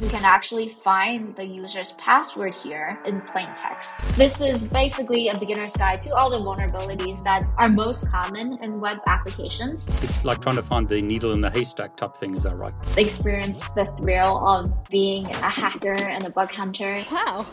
You 0.00 0.10
can 0.10 0.24
actually 0.24 0.68
find 0.68 1.34
the 1.34 1.44
user's 1.44 1.90
password 1.98 2.54
here 2.54 3.00
in 3.04 3.20
plain 3.20 3.48
text. 3.56 4.16
This 4.16 4.40
is 4.40 4.62
basically 4.62 5.26
a 5.26 5.36
beginner's 5.36 5.72
guide 5.72 6.00
to 6.02 6.14
all 6.14 6.30
the 6.30 6.36
vulnerabilities 6.36 7.20
that 7.24 7.42
are 7.56 7.68
most 7.70 8.08
common 8.08 8.62
in 8.62 8.78
web 8.78 9.00
applications. 9.08 9.88
It's 10.04 10.24
like 10.24 10.40
trying 10.40 10.54
to 10.54 10.62
find 10.62 10.88
the 10.88 11.02
needle 11.02 11.32
in 11.32 11.40
the 11.40 11.50
haystack 11.50 11.96
type 11.96 12.16
thing, 12.16 12.34
is 12.34 12.44
that 12.44 12.56
right? 12.58 12.72
Experience 12.96 13.70
the 13.70 13.86
thrill 14.00 14.38
of 14.46 14.88
being 14.88 15.26
a 15.26 15.50
hacker 15.50 15.94
and 15.94 16.24
a 16.24 16.30
bug 16.30 16.52
hunter. 16.52 17.02
Wow, 17.10 17.44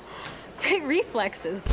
great 0.62 0.84
reflexes. 0.84 1.64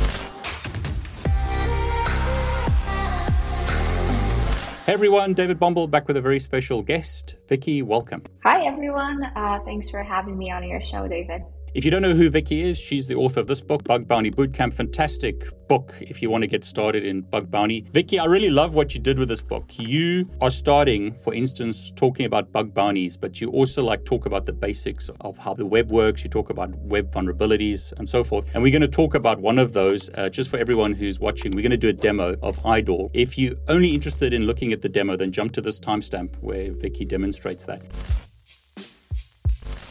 Hey 4.85 4.91
everyone, 4.91 5.33
David 5.33 5.61
Bombal 5.61 5.89
back 5.89 6.09
with 6.09 6.17
a 6.17 6.21
very 6.21 6.41
special 6.41 6.81
guest. 6.81 7.37
Vickie, 7.47 7.81
welcome. 7.83 8.21
Hi 8.43 8.65
everyone. 8.65 9.23
Uh, 9.23 9.59
thanks 9.63 9.89
for 9.89 10.03
having 10.03 10.37
me 10.37 10.51
on 10.51 10.67
your 10.67 10.83
show, 10.83 11.07
David. 11.07 11.41
If 11.73 11.83
you 11.83 11.89
don't 11.89 12.03
know 12.03 12.13
who 12.13 12.29
Vickie 12.29 12.61
is, 12.61 12.79
she's 12.79 13.07
the 13.07 13.15
author 13.15 13.39
of 13.39 13.47
this 13.47 13.59
book, 13.59 13.83
Bug 13.83 14.07
Bounty 14.07 14.29
Bootcamp. 14.29 14.73
Fantastic 14.73 15.43
book 15.67 15.95
if 16.01 16.21
you 16.21 16.29
want 16.29 16.43
to 16.43 16.47
get 16.47 16.63
started 16.63 17.03
in 17.03 17.21
bug 17.21 17.49
bounty. 17.49 17.81
Vickie, 17.93 18.21
I 18.21 18.25
really 18.25 18.51
love 18.51 18.75
what 18.75 18.93
you 18.93 19.01
did 19.01 19.17
with 19.17 19.27
this 19.27 19.41
book. 19.41 19.65
You 19.79 20.29
are 20.39 20.51
starting, 20.51 21.15
for 21.15 21.33
instance, 21.33 21.91
talking 21.95 22.27
about 22.27 22.51
bug 22.51 22.75
bounties, 22.75 23.17
but 23.17 23.41
you 23.41 23.49
also 23.49 23.83
like 23.83 24.05
talk 24.05 24.27
about 24.27 24.45
the 24.45 24.53
basics 24.53 25.09
of 25.21 25.35
how 25.39 25.55
the 25.55 25.65
web 25.65 25.89
works. 25.89 26.23
You 26.23 26.29
talk 26.29 26.51
about 26.51 26.75
web 26.75 27.11
vulnerabilities 27.11 27.91
and 27.97 28.07
so 28.07 28.23
forth. 28.23 28.53
And 28.53 28.61
we're 28.61 28.71
going 28.71 28.83
to 28.83 28.87
talk 28.87 29.15
about 29.15 29.39
one 29.39 29.57
of 29.57 29.73
those 29.73 30.11
uh, 30.13 30.29
just 30.29 30.51
for 30.51 30.57
everyone 30.57 30.93
who's 30.93 31.19
watching. 31.19 31.53
We're 31.53 31.63
going 31.63 31.71
to 31.71 31.77
do 31.77 31.89
a 31.89 31.93
demo 31.93 32.35
of 32.43 32.59
IDOR. 32.59 33.09
If 33.15 33.35
you're 33.35 33.55
only 33.67 33.95
interested 33.95 34.31
in 34.31 34.45
looking 34.45 34.73
at 34.73 34.83
the 34.83 34.89
demo, 34.89 35.15
then 35.15 35.31
jump 35.31 35.53
to 35.53 35.61
this 35.61 35.79
timestamp 35.79 36.35
where 36.39 36.71
Vickie 36.71 37.07
demonstrates 37.07 37.65
that. 37.65 37.81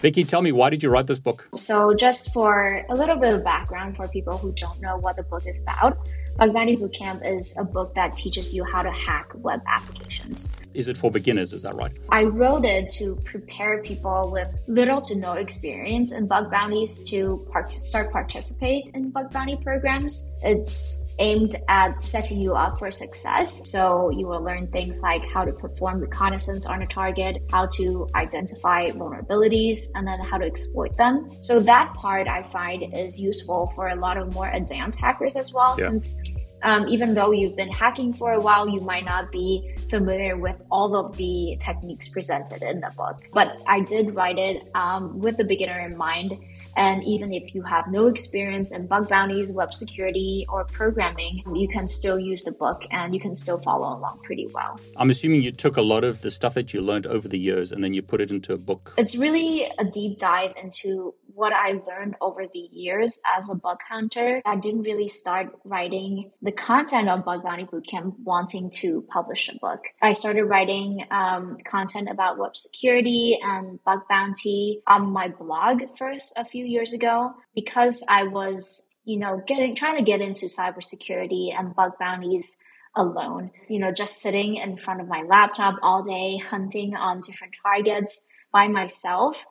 Vickie, 0.03 0.27
tell 0.27 0.43
me, 0.43 0.51
why 0.51 0.69
did 0.69 0.83
you 0.83 0.91
write 0.91 1.07
this 1.07 1.21
book? 1.21 1.49
So, 1.55 1.95
just 1.95 2.33
for 2.33 2.85
a 2.91 2.95
little 2.95 3.15
bit 3.15 3.35
of 3.35 3.45
background 3.45 3.97
for 3.97 4.09
people 4.09 4.37
who 4.37 4.51
don't 4.53 4.81
know 4.81 4.97
what 4.97 5.15
the 5.15 5.23
book 5.23 5.47
is 5.47 5.61
about, 5.61 5.97
Bug 6.37 6.53
Bounty 6.53 6.77
Bootcamp 6.77 7.25
is 7.25 7.57
a 7.57 7.63
book 7.63 7.95
that 7.95 8.17
teaches 8.17 8.53
you 8.53 8.65
how 8.65 8.83
to 8.83 8.91
hack 8.91 9.31
web 9.37 9.61
applications. 9.69 10.53
Is 10.75 10.89
it 10.89 10.97
for 10.97 11.13
beginners? 11.13 11.53
Is 11.53 11.63
that 11.63 11.77
right? 11.77 11.93
I 12.09 12.25
wrote 12.25 12.65
it 12.65 12.91
to 12.95 13.15
prepare 13.25 13.81
people 13.85 14.31
with 14.33 14.49
little 14.67 15.01
to 15.03 15.15
no 15.15 15.35
experience 15.35 16.11
in 16.11 16.27
bug 16.27 16.51
bounties 16.51 17.09
to 17.11 17.47
part- 17.53 17.71
start 17.71 18.11
participate 18.11 18.91
in 18.95 19.11
bug 19.11 19.31
bounty 19.31 19.55
programs. 19.55 20.35
It's 20.43 21.02
aimed 21.23 21.55
at 21.69 22.03
setting 22.03 22.39
you 22.41 22.55
up 22.55 22.79
for 22.79 22.91
success. 22.91 23.71
So 23.71 24.11
you 24.11 24.27
will 24.27 24.43
learn 24.43 24.67
things 24.67 25.01
like 25.03 25.25
how 25.35 25.45
to 25.45 25.53
perform 25.53 26.01
reconnaissance 26.01 26.67
on 26.67 26.83
a 26.83 26.87
target, 26.87 27.43
how 27.51 27.67
to 27.79 28.09
identify 28.15 28.91
vulnerabilities, 28.91 29.79
and 29.95 30.07
then 30.07 30.19
how 30.21 30.39
to 30.39 30.45
exploit 30.45 30.97
them. 30.97 31.31
So 31.41 31.61
that 31.61 31.95
part 31.95 32.27
I 32.29 32.43
find 32.43 32.93
is 32.93 33.21
useful 33.21 33.73
for 33.75 33.89
a 33.89 33.97
lot 33.97 34.17
of 34.17 34.35
more 34.35 34.51
advanced 34.51 35.01
hackers 35.01 35.37
as 35.37 35.53
well, 35.53 35.77
yeah. 35.79 35.91
since 35.91 36.21
um, 36.65 36.89
even 36.89 37.15
though 37.15 37.33
you've 37.33 37.57
been 37.57 37.71
hacking 37.71 38.13
for 38.13 38.33
a 38.33 38.41
while, 38.41 38.69
you 38.69 38.81
might 38.81 39.05
not 39.05 39.33
be 39.33 39.75
familiar 39.91 40.37
with 40.37 40.63
all 40.71 40.95
of 40.97 41.17
the 41.17 41.57
techniques 41.61 42.09
presented 42.09 42.63
in 42.63 42.81
the 42.81 42.93
book. 42.97 43.29
But 43.33 43.57
I 43.67 43.81
did 43.81 44.15
write 44.15 44.39
it 44.39 44.69
um, 44.75 45.19
with 45.19 45.37
the 45.37 45.45
beginner 45.45 45.81
in 45.81 45.97
mind 45.97 46.39
and 46.77 47.05
even 47.05 47.33
if 47.33 47.55
you 47.55 47.63
have 47.63 47.87
no 47.89 48.07
experience 48.07 48.73
in 48.73 48.87
bug 48.87 49.09
bounties, 49.09 49.53
web 49.53 49.75
security, 49.75 50.47
or 50.49 50.65
programming, 50.65 51.43
you 51.55 51.69
can 51.69 51.87
still 51.87 52.19
use 52.19 52.43
the 52.43 52.53
book 52.53 52.85
and 52.91 53.15
you 53.15 53.21
can 53.21 53.35
still 53.35 53.59
follow 53.59 53.97
along 53.99 54.21
pretty 54.23 54.47
well. 54.53 54.79
I'm 54.97 55.11
assuming 55.11 55.43
you 55.43 55.53
took 55.53 55.77
a 55.77 55.83
lot 55.83 56.05
of 56.05 56.23
the 56.23 56.31
stuff 56.31 56.55
that 56.55 56.73
you 56.73 56.81
learned 56.81 57.07
over 57.07 57.29
the 57.29 57.39
years 57.39 57.73
and 57.73 57.83
then 57.83 57.95
you 57.95 58.03
put 58.03 58.21
it 58.21 58.31
into 58.31 58.53
a 58.53 58.59
book. 58.59 58.95
It's 58.97 59.17
really 59.17 59.71
a 59.79 59.85
deep 59.85 60.19
dive 60.19 60.53
into 60.63 61.15
what 61.35 61.53
I 61.53 61.81
learned 61.87 62.17
over 62.21 62.45
the 62.53 62.69
years 62.73 63.21
as 63.37 63.49
a 63.51 63.55
bug 63.55 63.79
hunter. 63.89 64.43
I 64.45 64.57
didn't 64.57 64.83
really 64.83 65.09
start 65.09 65.53
writing 65.65 66.31
the 66.43 66.53
content 66.53 67.09
of 67.09 67.25
Bug 67.25 67.43
Bounty 67.43 67.65
Bootcamp 67.65 68.19
wanting 68.23 68.71
to 68.81 69.03
publish 69.09 69.49
a 69.49 69.59
book. 69.59 69.81
I 70.01 70.13
started 70.13 70.45
writing 70.45 71.05
um, 71.11 71.57
content 71.65 72.09
about 72.11 72.39
web 72.39 72.57
security 72.57 73.39
and 73.43 73.83
bug 73.85 74.01
bounty 74.09 74.83
on 74.87 75.11
my 75.11 75.29
blog 75.29 75.83
first 75.97 76.35
a 76.37 76.45
few 76.45 76.62
years 76.67 76.93
ago 76.93 77.33
because 77.55 78.05
I 78.09 78.25
was, 78.25 78.89
you 79.05 79.19
know, 79.19 79.43
getting 79.47 79.75
trying 79.75 79.97
to 79.97 80.05
get 80.05 80.21
into 80.21 80.47
cybersecurity 80.47 81.59
and 81.59 81.75
bug 81.75 81.93
bounties 81.99 82.59
alone. 82.97 83.51
You 83.69 83.81
know, 83.81 83.93
just 83.93 84.21
sitting 84.21 84.57
in 84.57 84.77
front 84.77 85.01
of 85.01 85.09
my 85.09 85.23
laptop 85.23 85.77
all 85.83 86.03
day, 86.03 86.39
hunting 86.39 86.95
on 86.95 87.21
different 87.21 87.55
targets 87.63 88.27
by 88.53 88.69
myself. 88.69 89.45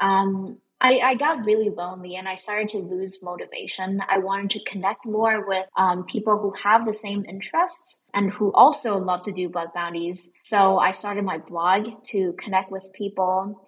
Um, 0.00 0.58
I, 0.80 0.98
I 0.98 1.14
got 1.14 1.46
really 1.46 1.70
lonely 1.70 2.16
and 2.16 2.28
I 2.28 2.34
started 2.34 2.68
to 2.70 2.78
lose 2.78 3.22
motivation. 3.22 4.02
I 4.06 4.18
wanted 4.18 4.50
to 4.50 4.64
connect 4.64 5.06
more 5.06 5.46
with 5.46 5.66
um, 5.76 6.04
people 6.04 6.38
who 6.38 6.52
have 6.62 6.84
the 6.84 6.92
same 6.92 7.24
interests 7.26 8.02
and 8.12 8.30
who 8.30 8.52
also 8.52 8.98
love 8.98 9.22
to 9.22 9.32
do 9.32 9.48
bug 9.48 9.68
bounties. 9.74 10.32
So 10.42 10.78
I 10.78 10.90
started 10.90 11.24
my 11.24 11.38
blog 11.38 11.88
to 12.10 12.34
connect 12.34 12.70
with 12.70 12.92
people. 12.92 13.65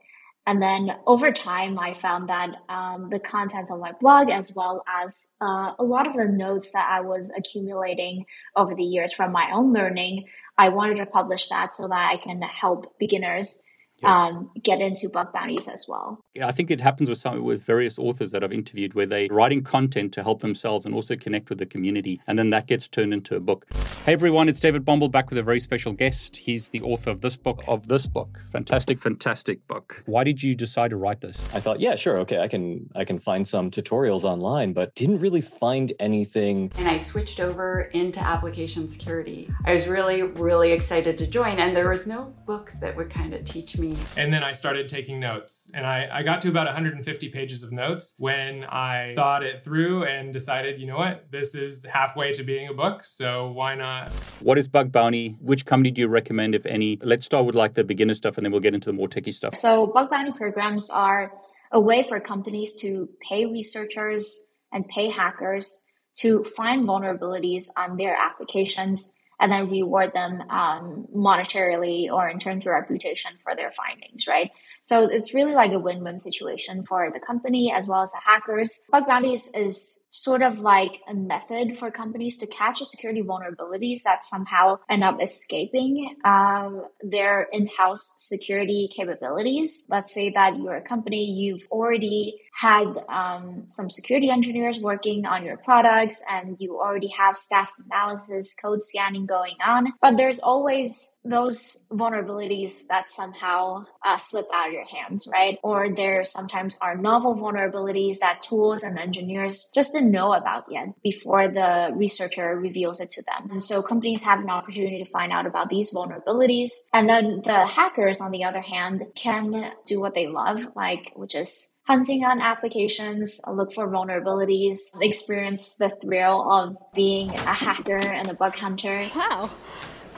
And 0.48 0.62
then 0.62 0.97
over 1.06 1.31
time, 1.31 1.78
I 1.78 1.92
found 1.92 2.31
that 2.31 2.62
um, 2.70 3.06
the 3.09 3.19
content 3.19 3.70
on 3.70 3.81
my 3.81 3.92
blog, 4.00 4.31
as 4.31 4.50
well 4.56 4.82
as 5.04 5.28
uh, 5.42 5.75
a 5.78 5.84
lot 5.84 6.06
of 6.06 6.14
the 6.14 6.25
notes 6.25 6.72
that 6.72 6.88
I 6.91 7.03
was 7.03 7.31
accumulating 7.36 8.25
over 8.56 8.75
the 8.75 8.82
years 8.82 9.12
from 9.12 9.31
my 9.31 9.50
own 9.53 9.75
learning, 9.75 10.25
I 10.56 10.70
wanted 10.70 10.94
to 10.94 11.04
publish 11.04 11.50
that 11.50 11.75
so 11.75 11.87
that 11.88 12.10
I 12.10 12.16
can 12.16 12.41
help 12.41 12.98
beginners 12.98 13.60
yeah. 14.03 14.26
um, 14.26 14.50
get 14.62 14.81
into 14.81 15.09
bug 15.09 15.32
bounties 15.32 15.69
as 15.69 15.86
well. 15.88 16.20
Yeah, 16.34 16.47
I 16.47 16.50
think 16.50 16.70
it 16.70 16.81
happens 16.81 17.09
with 17.09 17.19
some 17.19 17.42
with 17.42 17.64
various 17.64 17.98
authors 17.98 18.31
that 18.32 18.44
I've 18.44 18.53
interviewed 18.53 18.94
where 18.94 19.06
they're 19.06 19.28
writing 19.31 19.62
content 19.62 20.12
to 20.14 20.22
help 20.22 20.41
themselves 20.41 20.86
and 20.86 20.94
also 20.94 21.16
connect 21.16 21.48
with 21.48 21.59
the 21.59 21.66
community, 21.66 22.20
and 22.26 22.38
then 22.38 22.50
that 22.50 22.66
gets 22.66 22.88
turned 22.88 23.12
into 23.12 23.37
a 23.37 23.41
book. 23.41 23.66
Hey 24.04 24.12
everyone, 24.12 24.48
it's 24.48 24.60
David 24.60 24.84
Bombal 24.84 25.10
back 25.10 25.31
with 25.31 25.38
a 25.38 25.42
very 25.42 25.60
special 25.60 25.92
guest. 25.92 26.37
He's 26.37 26.69
the 26.69 26.81
author 26.82 27.10
of 27.10 27.20
this 27.20 27.37
book. 27.37 27.62
Of 27.66 27.88
this 27.88 28.06
book, 28.06 28.41
fantastic, 28.50 28.98
fantastic 28.98 29.66
book. 29.66 30.03
Why 30.06 30.25
did 30.25 30.42
you 30.42 30.54
decide 30.54 30.91
to 30.91 30.97
write 30.97 31.20
this? 31.20 31.44
I 31.53 31.60
thought, 31.60 31.81
yeah, 31.81 31.94
sure, 31.94 32.19
okay, 32.20 32.38
I 32.38 32.48
can 32.48 32.88
I 32.94 33.04
can 33.04 33.19
find 33.19 33.47
some 33.47 33.70
tutorials 33.70 34.25
online, 34.25 34.72
but 34.72 34.94
didn't 34.94 35.19
really 35.19 35.41
find 35.41 35.92
anything. 35.98 36.72
And 36.76 36.88
I 36.88 36.97
switched 36.97 37.41
over 37.41 37.82
into 37.92 38.20
application 38.20 38.88
security. 38.88 39.50
I 39.64 39.72
was 39.72 39.88
really 39.88 40.22
really 40.22 40.72
excited 40.72 41.19
to 41.19 41.26
join, 41.26 41.58
and 41.58 41.76
there 41.76 41.91
was 41.91 42.06
no 42.06 42.34
book 42.47 42.72
that 42.81 42.97
would 42.97 43.10
kind 43.10 43.34
of 43.34 43.44
teach 43.44 43.76
me 43.76 43.88
me. 43.91 43.99
And 44.16 44.32
then 44.32 44.43
I 44.43 44.53
started 44.53 44.88
taking 44.88 45.21
notes. 45.21 45.71
And 45.75 45.87
I, 45.87 46.09
I 46.12 46.22
got 46.22 46.41
to 46.43 46.49
about 46.49 46.66
150 46.66 47.28
pages 47.31 47.62
of 47.62 47.72
notes 47.72 48.15
when 48.19 48.65
I 48.65 49.12
thought 49.15 49.43
it 49.43 49.65
through 49.65 50.04
and 50.04 50.32
decided, 50.32 50.81
you 50.81 50.87
know 50.87 50.97
what, 50.97 51.31
this 51.31 51.54
is 51.54 51.84
halfway 51.84 52.32
to 52.34 52.43
being 52.43 52.69
a 52.69 52.75
book. 52.75 53.04
So 53.04 53.50
why 53.50 53.75
not? 53.75 54.10
What 54.41 54.59
is 54.59 54.69
Bug 54.69 54.93
Bounty? 54.93 55.37
Which 55.41 55.66
company 55.66 55.91
do 55.91 56.03
you 56.03 56.09
recommend, 56.09 56.54
if 56.54 56.66
any? 56.66 56.99
Let's 57.03 57.26
start 57.26 57.47
with 57.47 57.54
like 57.54 57.75
the 57.75 57.84
beginner 57.84 58.15
stuff 58.15 58.37
and 58.37 58.44
then 58.44 58.53
we'll 58.53 58.60
get 58.60 58.75
into 58.75 58.88
the 58.88 58.94
more 58.94 59.09
techy 59.09 59.32
stuff. 59.32 59.54
So, 59.54 59.87
Bug 59.87 60.10
Bounty 60.10 60.32
programs 60.32 60.91
are 60.91 61.32
a 61.72 61.81
way 61.81 62.03
for 62.03 62.19
companies 62.20 62.75
to 62.75 63.09
pay 63.28 63.47
researchers 63.47 64.47
and 64.72 64.87
pay 64.88 65.09
hackers 65.09 65.87
to 66.19 66.43
find 66.44 66.87
vulnerabilities 66.87 67.69
on 67.76 67.97
their 67.97 68.16
applications 68.16 69.12
and 69.41 69.53
then 69.53 69.71
reward 69.71 70.12
them 70.15 70.41
um, 70.50 71.06
monetarily 71.15 72.10
or 72.10 72.28
in 72.28 72.38
terms 72.38 72.66
of 72.66 72.72
reputation 72.72 73.32
for 73.43 73.54
their 73.54 73.71
findings, 73.71 74.26
right? 74.26 74.50
So 74.82 75.04
it's 75.04 75.34
really 75.34 75.54
like 75.54 75.72
a 75.72 75.78
win-win 75.78 76.19
situation 76.19 76.82
for 76.82 77.10
the 77.12 77.21
company 77.21 77.72
as 77.72 77.88
well 77.88 78.03
as 78.03 78.10
the 78.12 78.21
hackers. 78.25 78.84
Bug 78.91 79.06
bounties 79.06 79.50
is 79.54 80.07
sort 80.10 80.42
of 80.42 80.58
like 80.58 81.00
a 81.08 81.14
method 81.14 81.76
for 81.76 81.91
companies 81.91 82.38
to 82.38 82.46
catch 82.46 82.78
security 82.78 83.22
vulnerabilities 83.22 84.02
that 84.04 84.24
somehow 84.24 84.78
end 84.88 85.04
up 85.04 85.22
escaping 85.22 86.16
um, 86.24 86.84
their 87.02 87.48
in-house 87.52 88.14
security 88.19 88.88
capabilities. 88.94 89.86
Let's 89.88 90.12
say 90.12 90.30
that 90.30 90.58
you're 90.58 90.76
a 90.76 90.82
company, 90.82 91.24
you've 91.24 91.66
already 91.70 92.41
had 92.54 92.86
um, 93.08 93.64
some 93.69 93.90
security 93.90 94.31
engineers 94.31 94.81
working 94.81 95.26
on 95.26 95.44
your 95.44 95.56
products 95.58 96.22
and 96.31 96.56
you 96.58 96.78
already 96.78 97.08
have 97.08 97.37
static 97.37 97.75
analysis, 97.90 98.55
code 98.55 98.82
scanning 98.82 99.26
going 99.26 99.55
on, 99.64 99.93
but 100.00 100.16
there's 100.16 100.38
always 100.38 101.18
those 101.28 101.86
vulnerabilities 101.90 102.86
that 102.88 103.10
somehow 103.10 103.84
uh, 104.04 104.16
slip 104.16 104.46
out 104.52 104.69
of 104.69 104.72
your 104.72 104.84
hands, 104.84 105.28
right? 105.32 105.58
Or 105.62 105.88
there 105.94 106.25
sometimes 106.25 106.78
are 106.80 106.96
novel 106.96 107.34
vulnerabilities 107.36 108.19
that 108.19 108.42
tools 108.42 108.82
and 108.82 108.98
engineers 108.98 109.70
just 109.75 109.92
didn't 109.92 110.10
know 110.10 110.32
about 110.32 110.64
yet 110.70 110.88
before 111.02 111.48
the 111.48 111.90
researcher 111.94 112.56
reveals 112.56 113.00
it 113.00 113.10
to 113.10 113.22
them. 113.22 113.50
And 113.50 113.62
so 113.62 113.82
companies 113.82 114.22
have 114.22 114.40
an 114.40 114.50
opportunity 114.50 115.02
to 115.04 115.10
find 115.10 115.32
out 115.32 115.46
about 115.46 115.69
these 115.69 115.90
vulnerabilities. 115.90 116.70
And 116.92 117.08
then 117.08 117.42
the 117.44 117.66
hackers, 117.66 118.20
on 118.20 118.31
the 118.31 118.44
other 118.44 118.60
hand, 118.60 119.04
can 119.14 119.72
do 119.86 120.00
what 120.00 120.14
they 120.14 120.26
love, 120.26 120.66
like, 120.74 121.12
which 121.14 121.34
is 121.34 121.74
hunting 121.86 122.22
on 122.22 122.40
applications, 122.40 123.40
look 123.50 123.72
for 123.72 123.88
vulnerabilities, 123.88 124.78
experience 125.00 125.76
the 125.76 125.88
thrill 125.88 126.52
of 126.52 126.76
being 126.94 127.31
a 127.31 127.54
hacker 127.54 127.96
and 127.96 128.28
a 128.28 128.34
bug 128.34 128.54
hunter. 128.54 129.02
Wow 129.16 129.50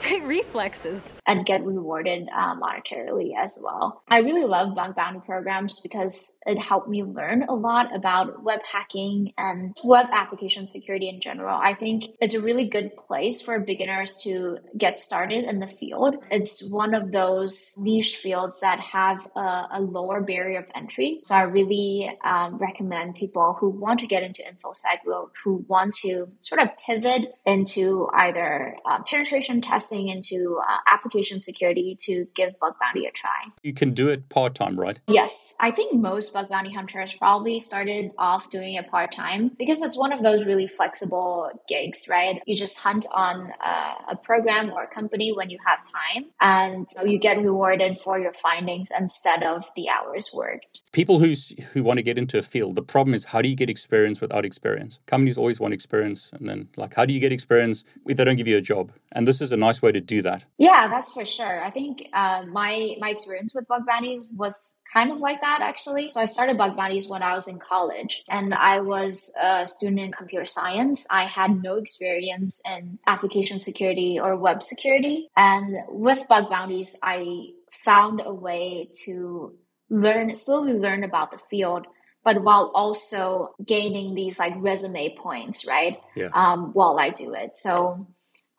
Great 0.01 0.23
reflexes. 0.23 1.01
And 1.27 1.45
get 1.45 1.63
rewarded 1.63 2.27
uh, 2.35 2.55
monetarily 2.55 3.31
as 3.37 3.57
well. 3.61 4.03
I 4.09 4.19
really 4.19 4.43
love 4.43 4.75
bug 4.75 4.95
bounty 4.95 5.19
programs 5.25 5.79
because 5.79 6.35
it 6.45 6.57
helped 6.57 6.89
me 6.89 7.03
learn 7.03 7.43
a 7.43 7.53
lot 7.53 7.95
about 7.95 8.43
web 8.43 8.59
hacking 8.69 9.33
and 9.37 9.77
web 9.83 10.07
application 10.11 10.67
security 10.67 11.07
in 11.07 11.21
general. 11.21 11.57
I 11.61 11.75
think 11.75 12.05
it's 12.19 12.33
a 12.33 12.41
really 12.41 12.65
good 12.65 12.97
place 12.97 13.39
for 13.39 13.59
beginners 13.59 14.19
to 14.23 14.57
get 14.77 14.97
started 14.97 15.45
in 15.45 15.59
the 15.59 15.67
field. 15.67 16.15
It's 16.31 16.69
one 16.69 16.95
of 16.95 17.11
those 17.11 17.73
niche 17.77 18.17
fields 18.17 18.59
that 18.61 18.79
have 18.79 19.25
a, 19.35 19.67
a 19.73 19.81
lower 19.81 20.21
barrier 20.21 20.59
of 20.59 20.69
entry. 20.75 21.21
So 21.23 21.35
I 21.35 21.43
really 21.43 22.11
um, 22.23 22.57
recommend 22.57 23.15
people 23.15 23.55
who 23.59 23.69
want 23.69 23.99
to 23.99 24.07
get 24.07 24.23
into 24.23 24.43
InfoSec, 24.43 24.97
who 25.43 25.65
want 25.67 25.93
to 25.97 26.27
sort 26.39 26.61
of 26.61 26.69
pivot 26.85 27.31
into 27.45 28.09
either 28.13 28.75
uh, 28.89 28.99
penetration 29.07 29.61
testing, 29.61 29.90
into 29.99 30.59
uh, 30.67 30.77
application 30.87 31.41
security 31.41 31.95
to 32.01 32.27
give 32.35 32.59
bug 32.59 32.75
bounty 32.79 33.05
a 33.05 33.11
try. 33.11 33.29
You 33.63 33.73
can 33.73 33.91
do 33.91 34.09
it 34.09 34.29
part 34.29 34.55
time, 34.55 34.79
right? 34.79 34.99
Yes. 35.07 35.53
I 35.59 35.71
think 35.71 35.93
most 35.93 36.33
bug 36.33 36.49
bounty 36.49 36.73
hunters 36.73 37.13
probably 37.13 37.59
started 37.59 38.11
off 38.17 38.49
doing 38.49 38.75
it 38.75 38.89
part 38.89 39.11
time 39.11 39.51
because 39.57 39.81
it's 39.81 39.97
one 39.97 40.11
of 40.11 40.23
those 40.23 40.45
really 40.45 40.67
flexible 40.67 41.49
gigs, 41.67 42.07
right? 42.09 42.41
You 42.45 42.55
just 42.55 42.77
hunt 42.77 43.05
on 43.13 43.51
uh, 43.63 43.93
a 44.09 44.15
program 44.15 44.71
or 44.71 44.83
a 44.83 44.87
company 44.87 45.31
when 45.31 45.49
you 45.49 45.57
have 45.65 45.81
time 45.83 46.25
and 46.39 46.87
you 47.05 47.19
get 47.19 47.37
rewarded 47.37 47.97
for 47.97 48.19
your 48.19 48.33
findings 48.33 48.91
instead 48.97 49.43
of 49.43 49.65
the 49.75 49.89
hours 49.89 50.31
worked. 50.33 50.80
People 50.91 51.19
who 51.19 51.33
who 51.71 51.83
want 51.83 51.97
to 51.97 52.03
get 52.03 52.17
into 52.17 52.37
a 52.37 52.41
field, 52.41 52.75
the 52.75 52.81
problem 52.81 53.13
is 53.13 53.25
how 53.25 53.41
do 53.41 53.47
you 53.47 53.55
get 53.55 53.69
experience 53.69 54.19
without 54.19 54.43
experience? 54.43 54.99
Companies 55.05 55.37
always 55.37 55.59
want 55.59 55.73
experience, 55.73 56.31
and 56.33 56.49
then 56.49 56.67
like 56.75 56.95
how 56.95 57.05
do 57.05 57.13
you 57.13 57.19
get 57.19 57.31
experience 57.31 57.85
if 58.05 58.17
they 58.17 58.25
don't 58.25 58.35
give 58.35 58.47
you 58.47 58.57
a 58.57 58.61
job? 58.61 58.91
And 59.13 59.25
this 59.25 59.39
is 59.39 59.51
a 59.53 59.57
nice 59.57 59.81
way 59.81 59.93
to 59.93 60.01
do 60.01 60.21
that. 60.23 60.45
Yeah, 60.57 60.89
that's 60.89 61.11
for 61.11 61.25
sure. 61.25 61.63
I 61.63 61.71
think 61.71 62.09
uh, 62.11 62.43
my 62.47 62.95
my 62.99 63.09
experience 63.09 63.53
with 63.55 63.67
bug 63.67 63.83
bounties 63.87 64.27
was 64.35 64.75
kind 64.93 65.11
of 65.11 65.19
like 65.19 65.39
that 65.41 65.59
actually. 65.61 66.11
So 66.13 66.19
I 66.19 66.25
started 66.25 66.57
bug 66.57 66.75
bounties 66.75 67.07
when 67.07 67.23
I 67.23 67.33
was 67.33 67.47
in 67.47 67.59
college 67.59 68.23
and 68.27 68.53
I 68.53 68.81
was 68.81 69.33
a 69.41 69.65
student 69.65 69.99
in 69.99 70.11
computer 70.11 70.45
science. 70.45 71.07
I 71.09 71.23
had 71.23 71.61
no 71.61 71.75
experience 71.75 72.61
in 72.65 72.99
application 73.07 73.59
security 73.59 74.19
or 74.19 74.35
web 74.35 74.61
security. 74.61 75.29
And 75.37 75.77
with 75.87 76.27
bug 76.27 76.49
bounties, 76.49 76.97
I 77.01 77.51
found 77.71 78.21
a 78.23 78.33
way 78.33 78.89
to 79.05 79.53
learn, 79.91 80.33
slowly 80.33 80.73
learn 80.73 81.03
about 81.03 81.31
the 81.31 81.37
field, 81.37 81.85
but 82.23 82.41
while 82.41 82.71
also 82.73 83.53
gaining 83.63 84.15
these 84.15 84.39
like 84.39 84.53
resume 84.57 85.15
points, 85.17 85.67
right? 85.67 85.99
Yeah. 86.15 86.29
Um, 86.33 86.71
while 86.73 86.97
I 86.99 87.09
do 87.09 87.33
it. 87.33 87.55
So 87.55 88.07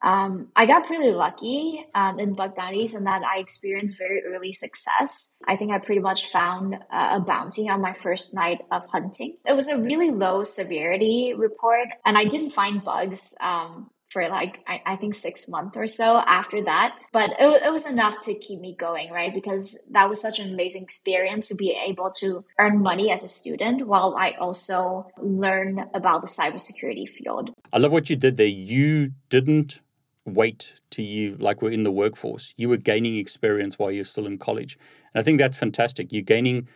um, 0.02 0.49
I 0.56 0.67
got 0.67 0.87
pretty 0.87 1.12
lucky 1.12 1.87
um, 1.94 2.19
in 2.19 2.34
bug 2.34 2.56
bounties 2.56 2.94
in 2.94 3.05
that 3.05 3.23
I 3.23 3.38
experienced 3.38 3.96
very 3.96 4.23
early 4.25 4.50
success. 4.50 5.34
I 5.46 5.56
think 5.56 5.70
I 5.70 5.79
pretty 5.79 6.00
much 6.00 6.26
found 6.26 6.75
uh, 6.75 7.11
a 7.12 7.20
bounty 7.20 7.69
on 7.69 7.81
my 7.81 7.94
first 7.94 8.34
night 8.34 8.62
of 8.73 8.84
hunting. 8.87 9.37
It 9.46 9.55
was 9.55 9.69
a 9.69 9.79
really 9.79 10.11
low 10.11 10.43
severity 10.43 11.34
report, 11.37 11.88
and 12.05 12.19
I 12.19 12.25
didn't 12.25 12.50
find 12.50 12.82
bugs 12.82 13.34
um, 13.40 13.90
for 14.12 14.29
like 14.29 14.62
I, 14.67 14.82
I, 14.87 14.97
think 14.97 15.14
six 15.14 15.49
months 15.49 15.76
or 15.76 15.87
so 15.87 16.19
after 16.19 16.62
that. 16.64 16.97
But 17.12 17.31
it, 17.38 17.62
it 17.67 17.73
was 17.73 17.87
enough 17.87 18.19
to 18.26 18.35
keep 18.35 18.61
me 18.61 18.76
going 18.79 19.11
right? 19.11 19.32
Because 19.32 19.79
that 19.91 20.09
was 20.09 20.20
such 20.20 20.38
an 20.38 20.53
amazing 20.53 20.82
experience 20.82 21.49
to 21.49 21.55
be 21.55 21.76
able 21.87 22.11
to 22.19 22.44
earn 22.59 22.82
money 22.82 23.11
as 23.11 23.23
a 23.23 23.29
student 23.29 23.87
while 23.87 24.14
i 24.19 24.32
also 24.32 25.06
learn 25.19 25.87
about 25.94 26.20
the 26.20 26.26
cybersecurity 26.26 27.09
field. 27.09 27.50
I 27.73 27.79
love 27.79 27.93
what 27.93 28.11
you 28.11 28.17
did 28.17 28.37
there. 28.37 28.47
You 28.47 29.12
didn't 29.29 29.81
wait 30.25 30.81
to 30.91 31.03
you 31.03 31.37
like 31.37 31.62
we're 31.62 31.70
in 31.70 31.82
the 31.82 31.91
workforce. 31.91 32.55
You 32.56 32.69
were 32.69 32.76
gaining 32.76 33.17
experience 33.17 33.79
while 33.79 33.91
you're 33.91 34.05
still 34.05 34.26
in 34.26 34.38
college. 34.38 34.79
And 35.15 35.20
i 35.20 35.23
think 35.23 35.38
that's 35.38 35.56
fantastic. 35.56 36.12
You're 36.12 36.23
gaining 36.23 36.69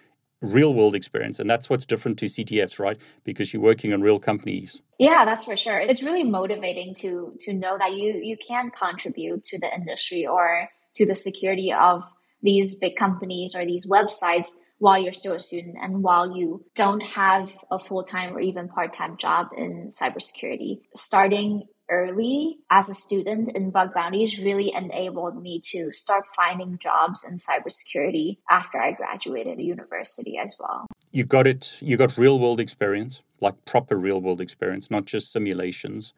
real 0.46 0.74
world 0.74 0.94
experience 0.94 1.38
and 1.38 1.48
that's 1.48 1.68
what's 1.68 1.86
different 1.86 2.18
to 2.18 2.26
ctfs 2.26 2.78
right? 2.78 2.98
Because 3.24 3.52
you're 3.52 3.62
working 3.62 3.92
on 3.92 4.00
real 4.00 4.18
companies. 4.18 4.82
Yeah 4.98 5.24
that's 5.24 5.44
for 5.44 5.56
sure. 5.56 5.78
It's 5.78 6.02
really 6.02 6.24
motivating 6.24 6.94
to 6.96 7.34
to 7.40 7.52
know 7.52 7.76
that 7.78 7.94
you 7.94 8.14
you 8.14 8.36
can 8.36 8.70
contribute 8.70 9.44
to 9.44 9.58
the 9.58 9.72
industry 9.74 10.26
or 10.26 10.68
to 10.94 11.06
the 11.06 11.14
security 11.14 11.72
of 11.72 12.02
these 12.42 12.74
big 12.76 12.96
companies 12.96 13.54
or 13.54 13.64
these 13.64 13.86
websites 13.86 14.48
while 14.78 14.98
you're 14.98 15.12
still 15.12 15.34
a 15.34 15.38
student 15.38 15.76
and 15.80 16.02
while 16.02 16.36
you 16.36 16.64
don't 16.74 17.02
have 17.02 17.52
a 17.70 17.78
full-time 17.78 18.36
or 18.36 18.40
even 18.40 18.68
part-time 18.68 19.16
job 19.16 19.48
in 19.56 19.88
cybersecurity. 19.88 20.80
Starting 20.94 21.64
early 21.90 22.58
as 22.70 22.88
a 22.88 22.94
student 22.94 23.48
in 23.56 23.70
bug 23.70 23.94
bounties 23.94 24.38
really 24.38 24.72
enabled 24.74 25.40
me 25.40 25.60
to 25.72 25.92
start 25.92 26.24
finding 26.34 26.78
jobs 26.78 27.24
in 27.24 27.36
cybersecurity 27.36 28.38
after 28.50 28.78
I 28.78 28.92
graduated 28.92 29.60
university 29.60 30.38
as 30.38 30.56
well. 30.58 30.86
You 31.12 31.24
got 31.24 31.46
it, 31.46 31.78
you 31.80 31.96
got 31.96 32.18
real 32.18 32.38
world 32.38 32.60
experience, 32.60 33.22
like 33.40 33.64
proper 33.64 33.96
real 33.96 34.20
world 34.20 34.40
experience, 34.40 34.90
not 34.90 35.04
just 35.04 35.32
simulations. 35.32 36.12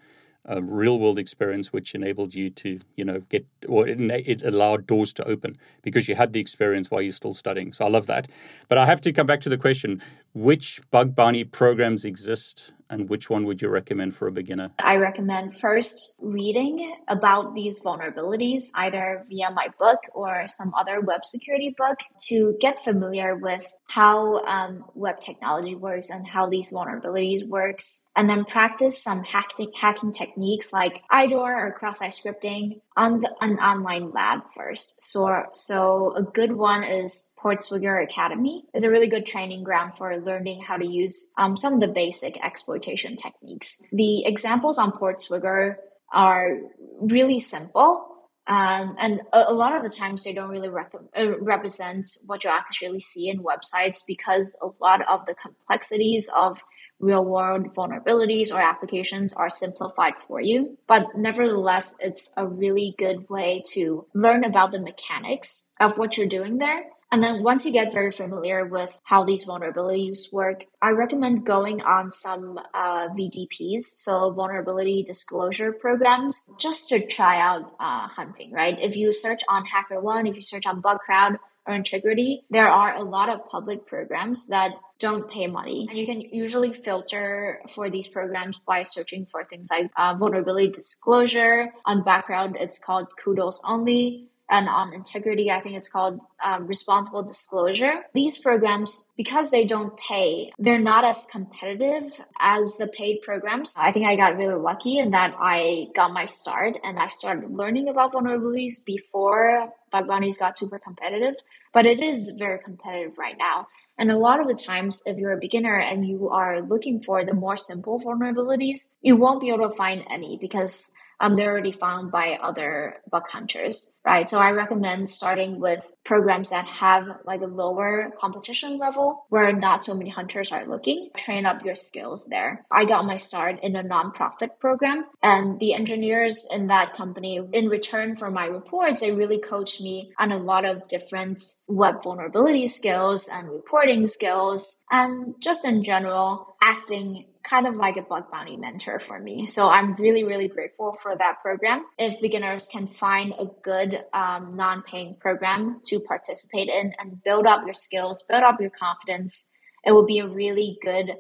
A 0.51 0.63
real 0.63 0.99
world 0.99 1.19
experience 1.19 1.75
which 1.75 1.95
enabled 1.95 2.35
you 2.35 2.49
to, 2.49 2.81
you 2.97 3.05
know, 3.05 3.21
get 3.29 3.47
or 3.69 3.87
it, 3.87 4.01
it 4.01 4.43
allowed 4.43 4.87
doors 4.87 5.13
to 5.15 5.25
open 5.25 5.59
because 5.83 6.09
you 6.09 6.15
had 6.15 6.33
the 6.33 6.41
experience 6.41 6.91
while 6.91 7.03
you're 7.03 7.13
still 7.13 7.35
studying. 7.35 7.71
So 7.75 7.85
I 7.85 7.91
love 7.91 8.07
that. 8.07 8.29
But 8.67 8.79
I 8.79 8.87
have 8.87 9.03
to 9.03 9.13
come 9.13 9.27
back 9.27 9.43
to 9.43 9.51
the 9.51 9.59
question 9.59 10.01
which 10.33 10.81
bug 10.91 11.15
bounty 11.15 11.45
programs 11.45 12.07
exist 12.07 12.73
and 12.91 13.09
which 13.09 13.31
one 13.31 13.45
would 13.45 13.61
you 13.63 13.69
recommend 13.69 14.15
for 14.15 14.29
a 14.29 14.33
beginner? 14.33 14.71
I 14.79 14.97
recommend 14.97 15.59
first 15.59 16.15
reading 16.19 16.97
about 17.09 17.55
these 17.55 17.81
vulnerabilities, 17.81 18.71
either 18.75 19.25
via 19.29 19.51
my 19.51 19.69
book 19.79 20.01
or 20.15 20.47
some 20.49 20.73
other 20.75 21.01
web 21.01 21.25
security 21.25 21.75
book, 21.77 21.99
to 22.29 22.57
get 22.61 22.83
familiar 22.85 23.37
with 23.37 23.73
how 23.89 24.45
um, 24.45 24.85
web 24.95 25.21
technology 25.21 25.75
works 25.75 26.11
and 26.11 26.27
how 26.27 26.49
these 26.49 26.73
vulnerabilities 26.73 27.47
works, 27.47 28.05
and 28.17 28.29
then 28.29 28.45
practice 28.45 29.03
some 29.03 29.23
hacking, 29.23 29.73
hacking 29.79 30.13
techniques 30.13 30.73
like 30.73 31.03
IDOR 31.11 31.33
or 31.33 31.73
cross-site 31.79 32.13
scripting 32.13 32.81
on 32.97 33.21
the, 33.21 33.31
an 33.41 33.59
online 33.59 34.11
lab 34.11 34.41
first. 34.55 35.03
So, 35.03 35.45
so 35.55 36.15
a 36.17 36.23
good 36.23 36.53
one 36.53 36.83
is 36.83 37.33
Portswigger 37.41 38.03
Academy. 38.03 38.65
It's 38.75 38.85
a 38.85 38.91
really 38.91 39.07
good 39.07 39.25
training 39.25 39.63
ground 39.63 39.97
for 39.97 40.19
learning 40.19 40.63
how 40.63 40.77
to 40.77 40.87
use 40.87 41.33
um, 41.39 41.57
some 41.57 41.75
of 41.75 41.81
the 41.81 41.89
basic 41.89 42.39
exploitation 42.79 43.17
techniques. 43.17 43.83
The 43.93 44.25
examples 44.25 44.79
on 44.79 44.93
Portswigger 44.93 45.77
are 46.13 46.59
really 47.01 47.39
simple. 47.39 48.05
Um, 48.47 48.97
and 48.99 49.21
a, 49.33 49.51
a, 49.51 49.53
lot 49.53 49.77
of 49.77 49.83
the 49.83 49.95
times 49.95 50.25
they 50.25 50.33
don't 50.33 50.49
really 50.49 50.71
rec- 50.71 50.95
uh, 51.15 51.39
represent 51.39 52.07
what 52.25 52.45
you 52.45 52.51
actually 52.51 53.01
see 53.01 53.29
in 53.29 53.43
websites 53.43 53.99
because 54.07 54.57
a 54.63 54.69
lot 54.83 55.07
of 55.07 55.27
the 55.27 55.35
complexities 55.35 56.31
of 56.35 56.63
real 56.99 57.27
world 57.27 57.75
vulnerabilities 57.75 58.51
or 58.51 58.59
applications 58.59 59.35
are 59.35 59.51
simplified 59.51 60.15
for 60.27 60.41
you. 60.41 60.79
But 60.87 61.09
nevertheless, 61.15 61.95
it's 62.01 62.33
a 62.39 62.47
really 62.47 62.95
good 62.97 63.29
way 63.29 63.63
to 63.73 64.07
learn 64.15 64.45
about 64.45 64.73
the 64.73 64.81
mechanics 64.81 65.71
of 65.79 65.99
what 65.99 66.17
you're 66.17 66.27
doing 66.27 66.57
there. 66.57 66.85
And 67.11 67.23
then 67.23 67.43
once 67.43 67.65
you 67.65 67.73
get 67.73 67.93
very 67.93 68.11
familiar 68.11 68.67
with 68.67 69.01
how 69.05 69.25
these 69.25 69.47
vulnerabilities 69.47 70.31
work, 70.33 70.65
I 70.83 70.91
recommend 70.91 71.47
going 71.47 71.81
on 71.81 72.11
some 72.11 72.59
uh, 72.75 73.09
VDPs, 73.09 73.81
so 73.81 74.31
vulnerability 74.31 75.03
disclosure 75.05 75.73
programs, 75.73 76.53
just 76.59 76.91
to 76.91 77.07
try 77.07 77.41
out 77.41 77.75
uh, 77.81 78.09
hunting, 78.09 78.53
right? 78.53 78.79
If 78.79 78.97
you 78.97 79.13
search 79.13 79.41
on 79.49 79.65
HackerOne, 79.65 80.29
if 80.29 80.37
you 80.37 80.43
search 80.43 80.67
on 80.67 80.83
BugCrowd, 80.83 81.39
or 81.69 81.75
Intigriti, 81.75 82.45
there 82.49 82.69
are 82.69 82.95
a 82.97 83.03
lot 83.03 83.29
of 83.29 83.47
public 83.49 83.87
programs 83.87 84.49
that 84.49 84.73
don't 84.99 85.31
pay 85.31 85.47
money. 85.47 85.87
And 85.89 85.99
you 85.99 86.07
can 86.07 86.23
usually 86.23 86.73
filter 86.73 87.61
for 87.69 87.91
these 87.91 88.09
programs 88.09 88.59
by 88.59 88.83
searching 88.85 89.27
for 89.27 89.45
things 89.45 89.69
like 89.71 89.91
uh, 89.95 90.15
vulnerability 90.15 90.71
disclosure. 90.71 91.69
On 91.85 92.03
BugCrowd, 92.03 92.57
it's 92.59 92.79
called 92.79 93.09
kudos 93.23 93.61
only 93.65 94.29
and 94.51 94.69
on 94.69 94.93
Intigriti, 94.93 95.51
I 95.51 95.61
think 95.61 95.77
it's 95.77 95.89
called 95.89 96.21
um, 96.43 96.67
responsible 96.67 97.23
disclosure. 97.23 98.05
These 98.15 98.39
programs, 98.39 99.11
because 99.17 99.51
they 99.51 99.65
don't 99.65 99.97
pay, 99.99 100.53
they're 100.59 100.79
not 100.79 101.05
as 101.05 101.27
competitive 101.31 102.05
as 102.41 102.77
the 102.77 102.87
paid 102.87 103.21
programs. 103.23 103.75
I 103.79 103.93
think 103.93 104.07
I 104.07 104.17
got 104.17 104.37
really 104.37 104.61
lucky 104.61 104.99
in 104.99 105.11
that 105.11 105.35
I 105.39 105.89
got 105.95 106.13
my 106.13 106.27
start 106.27 106.77
and 106.83 106.99
I 106.99 107.09
started 107.09 107.51
learning 107.51 107.89
about 107.89 108.13
vulnerabilities 108.13 108.85
before 108.85 109.73
bug 109.91 110.07
bounties 110.07 110.39
got 110.39 110.59
super 110.59 110.79
competitive. 110.79 111.35
But 111.73 111.87
it 111.87 112.03
is 112.03 112.31
very 112.39 112.59
competitive 112.59 113.19
right 113.19 113.37
now. 113.39 113.69
And 113.99 114.11
a 114.11 114.19
lot 114.19 114.41
of 114.41 114.49
the 114.49 114.55
times, 114.55 115.03
if 115.07 115.19
you're 115.19 115.33
a 115.33 115.39
beginner 115.39 115.79
and 115.79 116.07
you 116.07 116.31
are 116.31 116.63
looking 116.63 117.03
for 117.03 117.25
the 117.25 117.35
more 117.35 117.57
simple 117.57 118.01
vulnerabilities, 118.01 118.89
you 119.03 119.17
won't 119.17 119.41
be 119.41 119.51
able 119.51 119.69
to 119.69 119.77
find 119.77 120.05
any 120.11 120.39
because 120.39 120.93
um, 121.21 121.35
they're 121.35 121.51
already 121.51 121.73
found 121.73 122.11
by 122.11 122.39
other 122.41 122.97
bug 123.11 123.29
hunters, 123.29 123.95
right? 124.05 124.29
So 124.29 124.39
I 124.39 124.51
recommend 124.51 125.09
starting 125.11 125.61
with 125.61 125.91
programs 126.05 126.51
that 126.51 126.67
have 126.67 127.07
like 127.25 127.41
a 127.41 127.47
lower 127.47 128.13
competition 128.19 128.79
level 128.79 129.27
where 129.29 129.53
not 129.53 129.85
so 129.85 129.95
many 129.95 130.11
hunters 130.11 130.53
are 130.53 130.67
looking. 130.67 131.11
Train 131.17 131.47
up 131.47 131.65
your 131.65 131.75
skills 131.75 132.27
there. 132.27 132.65
I 132.71 132.85
got 132.85 133.05
my 133.05 133.17
start 133.17 133.61
in 133.63 133.77
a 133.77 133.83
nonprofit 133.83 134.59
program 134.61 135.05
and 135.23 135.59
the 135.59 135.75
engineers 135.75 136.47
in 136.51 136.69
that 136.69 136.95
company, 136.95 137.41
in 137.53 137.69
return 137.69 138.17
for 138.17 138.31
my 138.31 138.47
reports, 138.47 139.01
they 139.01 139.13
really 139.13 139.39
coached 139.39 139.81
me 139.81 140.13
on 140.19 140.33
a 140.33 140.39
lot 140.39 140.65
of 140.65 140.87
different 140.89 141.43
web 141.67 142.03
vulnerability 142.03 142.67
skills 142.67 143.29
and 143.29 143.51
reporting 143.51 144.07
skills 144.07 144.83
and 144.91 145.35
just 145.41 145.65
in 145.65 145.85
general 145.85 146.57
acting 146.63 147.27
kind 147.43 147.67
of 147.67 147.77
like 147.77 147.97
a 147.97 148.03
bug 148.03 148.31
bounty 148.31 148.57
mentor 148.57 148.99
for 148.99 149.19
me. 149.19 149.47
So 149.47 149.69
I'm 149.69 149.95
really, 149.95 150.25
really 150.25 150.49
grateful 150.49 150.93
for 150.93 151.17
that 151.17 151.41
program. 151.41 151.87
If 151.99 152.21
beginners 152.21 152.69
can 152.71 152.87
find 152.87 153.33
a 153.39 153.47
good 153.63 154.05
um, 154.13 154.57
non 154.57 154.83
paying 154.83 155.17
program 155.19 155.81
to 155.87 156.01
participate 156.01 156.69
in 156.69 156.93
and 156.99 157.23
build 157.25 157.47
up 157.47 157.63
your 157.65 157.75
skills, 157.75 158.23
build 158.23 158.43
up 158.43 158.61
your 158.61 158.71
confidence, 158.71 159.53
it 159.85 159.93
will 159.93 160.07
be 160.07 160.19
a 160.19 160.27
really 160.27 160.79
good 160.83 161.17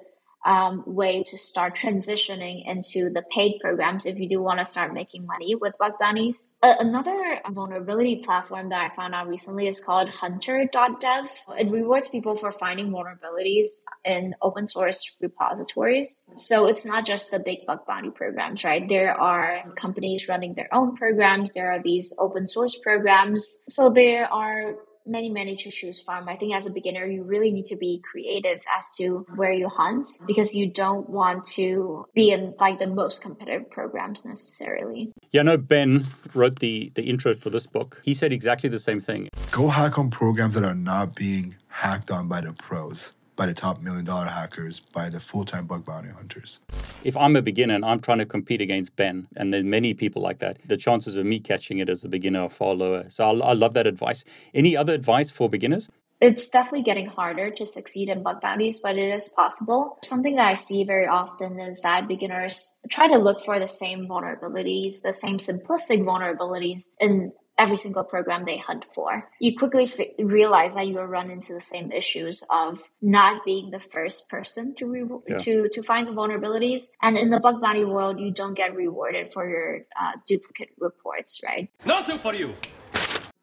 um, 0.48 0.82
way 0.86 1.22
to 1.24 1.36
start 1.36 1.76
transitioning 1.76 2.66
into 2.66 3.10
the 3.10 3.22
paid 3.30 3.60
programs 3.60 4.06
if 4.06 4.18
you 4.18 4.26
do 4.26 4.40
want 4.40 4.58
to 4.58 4.64
start 4.64 4.94
making 4.94 5.26
money 5.26 5.54
with 5.54 5.76
bug 5.78 5.92
bounties. 6.00 6.50
Uh, 6.62 6.74
another 6.80 7.38
vulnerability 7.50 8.16
platform 8.16 8.70
that 8.70 8.90
I 8.90 8.96
found 8.96 9.14
out 9.14 9.28
recently 9.28 9.68
is 9.68 9.78
called 9.78 10.08
huntr.dev. 10.08 11.26
It 11.58 11.70
rewards 11.70 12.08
people 12.08 12.34
for 12.34 12.50
finding 12.50 12.90
vulnerabilities 12.90 13.66
in 14.06 14.34
open 14.40 14.66
source 14.66 15.18
repositories. 15.20 16.26
So 16.36 16.66
it's 16.66 16.86
not 16.86 17.04
just 17.04 17.30
the 17.30 17.40
big 17.40 17.66
bug 17.66 17.80
bounty 17.86 18.10
programs, 18.10 18.64
right? 18.64 18.88
There 18.88 19.20
are 19.20 19.70
companies 19.76 20.28
running 20.28 20.54
their 20.54 20.72
own 20.72 20.96
programs. 20.96 21.52
There 21.52 21.70
are 21.72 21.82
these 21.82 22.14
open 22.18 22.46
source 22.46 22.74
programs. 22.74 23.64
So 23.68 23.90
there 23.90 24.32
are 24.32 24.76
many, 25.08 25.28
many 25.28 25.56
to 25.56 25.70
choose 25.70 26.00
from. 26.00 26.28
I 26.28 26.36
think 26.36 26.54
as 26.54 26.66
a 26.66 26.70
beginner, 26.70 27.06
you 27.06 27.22
really 27.22 27.50
need 27.50 27.66
to 27.66 27.76
be 27.76 28.02
creative 28.10 28.62
as 28.76 28.90
to 28.98 29.26
where 29.34 29.52
you 29.52 29.68
hunt 29.68 30.06
because 30.26 30.54
you 30.54 30.70
don't 30.70 31.08
want 31.08 31.44
to 31.56 32.06
be 32.14 32.30
in 32.30 32.54
like 32.58 32.78
the 32.78 32.86
most 32.86 33.22
competitive 33.22 33.70
programs 33.70 34.24
necessarily. 34.24 35.12
Yeah, 35.32 35.42
no, 35.42 35.56
Ben 35.56 36.04
wrote 36.34 36.58
the, 36.60 36.92
the 36.94 37.02
intro 37.02 37.34
for 37.34 37.50
this 37.50 37.66
book. 37.66 38.00
He 38.04 38.14
said 38.14 38.32
exactly 38.32 38.68
the 38.68 38.78
same 38.78 39.00
thing. 39.00 39.28
Go 39.50 39.68
hack 39.68 39.98
on 39.98 40.10
programs 40.10 40.54
that 40.54 40.64
are 40.64 40.74
not 40.74 41.14
being 41.14 41.56
hacked 41.68 42.10
on 42.10 42.28
by 42.28 42.40
the 42.40 42.52
pros 42.52 43.12
by 43.38 43.46
the 43.46 43.54
top 43.54 43.80
million 43.80 44.04
dollar 44.04 44.26
hackers, 44.26 44.80
by 44.80 45.08
the 45.08 45.20
full 45.20 45.44
time 45.44 45.66
bug 45.66 45.86
bounty 45.86 46.10
hunters. 46.10 46.60
If 47.04 47.16
I'm 47.16 47.36
a 47.36 47.40
beginner 47.40 47.74
and 47.74 47.84
I'm 47.84 48.00
trying 48.00 48.18
to 48.18 48.26
compete 48.26 48.60
against 48.60 48.96
Ben, 48.96 49.28
and 49.36 49.52
there's 49.52 49.64
many 49.64 49.94
people 49.94 50.20
like 50.20 50.40
that, 50.40 50.58
the 50.66 50.76
chances 50.76 51.16
of 51.16 51.24
me 51.24 51.38
catching 51.38 51.78
it 51.78 51.88
as 51.88 52.04
a 52.04 52.08
beginner 52.08 52.40
are 52.40 52.48
far 52.50 52.74
lower. 52.74 53.08
So 53.08 53.24
I, 53.24 53.50
I 53.50 53.52
love 53.54 53.72
that 53.74 53.86
advice. 53.86 54.24
Any 54.52 54.76
other 54.76 54.92
advice 54.92 55.30
for 55.30 55.48
beginners? 55.48 55.88
It's 56.20 56.48
definitely 56.48 56.82
getting 56.82 57.06
harder 57.06 57.48
to 57.52 57.64
succeed 57.64 58.08
in 58.08 58.24
bug 58.24 58.40
bounties, 58.40 58.80
but 58.80 58.98
it 58.98 59.14
is 59.14 59.28
possible. 59.28 59.98
Something 60.02 60.34
that 60.34 60.48
I 60.48 60.54
see 60.54 60.82
very 60.82 61.06
often 61.06 61.60
is 61.60 61.80
that 61.82 62.08
beginners 62.08 62.80
try 62.90 63.06
to 63.06 63.18
look 63.18 63.44
for 63.44 63.60
the 63.60 63.68
same 63.68 64.08
vulnerabilities, 64.08 65.02
the 65.02 65.12
same 65.12 65.38
simplistic 65.38 66.02
vulnerabilities 66.02 66.88
in 66.98 67.32
every 67.58 67.76
single 67.76 68.04
program 68.04 68.44
they 68.44 68.56
hunt 68.56 68.84
for. 68.94 69.28
You 69.40 69.56
quickly 69.58 69.84
f- 69.84 70.00
realize 70.18 70.74
that 70.76 70.86
you 70.86 70.94
will 70.94 71.06
run 71.06 71.30
into 71.30 71.52
the 71.52 71.60
same 71.60 71.92
issues 71.92 72.44
of 72.50 72.82
not 73.02 73.44
being 73.44 73.70
the 73.70 73.80
first 73.80 74.28
person 74.28 74.74
to 74.76 74.86
re- 74.86 75.04
yeah. 75.28 75.36
to 75.38 75.68
to 75.68 75.82
find 75.82 76.06
the 76.06 76.12
vulnerabilities, 76.12 76.90
and 77.02 77.18
in 77.18 77.30
the 77.30 77.40
bug 77.40 77.60
bounty 77.60 77.84
world, 77.84 78.20
you 78.20 78.30
don't 78.30 78.54
get 78.54 78.74
rewarded 78.74 79.32
for 79.32 79.48
your 79.48 79.84
uh, 80.00 80.12
duplicate 80.26 80.70
reports, 80.78 81.40
right? 81.44 81.68
Nothing 81.84 82.18
for 82.18 82.34
you. 82.34 82.54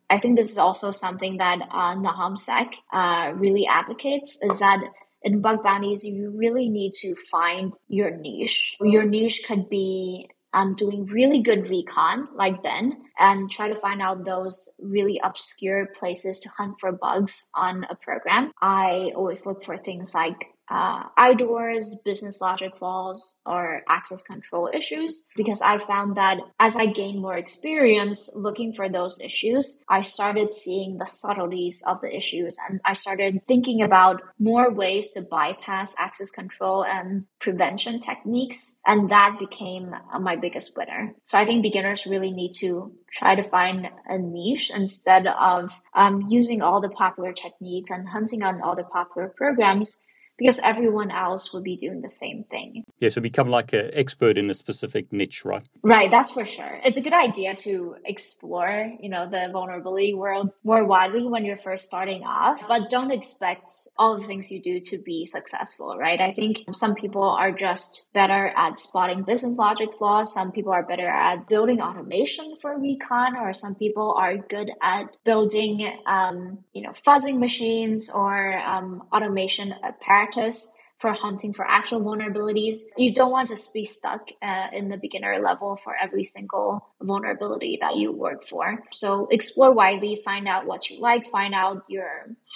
I 0.09 0.19
think 0.19 0.37
this 0.37 0.51
is 0.51 0.57
also 0.57 0.91
something 0.91 1.37
that 1.37 1.59
uh, 1.61 1.95
NahamSec 1.95 2.75
uh, 2.93 3.33
really 3.35 3.65
advocates 3.67 4.37
is 4.41 4.59
that 4.59 4.81
in 5.23 5.41
bug 5.41 5.63
bounties, 5.63 6.05
you 6.05 6.29
really 6.29 6.69
need 6.69 6.93
to 7.01 7.15
find 7.31 7.73
your 7.87 8.11
niche. 8.11 8.77
Your 8.79 9.03
niche 9.03 9.41
could 9.47 9.67
be 9.69 10.29
um, 10.55 10.73
doing 10.73 11.05
really 11.05 11.41
good 11.41 11.69
recon 11.69 12.29
like 12.33 12.63
Ben 12.63 12.97
and 13.19 13.51
try 13.51 13.67
to 13.67 13.75
find 13.75 14.01
out 14.01 14.23
those 14.23 14.69
really 14.79 15.19
obscure 15.23 15.87
places 15.87 16.39
to 16.39 16.49
hunt 16.49 16.79
for 16.79 16.93
bugs 16.93 17.49
on 17.53 17.85
a 17.89 17.95
program. 17.95 18.51
I 18.61 19.11
always 19.15 19.45
look 19.45 19.63
for 19.63 19.77
things 19.77 20.13
like 20.15 20.47
uh, 20.69 21.03
IDORs, 21.17 22.03
business 22.03 22.41
logic 22.41 22.75
flaws, 22.75 23.41
or 23.45 23.83
access 23.89 24.21
control 24.21 24.69
issues 24.73 25.27
because 25.35 25.61
I 25.61 25.77
found 25.77 26.15
that 26.15 26.39
as 26.59 26.75
I 26.75 26.87
gained 26.87 27.21
more 27.21 27.37
experience 27.37 28.29
looking 28.35 28.73
for 28.73 28.89
those 28.89 29.21
issues, 29.21 29.83
I 29.89 30.01
started 30.01 30.53
seeing 30.53 30.97
the 30.97 31.05
subtleties 31.05 31.83
of 31.85 32.01
the 32.01 32.15
issues 32.15 32.57
and 32.67 32.81
I 32.85 32.93
started 32.93 33.41
thinking 33.47 33.83
about 33.83 34.21
more 34.39 34.71
ways 34.71 35.11
to 35.11 35.21
bypass 35.21 35.95
access 35.99 36.31
control 36.31 36.85
and 36.85 37.25
prevention 37.39 37.99
techniques. 37.99 38.79
And 38.85 39.09
that 39.11 39.37
became 39.39 39.95
uh, 40.13 40.19
my 40.19 40.35
biggest 40.35 40.75
winner. 40.75 41.13
So 41.23 41.37
I 41.37 41.45
think 41.45 41.61
beginners 41.63 42.05
really 42.05 42.31
need 42.31 42.53
to 42.53 42.91
try 43.15 43.35
to 43.35 43.43
find 43.43 43.89
a 44.07 44.17
niche 44.17 44.71
instead 44.75 45.27
of 45.27 45.69
um, 45.93 46.25
using 46.27 46.61
all 46.61 46.81
the 46.81 46.89
popular 46.89 47.31
techniques 47.31 47.91
and 47.91 48.07
hunting 48.07 48.43
on 48.43 48.61
all 48.61 48.75
the 48.75 48.83
popular 48.83 49.29
programs 49.29 50.03
because 50.37 50.59
everyone 50.63 51.11
else 51.11 51.53
will 51.53 51.61
be 51.63 51.77
doing 51.77 52.01
the 52.01 52.09
same 52.09 52.45
thing. 52.45 52.84
Yeah, 52.99 53.09
so 53.09 53.19
become 53.19 53.49
like 53.49 53.73
an 53.73 53.89
expert 53.93 54.37
in 54.37 54.49
a 54.49 54.53
specific 54.53 55.11
niche, 55.11 55.43
right? 55.43 55.63
Right, 55.83 56.09
that's 56.09 56.31
for 56.31 56.45
sure. 56.45 56.79
It's 56.83 56.95
a 56.95 57.01
good 57.01 57.13
idea 57.13 57.53
to 57.55 57.97
explore, 58.05 58.89
you 59.01 59.09
know, 59.09 59.29
the 59.29 59.49
vulnerability 59.51 60.13
worlds 60.13 60.61
more 60.63 60.85
widely 60.85 61.27
when 61.27 61.43
you're 61.43 61.57
first 61.57 61.85
starting 61.85 62.23
off, 62.23 62.65
but 62.69 62.89
don't 62.89 63.11
expect 63.11 63.69
all 63.97 64.17
the 64.17 64.25
things 64.25 64.49
you 64.49 64.61
do 64.61 64.79
to 64.79 64.97
be 64.97 65.25
successful, 65.25 65.97
right? 65.97 66.21
I 66.21 66.31
think 66.31 66.63
some 66.71 66.95
people 66.95 67.23
are 67.23 67.51
just 67.51 68.07
better 68.13 68.53
at 68.55 68.79
spotting 68.79 69.23
business 69.23 69.57
logic 69.57 69.89
flaws. 69.97 70.33
Some 70.33 70.53
people 70.53 70.71
are 70.71 70.83
better 70.83 71.07
at 71.07 71.49
building 71.49 71.81
automation 71.81 72.55
for 72.61 72.79
recon, 72.79 73.35
or 73.35 73.51
some 73.51 73.75
people 73.75 74.15
are 74.17 74.37
good 74.37 74.71
at 74.81 75.17
building, 75.25 75.85
um, 76.05 76.59
you 76.71 76.81
know, 76.81 76.93
fuzzing 77.05 77.39
machines 77.39 78.09
or 78.09 78.57
um, 78.57 79.03
automation 79.11 79.73
practice 79.99 80.71
for 81.05 81.13
hunting 81.13 81.53
for 81.53 81.63
actual 81.63 82.01
vulnerabilities. 82.01 82.77
You 82.97 83.13
don't 83.13 83.29
want 83.29 83.49
to 83.49 83.57
be 83.71 83.83
stuck 83.83 84.29
uh, 84.41 84.69
in 84.73 84.89
the 84.89 84.97
beginner 84.97 85.39
level 85.39 85.75
for 85.75 85.95
every 86.01 86.23
single 86.23 86.83
vulnerability 86.99 87.77
that 87.79 87.95
you 87.95 88.11
work 88.11 88.43
for. 88.43 88.83
So 88.91 89.27
explore 89.29 89.71
widely, 89.71 90.19
find 90.25 90.47
out 90.47 90.65
what 90.65 90.89
you 90.89 90.99
like, 90.99 91.27
find 91.27 91.53
out 91.53 91.83
your 91.87 92.09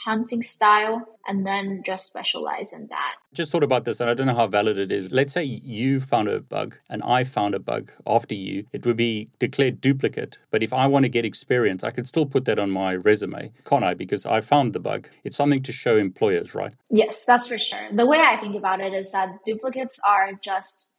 hunting 0.04 0.42
style, 0.42 1.08
and 1.30 1.46
then 1.46 1.84
just 1.86 2.08
specialize 2.08 2.74
in 2.74 2.88
that. 2.88 3.14
Just 3.36 3.52
thought 3.52 3.64
about 3.64 3.86
this, 3.86 4.00
and 4.00 4.10
I 4.10 4.16
don't 4.16 4.26
know 4.26 4.34
how 4.34 4.48
valid 4.48 4.80
it 4.80 4.92
is. 4.92 5.12
Let's 5.12 5.32
say 5.32 5.44
you 5.44 6.00
found 6.00 6.28
a 6.28 6.42
bug 6.42 6.78
and 6.90 7.04
I 7.04 7.24
found 7.24 7.54
a 7.54 7.60
bug 7.60 7.92
after 8.08 8.34
you. 8.34 8.66
It 8.74 8.84
would 8.84 8.98
be 8.98 9.30
declared 9.38 9.80
duplicate. 9.80 10.40
But 10.50 10.64
if 10.64 10.74
I 10.74 10.88
want 10.88 11.06
to 11.06 11.10
get 11.10 11.26
experience, 11.26 11.84
I 11.84 11.92
could 11.92 12.08
still 12.08 12.26
put 12.26 12.46
that 12.46 12.58
on 12.58 12.72
my 12.72 12.96
resume, 12.96 13.52
can't 13.64 13.84
I? 13.84 13.94
Because 13.94 14.26
I 14.26 14.42
found 14.42 14.74
the 14.74 14.80
bug. 14.80 15.08
It's 15.24 15.38
something 15.38 15.62
to 15.62 15.72
show 15.72 15.98
employers, 15.98 16.56
right? 16.56 16.74
Yes, 16.90 17.24
that's 17.26 17.46
for 17.46 17.60
sure. 17.60 17.88
The 17.94 18.08
way 18.08 18.20
I 18.20 18.36
think 18.38 18.56
about 18.56 18.82
it 18.82 18.94
is 18.94 19.12
that 19.12 19.44
duplicates 19.46 20.00
are 20.06 20.34
just 20.34 20.92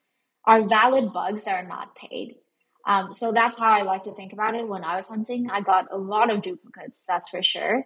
are 0.45 0.63
valid 0.63 1.13
bugs 1.13 1.43
that 1.45 1.57
are 1.57 1.69
not 1.69 1.97
paid. 1.97 2.37
Um, 2.87 3.13
so 3.13 3.33
that's 3.33 3.59
how 3.59 3.71
I 3.71 3.83
like 3.83 4.05
to 4.05 4.13
think 4.13 4.33
about 4.33 4.55
it. 4.55 4.67
When 4.67 4.85
I 4.85 4.95
was 4.95 5.09
hunting, 5.09 5.51
I 5.51 5.61
got 5.61 5.89
a 5.91 5.99
lot 5.99 6.31
of 6.31 6.41
duplicates, 6.41 7.05
that's 7.07 7.29
for 7.29 7.43
sure. 7.43 7.85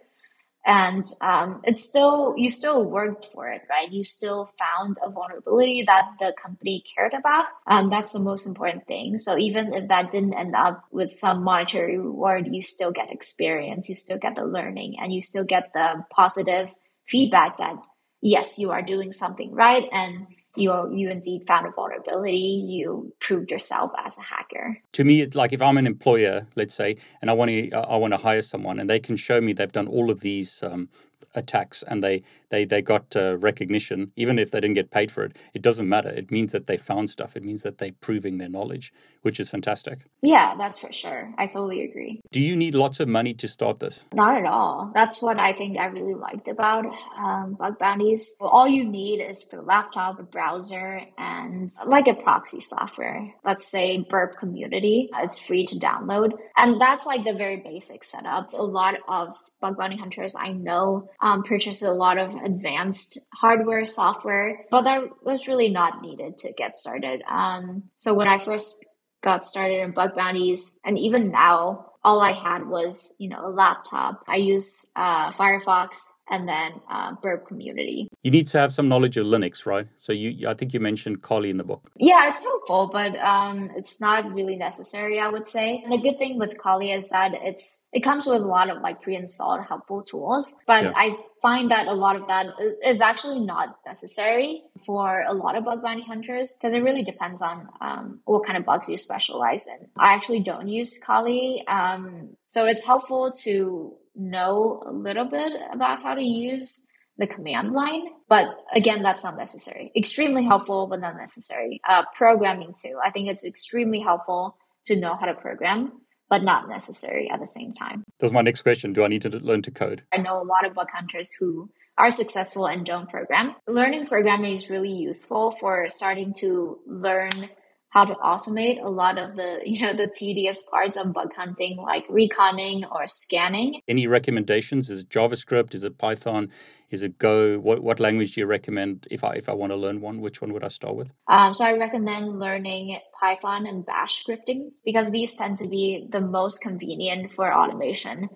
And 0.65 1.05
um, 1.21 1.61
it's 1.63 1.83
still, 1.83 2.33
you 2.37 2.49
still 2.49 2.89
worked 2.89 3.25
for 3.25 3.49
it, 3.49 3.61
right? 3.69 3.91
You 3.91 4.03
still 4.03 4.51
found 4.57 4.97
a 5.03 5.11
vulnerability 5.11 5.83
that 5.85 6.13
the 6.19 6.33
company 6.41 6.83
cared 6.95 7.13
about. 7.13 7.45
Um, 7.67 7.89
that's 7.89 8.13
the 8.13 8.19
most 8.19 8.47
important 8.47 8.87
thing. 8.87 9.17
So 9.19 9.37
even 9.37 9.73
if 9.73 9.89
that 9.89 10.09
didn't 10.09 10.33
end 10.33 10.55
up 10.55 10.83
with 10.91 11.11
some 11.11 11.43
monetary 11.43 11.97
reward, 11.97 12.47
you 12.51 12.61
still 12.63 12.91
get 12.91 13.11
experience, 13.11 13.89
you 13.89 13.95
still 13.95 14.17
get 14.17 14.35
the 14.35 14.45
learning, 14.45 14.99
and 14.99 15.13
you 15.13 15.21
still 15.21 15.45
get 15.45 15.71
the 15.73 16.03
positive 16.11 16.73
feedback 17.05 17.57
that 17.59 17.75
yes, 18.21 18.57
you 18.57 18.71
are 18.71 18.81
doing 18.81 19.11
something 19.11 19.51
right 19.53 19.87
and 19.91 20.25
you 20.55 20.71
you 20.93 21.09
indeed 21.09 21.45
found 21.47 21.67
a 21.67 21.71
vulnerability. 21.71 22.37
You 22.37 23.13
proved 23.19 23.51
yourself 23.51 23.91
as 23.97 24.17
a 24.17 24.21
hacker. 24.21 24.77
To 24.93 25.03
me 25.03 25.21
it's 25.21 25.35
like 25.35 25.53
if 25.53 25.61
i'm 25.61 25.77
an 25.77 25.87
employer 25.87 26.47
let's 26.55 26.73
say 26.73 26.97
and 27.21 27.29
i 27.29 27.33
want 27.33 27.49
to 27.49 27.71
i 27.73 27.95
want 27.95 28.13
to 28.13 28.17
hire 28.17 28.41
someone 28.41 28.79
and 28.79 28.89
they 28.89 28.99
can 28.99 29.15
show 29.15 29.41
me 29.41 29.53
they've 29.53 29.71
done 29.71 29.87
all 29.87 30.09
of 30.09 30.21
these 30.21 30.63
um, 30.63 30.89
attacks 31.35 31.83
and 31.87 32.03
they 32.03 32.23
they 32.49 32.65
they 32.65 32.81
got 32.81 33.15
uh, 33.15 33.37
recognition 33.37 34.11
even 34.15 34.39
if 34.39 34.51
they 34.51 34.59
didn't 34.59 34.75
get 34.75 34.91
paid 34.91 35.11
for 35.11 35.23
it 35.23 35.37
it 35.53 35.61
doesn't 35.61 35.87
matter. 35.87 36.09
It 36.09 36.31
means 36.31 36.51
that 36.51 36.67
they 36.67 36.77
found 36.77 37.09
stuff. 37.09 37.35
It 37.35 37.43
means 37.43 37.63
that 37.63 37.77
they're 37.77 37.91
proving 38.01 38.37
their 38.37 38.49
knowledge 38.49 38.93
which 39.21 39.39
is 39.39 39.49
fantastic. 39.49 40.05
Yeah 40.21 40.55
that's 40.57 40.79
for 40.79 40.91
sure. 40.91 41.33
I 41.37 41.47
totally 41.47 41.83
agree. 41.83 42.21
Do 42.31 42.41
you 42.41 42.55
need 42.55 42.75
lots 42.75 42.99
of 42.99 43.07
money 43.07 43.33
to 43.35 43.47
start 43.47 43.79
this? 43.79 44.07
Not 44.13 44.37
at 44.37 44.45
all. 44.45 44.91
That's 44.93 45.21
what 45.21 45.39
i 45.39 45.53
think 45.53 45.77
i 45.77 45.85
really 45.85 46.13
liked 46.13 46.47
about 46.47 46.85
um, 47.17 47.55
bug 47.59 47.79
bounties. 47.79 48.35
All 48.41 48.67
you 48.67 48.83
need 48.83 49.21
is 49.21 49.47
a 49.53 49.61
laptop 49.61 50.19
a 50.19 50.23
browser 50.23 51.01
and 51.17 51.71
like 51.87 52.07
a 52.07 52.13
proxy 52.13 52.59
software. 52.59 53.33
Let's 53.43 53.67
say 53.67 54.05
burp 54.09 54.37
community. 54.37 55.09
It's 55.17 55.37
free 55.37 55.65
to 55.67 55.75
download. 55.75 56.33
And 56.57 56.79
that's 56.79 57.05
like 57.05 57.23
the 57.23 57.33
very 57.33 57.57
basic 57.57 58.03
setup. 58.03 58.53
A 58.53 58.61
lot 58.61 58.95
of 59.07 59.35
bug 59.61 59.77
bounty 59.77 59.97
hunters 59.97 60.35
I 60.35 60.51
know 60.51 61.09
um, 61.25 61.41
purchase 61.41 61.81
a 61.81 61.91
lot 61.91 62.19
of 62.19 62.35
advanced 62.35 63.17
hardware, 63.33 63.83
software, 63.83 64.65
but 64.69 64.83
that 64.83 65.01
was 65.23 65.47
really 65.47 65.69
not 65.69 66.03
needed 66.03 66.37
to 66.37 66.53
get 66.53 66.77
started. 66.77 67.23
Um, 67.27 67.83
so 67.97 68.13
when 68.13 68.27
I 68.27 68.37
first 68.37 68.85
got 69.23 69.43
started 69.43 69.79
in 69.79 69.91
bug 69.91 70.15
bounties, 70.15 70.77
and 70.85 70.99
even 70.99 71.31
now, 71.31 71.93
all 72.03 72.21
I 72.21 72.31
had 72.31 72.67
was, 72.67 73.15
you 73.17 73.27
know, 73.27 73.43
a 73.43 73.49
laptop. 73.49 74.23
I 74.27 74.35
use 74.35 74.85
uh, 74.95 75.31
Firefox 75.31 75.97
and 76.29 76.47
then 76.47 76.81
uh, 76.89 77.13
Burp 77.21 77.47
Community. 77.47 78.09
You 78.23 78.31
need 78.31 78.47
to 78.47 78.59
have 78.59 78.73
some 78.73 78.87
knowledge 78.89 79.17
of 79.17 79.25
Linux, 79.25 79.65
right? 79.65 79.87
So 79.97 80.11
you, 80.11 80.47
I 80.47 80.53
think 80.53 80.73
you 80.73 80.79
mentioned 80.79 81.21
Kali 81.21 81.49
in 81.49 81.57
the 81.57 81.63
book. 81.63 81.89
Yeah, 81.97 82.29
it's 82.29 82.41
helpful, 82.41 82.89
but 82.91 83.15
um, 83.17 83.71
it's 83.75 84.01
not 84.01 84.31
really 84.33 84.55
necessary, 84.55 85.19
I 85.19 85.29
would 85.29 85.47
say. 85.47 85.81
And 85.83 85.91
the 85.91 85.97
good 85.97 86.17
thing 86.17 86.39
with 86.39 86.57
Kali 86.57 86.91
is 86.91 87.09
that 87.09 87.33
it's 87.33 87.87
it 87.93 88.01
comes 88.01 88.25
with 88.25 88.41
a 88.41 88.45
lot 88.45 88.69
of 88.69 88.81
like 88.81 89.01
pre-installed 89.01 89.65
helpful 89.65 90.03
tools, 90.03 90.55
but 90.67 90.83
yeah. 90.83 90.93
I 90.95 91.17
find 91.41 91.71
that 91.71 91.87
a 91.87 91.93
lot 91.93 92.15
of 92.15 92.27
that 92.27 92.47
is 92.83 93.01
actually 93.01 93.39
not 93.39 93.77
necessary 93.85 94.63
for 94.85 95.23
a 95.27 95.33
lot 95.33 95.55
of 95.55 95.63
bug 95.63 95.83
bounty 95.83 96.01
hunters 96.01 96.53
because 96.53 96.73
it 96.73 96.81
really 96.81 97.03
depends 97.03 97.41
on 97.41 97.69
um, 97.79 98.19
what 98.25 98.45
kind 98.45 98.57
of 98.57 98.65
bugs 98.65 98.89
you 98.89 98.97
specialize 98.97 99.67
in. 99.67 99.87
I 99.97 100.13
actually 100.13 100.41
don't 100.41 100.67
use 100.67 100.97
Kali, 100.97 101.63
um, 101.67 102.35
so 102.47 102.65
it's 102.65 102.83
helpful 102.83 103.31
to 103.43 103.95
know 104.15 104.83
a 104.85 104.91
little 104.91 105.25
bit 105.25 105.53
about 105.71 106.01
how 106.01 106.15
to 106.15 106.23
use 106.23 106.87
the 107.17 107.27
command 107.27 107.73
line. 107.73 108.07
But 108.27 108.47
again, 108.73 109.03
that's 109.03 109.23
not 109.23 109.37
necessary. 109.37 109.91
Extremely 109.95 110.43
helpful, 110.43 110.87
but 110.87 110.99
not 110.99 111.15
necessary. 111.15 111.81
Uh, 111.87 112.03
programming 112.15 112.73
too. 112.73 112.99
I 113.03 113.11
think 113.11 113.29
it's 113.29 113.45
extremely 113.45 113.99
helpful 113.99 114.57
to 114.85 114.95
know 114.95 115.15
how 115.15 115.25
to 115.25 115.33
program, 115.33 116.01
but 116.29 116.43
not 116.43 116.67
necessary 116.67 117.29
at 117.31 117.39
the 117.39 117.47
same 117.47 117.73
time. 117.73 118.03
That's 118.19 118.33
my 118.33 118.41
next 118.41 118.61
question. 118.61 118.93
Do 118.93 119.03
I 119.03 119.07
need 119.07 119.21
to 119.21 119.29
learn 119.29 119.61
to 119.63 119.71
code? 119.71 120.03
I 120.11 120.17
know 120.17 120.41
a 120.41 120.43
lot 120.43 120.65
of 120.65 120.73
bug 120.73 120.89
hunters 120.91 121.31
who 121.31 121.69
are 121.97 122.11
successful 122.11 122.67
and 122.67 122.85
don't 122.85 123.09
program. 123.09 123.55
Learning 123.67 124.05
programming 124.05 124.51
is 124.51 124.69
really 124.69 124.91
useful 124.91 125.51
for 125.51 125.87
starting 125.87 126.33
to 126.39 126.79
learn 126.85 127.49
how 127.95 128.03
to 128.03 128.13
automate 128.15 128.83
a 128.83 128.89
lot 128.89 129.17
of 129.17 129.37
the 129.37 129.61
you 129.65 129.81
know 129.81 129.93
the 129.93 130.07
tedious 130.07 130.61
parts 130.63 130.97
of 130.97 131.13
bug 131.13 131.33
hunting 131.33 131.77
like 131.77 132.05
reconning 132.09 132.83
or 132.91 133.07
scanning. 133.07 133.79
Any 133.87 134.05
recommendations? 134.05 134.89
Is 134.89 135.01
it 135.01 135.09
javascript? 135.09 135.73
Is 135.73 135.85
it 135.85 135.97
python? 135.97 136.49
Is 136.89 137.01
it 137.03 137.17
go? 137.17 137.57
What, 137.57 137.81
what 137.81 137.99
language 138.01 138.33
do 138.33 138.41
you 138.41 138.47
recommend 138.47 139.07
if 139.09 139.23
i 139.23 139.31
if 139.35 139.47
i 139.47 139.53
want 139.53 139.71
to 139.71 139.77
learn 139.77 140.01
one 140.01 140.19
which 140.19 140.41
one 140.41 140.51
would 140.51 140.63
i 140.63 140.67
start 140.67 140.95
with? 140.95 141.13
Um, 141.27 141.53
so 141.53 141.63
i 141.63 141.77
recommend 141.77 142.37
learning 142.37 142.99
python 143.19 143.65
and 143.65 143.85
bash 143.85 144.23
scripting 144.23 144.71
because 144.83 145.09
these 145.09 145.33
tend 145.35 145.57
to 145.57 145.67
be 145.67 146.07
the 146.11 146.21
most 146.21 146.61
convenient 146.61 147.31
for 147.33 147.53
automation 147.53 148.29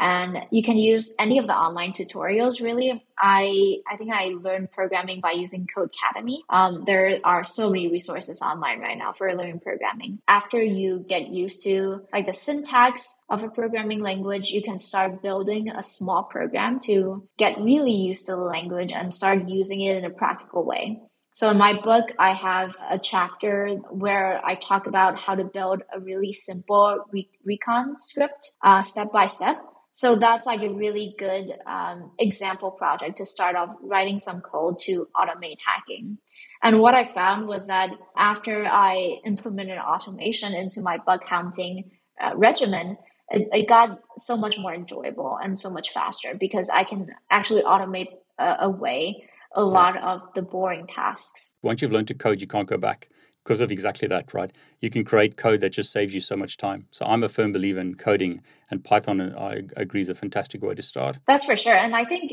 and 0.00 0.46
you 0.50 0.62
can 0.62 0.78
use 0.78 1.14
any 1.18 1.38
of 1.38 1.46
the 1.46 1.54
online 1.54 1.92
tutorials 1.92 2.60
really. 2.60 3.04
I 3.22 3.76
i 3.86 3.96
think 3.98 4.12
i 4.14 4.34
learned 4.40 4.70
programming 4.70 5.20
by 5.20 5.32
using 5.32 5.68
codecademy. 5.68 6.38
Um, 6.48 6.84
there 6.86 7.20
are 7.22 7.44
so 7.44 7.68
many 7.68 7.88
resources 7.88 8.40
online 8.40 8.80
right 8.80 8.96
now 8.96 9.12
for 9.12 9.30
learning 9.32 9.60
programming. 9.60 10.18
After 10.26 10.60
you 10.62 11.04
get 11.06 11.28
used 11.28 11.62
to 11.64 12.06
like 12.12 12.26
the 12.26 12.34
syntax 12.34 13.20
of 13.28 13.44
a 13.44 13.50
programming 13.50 14.00
language 14.00 14.48
you 14.48 14.62
can 14.62 14.78
start 14.78 15.22
building 15.22 15.70
a 15.70 15.82
small 15.82 16.22
program 16.24 16.80
to 16.80 17.28
get 17.36 17.60
really 17.60 17.92
used 17.92 18.26
to 18.26 18.32
the 18.32 18.38
language 18.38 18.92
and 18.92 19.12
start 19.12 19.48
using 19.48 19.82
it 19.82 19.96
in 19.98 20.04
a 20.06 20.10
practical 20.10 20.64
way. 20.64 20.98
So 21.32 21.48
in 21.50 21.58
my 21.58 21.74
book, 21.80 22.12
I 22.18 22.32
have 22.32 22.76
a 22.90 22.98
chapter 22.98 23.68
where 23.90 24.44
I 24.44 24.56
talk 24.56 24.86
about 24.86 25.18
how 25.18 25.36
to 25.36 25.44
build 25.44 25.82
a 25.94 26.00
really 26.00 26.32
simple 26.32 27.04
re- 27.12 27.30
recon 27.44 27.98
script, 27.98 28.52
uh, 28.62 28.82
step 28.82 29.12
by 29.12 29.26
step. 29.26 29.62
So 29.92 30.14
that's 30.16 30.46
like 30.46 30.62
a 30.62 30.70
really 30.70 31.14
good 31.18 31.52
um, 31.66 32.12
example 32.18 32.70
project 32.70 33.16
to 33.16 33.26
start 33.26 33.56
off 33.56 33.74
writing 33.82 34.18
some 34.18 34.40
code 34.40 34.78
to 34.80 35.08
automate 35.16 35.58
hacking. 35.64 36.18
And 36.62 36.80
what 36.80 36.94
I 36.94 37.04
found 37.04 37.48
was 37.48 37.66
that 37.66 37.90
after 38.16 38.66
I 38.66 39.18
implemented 39.24 39.78
automation 39.78 40.52
into 40.52 40.80
my 40.80 40.98
bug 40.98 41.22
counting 41.26 41.90
uh, 42.22 42.36
regimen, 42.36 42.98
it, 43.30 43.48
it, 43.52 43.68
got 43.68 44.00
so 44.16 44.36
much 44.36 44.58
more 44.58 44.74
enjoyable 44.74 45.38
and 45.42 45.58
so 45.58 45.70
much 45.70 45.92
faster 45.92 46.34
because 46.38 46.68
I 46.68 46.84
can 46.84 47.08
actually 47.30 47.62
automate 47.62 48.08
uh, 48.38 48.56
away 48.60 49.28
a 49.54 49.62
lot 49.62 49.96
of 49.96 50.22
the 50.34 50.42
boring 50.42 50.86
tasks. 50.86 51.56
Once 51.62 51.82
you've 51.82 51.92
learned 51.92 52.08
to 52.08 52.14
code, 52.14 52.40
you 52.40 52.46
can't 52.46 52.68
go 52.68 52.76
back 52.76 53.08
because 53.44 53.60
of 53.60 53.70
exactly 53.70 54.06
that, 54.08 54.32
right? 54.34 54.52
You 54.80 54.90
can 54.90 55.04
create 55.04 55.36
code 55.36 55.60
that 55.60 55.70
just 55.70 55.92
saves 55.92 56.14
you 56.14 56.20
so 56.20 56.36
much 56.36 56.56
time. 56.56 56.86
So 56.90 57.04
I'm 57.06 57.22
a 57.22 57.28
firm 57.28 57.52
believer 57.52 57.80
in 57.80 57.94
coding, 57.94 58.42
and 58.70 58.84
Python, 58.84 59.20
I 59.20 59.62
agree, 59.76 60.00
is 60.00 60.08
a 60.08 60.14
fantastic 60.14 60.62
way 60.62 60.74
to 60.74 60.82
start. 60.82 61.18
That's 61.26 61.44
for 61.44 61.56
sure. 61.56 61.76
And 61.76 61.94
I 61.96 62.04
think 62.04 62.32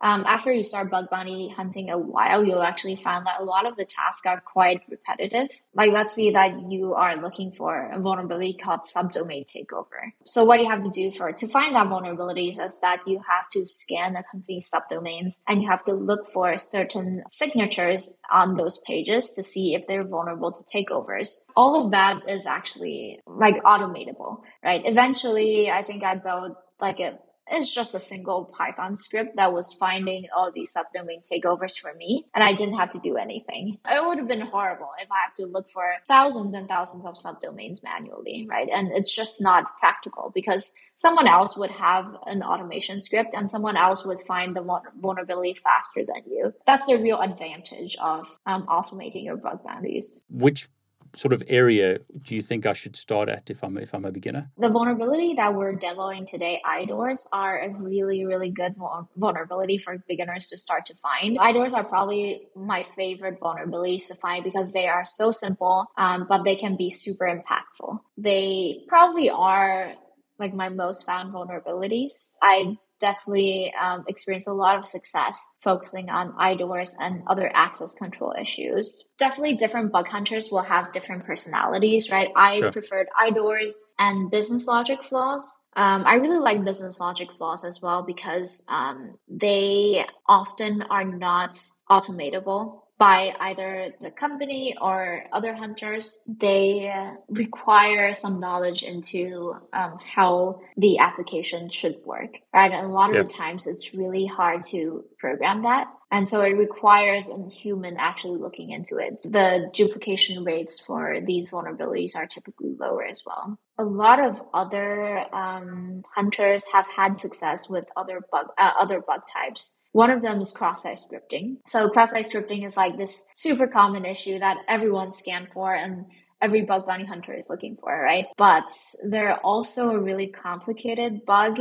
um, 0.00 0.24
after 0.26 0.52
you 0.52 0.62
start 0.62 0.90
bug 0.90 1.10
bounty 1.10 1.48
hunting 1.48 1.90
a 1.90 1.98
while, 1.98 2.44
you'll 2.44 2.62
actually 2.62 2.96
find 2.96 3.26
that 3.26 3.40
a 3.40 3.44
lot 3.44 3.66
of 3.66 3.76
the 3.76 3.84
tasks 3.84 4.26
are 4.26 4.40
quite 4.40 4.82
repetitive. 4.88 5.48
Like, 5.74 5.92
let's 5.92 6.14
say 6.14 6.30
that 6.30 6.70
you 6.70 6.94
are 6.94 7.20
looking 7.20 7.52
for 7.52 7.90
a 7.92 7.98
vulnerability 7.98 8.54
called 8.54 8.80
subdomain 8.80 9.46
takeover. 9.46 10.12
So, 10.24 10.44
what 10.44 10.60
you 10.60 10.68
have 10.68 10.82
to 10.82 10.90
do 10.90 11.10
for 11.10 11.32
to 11.32 11.48
find 11.48 11.74
that 11.74 11.88
vulnerabilities 11.88 12.64
is 12.64 12.80
that 12.80 13.00
you 13.06 13.20
have 13.28 13.48
to 13.50 13.66
scan 13.66 14.14
a 14.16 14.22
company's 14.22 14.70
subdomains 14.70 15.42
and 15.48 15.62
you 15.62 15.68
have 15.68 15.84
to 15.84 15.94
look 15.94 16.26
for 16.26 16.56
certain 16.58 17.24
signatures 17.28 18.18
on 18.30 18.54
those 18.54 18.78
pages 18.78 19.32
to 19.32 19.42
see 19.42 19.74
if 19.74 19.86
they're 19.86 20.04
vulnerable 20.04 20.52
to 20.52 20.64
takeovers. 20.64 21.44
All 21.56 21.84
of 21.84 21.90
that 21.90 22.28
is 22.28 22.46
actually 22.46 23.20
like 23.26 23.62
automatable, 23.64 24.42
right? 24.62 24.82
Eventually, 24.84 25.70
I 25.70 25.82
think 25.82 26.04
I 26.04 26.16
built 26.16 26.56
like 26.80 27.00
a 27.00 27.18
it's 27.50 27.74
just 27.74 27.94
a 27.94 28.00
single 28.00 28.44
Python 28.44 28.96
script 28.96 29.36
that 29.36 29.52
was 29.52 29.72
finding 29.72 30.26
all 30.36 30.50
these 30.52 30.74
subdomain 30.74 31.28
takeovers 31.28 31.78
for 31.78 31.94
me, 31.94 32.26
and 32.34 32.44
I 32.44 32.54
didn't 32.54 32.78
have 32.78 32.90
to 32.90 32.98
do 32.98 33.16
anything. 33.16 33.78
It 33.84 34.04
would 34.04 34.18
have 34.18 34.28
been 34.28 34.40
horrible 34.40 34.90
if 35.00 35.10
I 35.10 35.20
have 35.24 35.34
to 35.34 35.46
look 35.46 35.68
for 35.68 35.94
thousands 36.08 36.54
and 36.54 36.68
thousands 36.68 37.04
of 37.04 37.14
subdomains 37.14 37.82
manually, 37.82 38.46
right? 38.48 38.68
And 38.72 38.90
it's 38.92 39.14
just 39.14 39.40
not 39.40 39.78
practical 39.78 40.30
because 40.34 40.74
someone 40.96 41.26
else 41.26 41.56
would 41.56 41.70
have 41.70 42.14
an 42.26 42.42
automation 42.42 43.00
script 43.00 43.34
and 43.34 43.48
someone 43.48 43.76
else 43.76 44.04
would 44.04 44.20
find 44.20 44.54
the 44.54 44.80
vulnerability 45.00 45.54
faster 45.54 46.04
than 46.04 46.22
you. 46.30 46.52
That's 46.66 46.86
the 46.86 46.98
real 46.98 47.20
advantage 47.20 47.96
of 48.02 48.28
um, 48.46 48.66
automating 48.66 49.24
your 49.24 49.36
bug 49.36 49.64
bounties. 49.64 50.24
Which 50.30 50.68
sort 51.14 51.32
of 51.32 51.42
area 51.48 51.98
do 52.22 52.34
you 52.34 52.42
think 52.42 52.66
I 52.66 52.72
should 52.72 52.96
start 52.96 53.28
at 53.28 53.50
if 53.50 53.62
I'm 53.62 53.76
if 53.78 53.94
I'm 53.94 54.04
a 54.04 54.12
beginner? 54.12 54.44
The 54.58 54.68
vulnerability 54.68 55.34
that 55.34 55.54
we're 55.54 55.76
demoing 55.76 56.26
today, 56.26 56.60
IDORs, 56.64 57.26
are 57.32 57.58
a 57.60 57.70
really 57.70 58.24
really 58.24 58.50
good 58.50 58.74
vulnerability 59.16 59.78
for 59.78 59.98
beginners 60.08 60.48
to 60.48 60.56
start 60.56 60.86
to 60.86 60.94
find. 60.94 61.38
IDORs 61.38 61.74
are 61.74 61.84
probably 61.84 62.48
my 62.54 62.82
favorite 62.96 63.40
vulnerabilities 63.40 64.08
to 64.08 64.14
find 64.14 64.44
because 64.44 64.72
they 64.72 64.88
are 64.88 65.04
so 65.04 65.30
simple, 65.30 65.86
um, 65.96 66.26
but 66.28 66.44
they 66.44 66.56
can 66.56 66.76
be 66.76 66.90
super 66.90 67.26
impactful. 67.26 67.98
They 68.16 68.84
probably 68.88 69.30
are 69.30 69.94
like 70.38 70.54
my 70.54 70.68
most 70.68 71.04
found 71.04 71.32
vulnerabilities. 71.32 72.32
I 72.42 72.76
definitely 73.00 73.72
um, 73.80 74.04
experienced 74.08 74.48
a 74.48 74.52
lot 74.52 74.78
of 74.78 74.86
success 74.86 75.46
focusing 75.62 76.10
on 76.10 76.32
IDORs 76.32 76.94
and 77.00 77.22
other 77.26 77.50
access 77.54 77.94
control 77.94 78.34
issues. 78.40 79.08
Definitely 79.18 79.54
different 79.54 79.92
bug 79.92 80.08
hunters 80.08 80.50
will 80.50 80.62
have 80.62 80.92
different 80.92 81.24
personalities, 81.24 82.10
right? 82.10 82.28
I 82.36 82.58
sure. 82.58 82.72
preferred 82.72 83.08
IDORs 83.20 83.72
and 83.98 84.30
business 84.30 84.66
logic 84.66 85.02
flaws. 85.04 85.60
Um, 85.76 86.04
I 86.06 86.14
really 86.14 86.38
like 86.40 86.64
business 86.64 86.98
logic 87.00 87.28
flaws 87.36 87.64
as 87.64 87.80
well 87.80 88.02
because 88.02 88.64
um, 88.68 89.18
they 89.28 90.04
often 90.26 90.82
are 90.82 91.04
not 91.04 91.60
automatable 91.90 92.80
by 92.98 93.34
either 93.38 93.94
the 94.00 94.10
company 94.10 94.76
or 94.80 95.24
other 95.32 95.54
hunters, 95.54 96.20
they 96.26 96.92
require 97.28 98.12
some 98.12 98.40
knowledge 98.40 98.82
into 98.82 99.54
um, 99.72 99.98
how 100.04 100.60
the 100.76 100.98
application 100.98 101.70
should 101.70 101.96
work, 102.04 102.40
right? 102.52 102.72
And 102.72 102.86
a 102.86 102.90
lot 102.90 103.14
of 103.16 103.28
the 103.28 103.32
times 103.32 103.66
it's 103.68 103.94
really 103.94 104.26
hard 104.26 104.64
to 104.64 105.04
program 105.18 105.62
that. 105.62 105.88
And 106.10 106.28
so 106.28 106.40
it 106.40 106.56
requires 106.56 107.28
a 107.28 107.48
human 107.50 107.96
actually 107.98 108.38
looking 108.38 108.70
into 108.70 108.96
it. 108.96 109.20
The 109.22 109.70
duplication 109.74 110.42
rates 110.42 110.80
for 110.80 111.18
these 111.20 111.52
vulnerabilities 111.52 112.16
are 112.16 112.26
typically 112.26 112.74
lower 112.78 113.04
as 113.04 113.24
well. 113.26 113.58
A 113.76 113.84
lot 113.84 114.24
of 114.24 114.40
other 114.54 115.18
um, 115.34 116.02
hunters 116.14 116.64
have 116.72 116.86
had 116.86 117.18
success 117.18 117.68
with 117.68 117.90
other 117.96 118.20
bug 118.32 118.46
uh, 118.56 118.72
other 118.80 119.00
bug 119.00 119.20
types. 119.30 119.80
One 119.98 120.10
of 120.10 120.22
them 120.22 120.40
is 120.40 120.52
cross-site 120.52 121.00
scripting. 121.04 121.56
So 121.66 121.88
cross-site 121.88 122.30
scripting 122.30 122.64
is 122.64 122.76
like 122.76 122.96
this 122.96 123.26
super 123.34 123.66
common 123.66 124.04
issue 124.04 124.38
that 124.38 124.58
everyone 124.68 125.10
scanned 125.10 125.48
for 125.52 125.74
and 125.74 126.06
every 126.40 126.62
bug 126.62 126.86
bounty 126.86 127.04
hunter 127.04 127.34
is 127.34 127.50
looking 127.50 127.76
for, 127.80 128.00
right? 128.00 128.26
But 128.36 128.70
they're 129.02 129.38
also 129.38 129.90
a 129.90 129.98
really 129.98 130.28
complicated 130.28 131.26
bug 131.26 131.58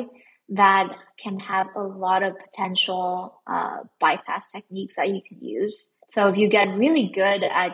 that 0.50 0.96
can 1.18 1.40
have 1.40 1.70
a 1.76 1.82
lot 1.82 2.22
of 2.22 2.38
potential 2.38 3.42
uh, 3.48 3.78
bypass 4.00 4.52
techniques 4.52 4.98
that 4.98 5.10
you 5.10 5.22
can 5.28 5.40
use. 5.42 5.94
So 6.08 6.28
if 6.28 6.38
you 6.38 6.48
get 6.48 6.78
really 6.78 7.08
good 7.08 7.42
at 7.42 7.72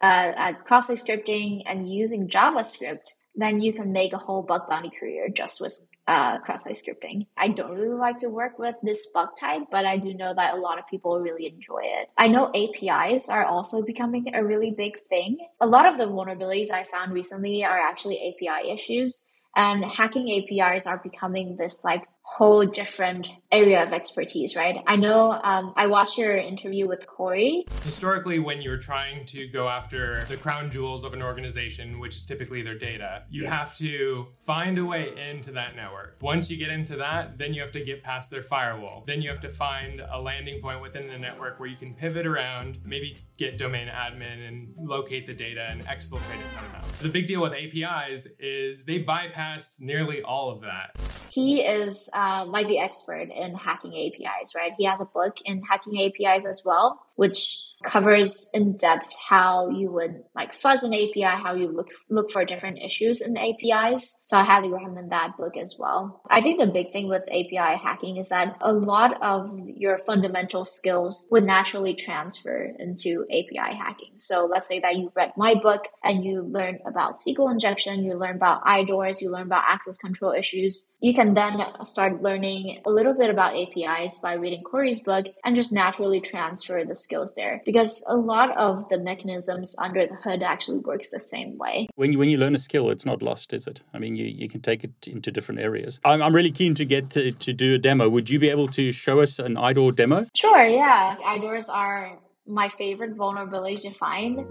uh, 0.00 0.32
at 0.46 0.64
cross-site 0.64 0.98
scripting 0.98 1.62
and 1.66 1.92
using 1.92 2.28
JavaScript, 2.28 3.14
then 3.34 3.60
you 3.60 3.72
can 3.72 3.92
make 3.92 4.12
a 4.12 4.18
whole 4.18 4.42
bug 4.42 4.68
bounty 4.68 4.90
career 4.90 5.28
just 5.28 5.60
with 5.60 5.86
uh, 6.06 6.38
cross-site 6.38 6.74
scripting. 6.74 7.26
I 7.36 7.48
don't 7.48 7.72
really 7.72 7.96
like 7.96 8.18
to 8.18 8.28
work 8.28 8.58
with 8.58 8.76
this 8.82 9.06
bug 9.12 9.30
type, 9.38 9.62
but 9.70 9.86
I 9.86 9.96
do 9.96 10.12
know 10.14 10.34
that 10.34 10.54
a 10.54 10.58
lot 10.58 10.78
of 10.78 10.86
people 10.86 11.18
really 11.18 11.46
enjoy 11.46 11.80
it. 11.82 12.10
I 12.18 12.28
know 12.28 12.52
APIs 12.54 13.28
are 13.28 13.44
also 13.44 13.82
becoming 13.82 14.34
a 14.34 14.44
really 14.44 14.70
big 14.70 14.98
thing. 15.08 15.38
A 15.60 15.66
lot 15.66 15.86
of 15.86 15.98
the 15.98 16.04
vulnerabilities 16.04 16.70
I 16.70 16.84
found 16.84 17.12
recently 17.12 17.64
are 17.64 17.78
actually 17.78 18.18
API 18.34 18.70
issues. 18.70 19.26
And 19.56 19.84
hacking 19.84 20.28
APIs 20.30 20.86
are 20.86 20.98
becoming 20.98 21.56
this 21.56 21.84
like 21.84 22.04
whole 22.24 22.64
different 22.66 23.28
area 23.52 23.84
of 23.84 23.92
expertise, 23.92 24.56
right? 24.56 24.82
I 24.86 24.96
know 24.96 25.32
um, 25.44 25.74
I 25.76 25.86
watched 25.86 26.18
your 26.18 26.36
interview 26.36 26.88
with 26.88 27.06
Corey. 27.06 27.64
Historically, 27.84 28.38
when 28.38 28.62
you're 28.62 28.78
trying 28.78 29.26
to 29.26 29.46
go 29.46 29.68
after 29.68 30.24
the 30.24 30.36
crown 30.36 30.70
jewels 30.70 31.04
of 31.04 31.12
an 31.12 31.22
organization, 31.22 32.00
which 32.00 32.16
is 32.16 32.26
typically 32.26 32.62
their 32.62 32.76
data, 32.76 33.22
you 33.30 33.44
yeah. 33.44 33.54
have 33.54 33.76
to 33.78 34.26
find 34.46 34.78
a 34.78 34.84
way 34.84 35.12
into 35.30 35.52
that 35.52 35.76
network. 35.76 36.16
Once 36.22 36.50
you 36.50 36.56
get 36.56 36.70
into 36.70 36.96
that, 36.96 37.38
then 37.38 37.52
you 37.52 37.60
have 37.60 37.72
to 37.72 37.84
get 37.84 38.02
past 38.02 38.30
their 38.30 38.42
firewall. 38.42 39.04
Then 39.06 39.20
you 39.20 39.28
have 39.28 39.40
to 39.42 39.48
find 39.48 40.02
a 40.10 40.20
landing 40.20 40.60
point 40.60 40.80
within 40.80 41.06
the 41.06 41.18
network 41.18 41.60
where 41.60 41.68
you 41.68 41.76
can 41.76 41.94
pivot 41.94 42.26
around, 42.26 42.78
maybe 42.84 43.18
get 43.36 43.58
domain 43.58 43.88
admin 43.88 44.48
and 44.48 44.74
locate 44.78 45.26
the 45.26 45.34
data 45.34 45.68
and 45.70 45.84
exfiltrate 45.86 46.40
it 46.44 46.50
somehow. 46.50 46.82
The 47.00 47.08
big 47.10 47.26
deal 47.26 47.42
with 47.42 47.52
APIs 47.52 48.26
is 48.38 48.86
they 48.86 48.98
bypass 48.98 49.78
nearly 49.80 50.22
all 50.22 50.50
of 50.50 50.62
that. 50.62 50.96
He 51.30 51.62
is 51.62 52.08
uh, 52.14 52.44
like 52.46 52.68
the 52.68 52.78
expert 52.78 53.28
in 53.30 53.54
hacking 53.54 53.92
APIs, 53.92 54.54
right? 54.54 54.72
He 54.78 54.84
has 54.84 55.00
a 55.00 55.04
book 55.04 55.38
in 55.44 55.62
hacking 55.62 56.00
APIs 56.00 56.46
as 56.46 56.62
well, 56.64 57.00
which 57.16 57.60
covers 57.84 58.50
in 58.54 58.76
depth 58.76 59.12
how 59.28 59.68
you 59.68 59.90
would 59.92 60.22
like 60.34 60.54
fuzz 60.54 60.82
an 60.82 60.94
API, 60.94 61.22
how 61.22 61.54
you 61.54 61.68
look 61.68 61.88
look 62.10 62.30
for 62.30 62.44
different 62.44 62.78
issues 62.78 63.20
in 63.20 63.36
APIs. 63.36 64.22
So 64.24 64.36
I 64.36 64.44
highly 64.44 64.70
recommend 64.70 65.12
that 65.12 65.36
book 65.36 65.56
as 65.56 65.76
well. 65.78 66.22
I 66.30 66.40
think 66.40 66.58
the 66.58 66.66
big 66.66 66.92
thing 66.92 67.08
with 67.08 67.22
API 67.28 67.76
hacking 67.76 68.16
is 68.16 68.30
that 68.30 68.56
a 68.60 68.72
lot 68.72 69.22
of 69.22 69.50
your 69.66 69.98
fundamental 69.98 70.64
skills 70.64 71.28
would 71.30 71.44
naturally 71.44 71.94
transfer 71.94 72.72
into 72.78 73.24
API 73.30 73.76
hacking. 73.76 74.14
So 74.16 74.48
let's 74.50 74.66
say 74.66 74.80
that 74.80 74.96
you 74.96 75.12
read 75.14 75.32
my 75.36 75.54
book 75.54 75.88
and 76.02 76.24
you 76.24 76.42
learn 76.42 76.78
about 76.86 77.16
SQL 77.16 77.52
injection, 77.52 78.04
you 78.04 78.14
learn 78.14 78.36
about 78.36 78.64
IDORs, 78.64 79.20
you 79.20 79.30
learn 79.30 79.46
about 79.46 79.64
access 79.68 79.98
control 79.98 80.32
issues. 80.32 80.90
You 81.00 81.14
can 81.14 81.34
then 81.34 81.60
start 81.82 82.22
learning 82.22 82.80
a 82.86 82.90
little 82.90 83.14
bit 83.14 83.30
about 83.30 83.54
APIs 83.56 84.18
by 84.18 84.34
reading 84.34 84.62
Corey's 84.62 85.00
book 85.00 85.26
and 85.44 85.54
just 85.54 85.72
naturally 85.72 86.20
transfer 86.20 86.84
the 86.84 86.94
skills 86.94 87.34
there 87.34 87.62
because 87.74 88.04
a 88.06 88.16
lot 88.16 88.56
of 88.56 88.88
the 88.88 88.98
mechanisms 88.98 89.74
under 89.78 90.06
the 90.06 90.14
hood 90.14 90.44
actually 90.44 90.78
works 90.78 91.10
the 91.10 91.18
same 91.18 91.58
way. 91.58 91.88
When 91.96 92.12
you, 92.12 92.20
when 92.20 92.28
you 92.28 92.38
learn 92.38 92.54
a 92.54 92.58
skill, 92.58 92.88
it's 92.88 93.04
not 93.04 93.20
lost, 93.20 93.52
is 93.52 93.66
it? 93.66 93.82
I 93.92 93.98
mean, 93.98 94.14
you, 94.14 94.26
you 94.26 94.48
can 94.48 94.60
take 94.60 94.84
it 94.84 95.08
into 95.08 95.32
different 95.32 95.60
areas. 95.60 95.98
I'm, 96.04 96.22
I'm 96.22 96.32
really 96.32 96.52
keen 96.52 96.74
to 96.74 96.84
get 96.84 97.10
to, 97.10 97.32
to 97.32 97.52
do 97.52 97.74
a 97.74 97.78
demo. 97.78 98.08
Would 98.08 98.30
you 98.30 98.38
be 98.38 98.48
able 98.48 98.68
to 98.68 98.92
show 98.92 99.20
us 99.20 99.40
an 99.40 99.56
IDOR 99.56 99.96
demo? 99.96 100.26
Sure, 100.36 100.64
yeah. 100.64 101.16
IDORs 101.16 101.68
are 101.68 102.16
my 102.46 102.68
favorite 102.68 103.16
vulnerability 103.16 103.78
to 103.88 103.90
find. 103.90 104.46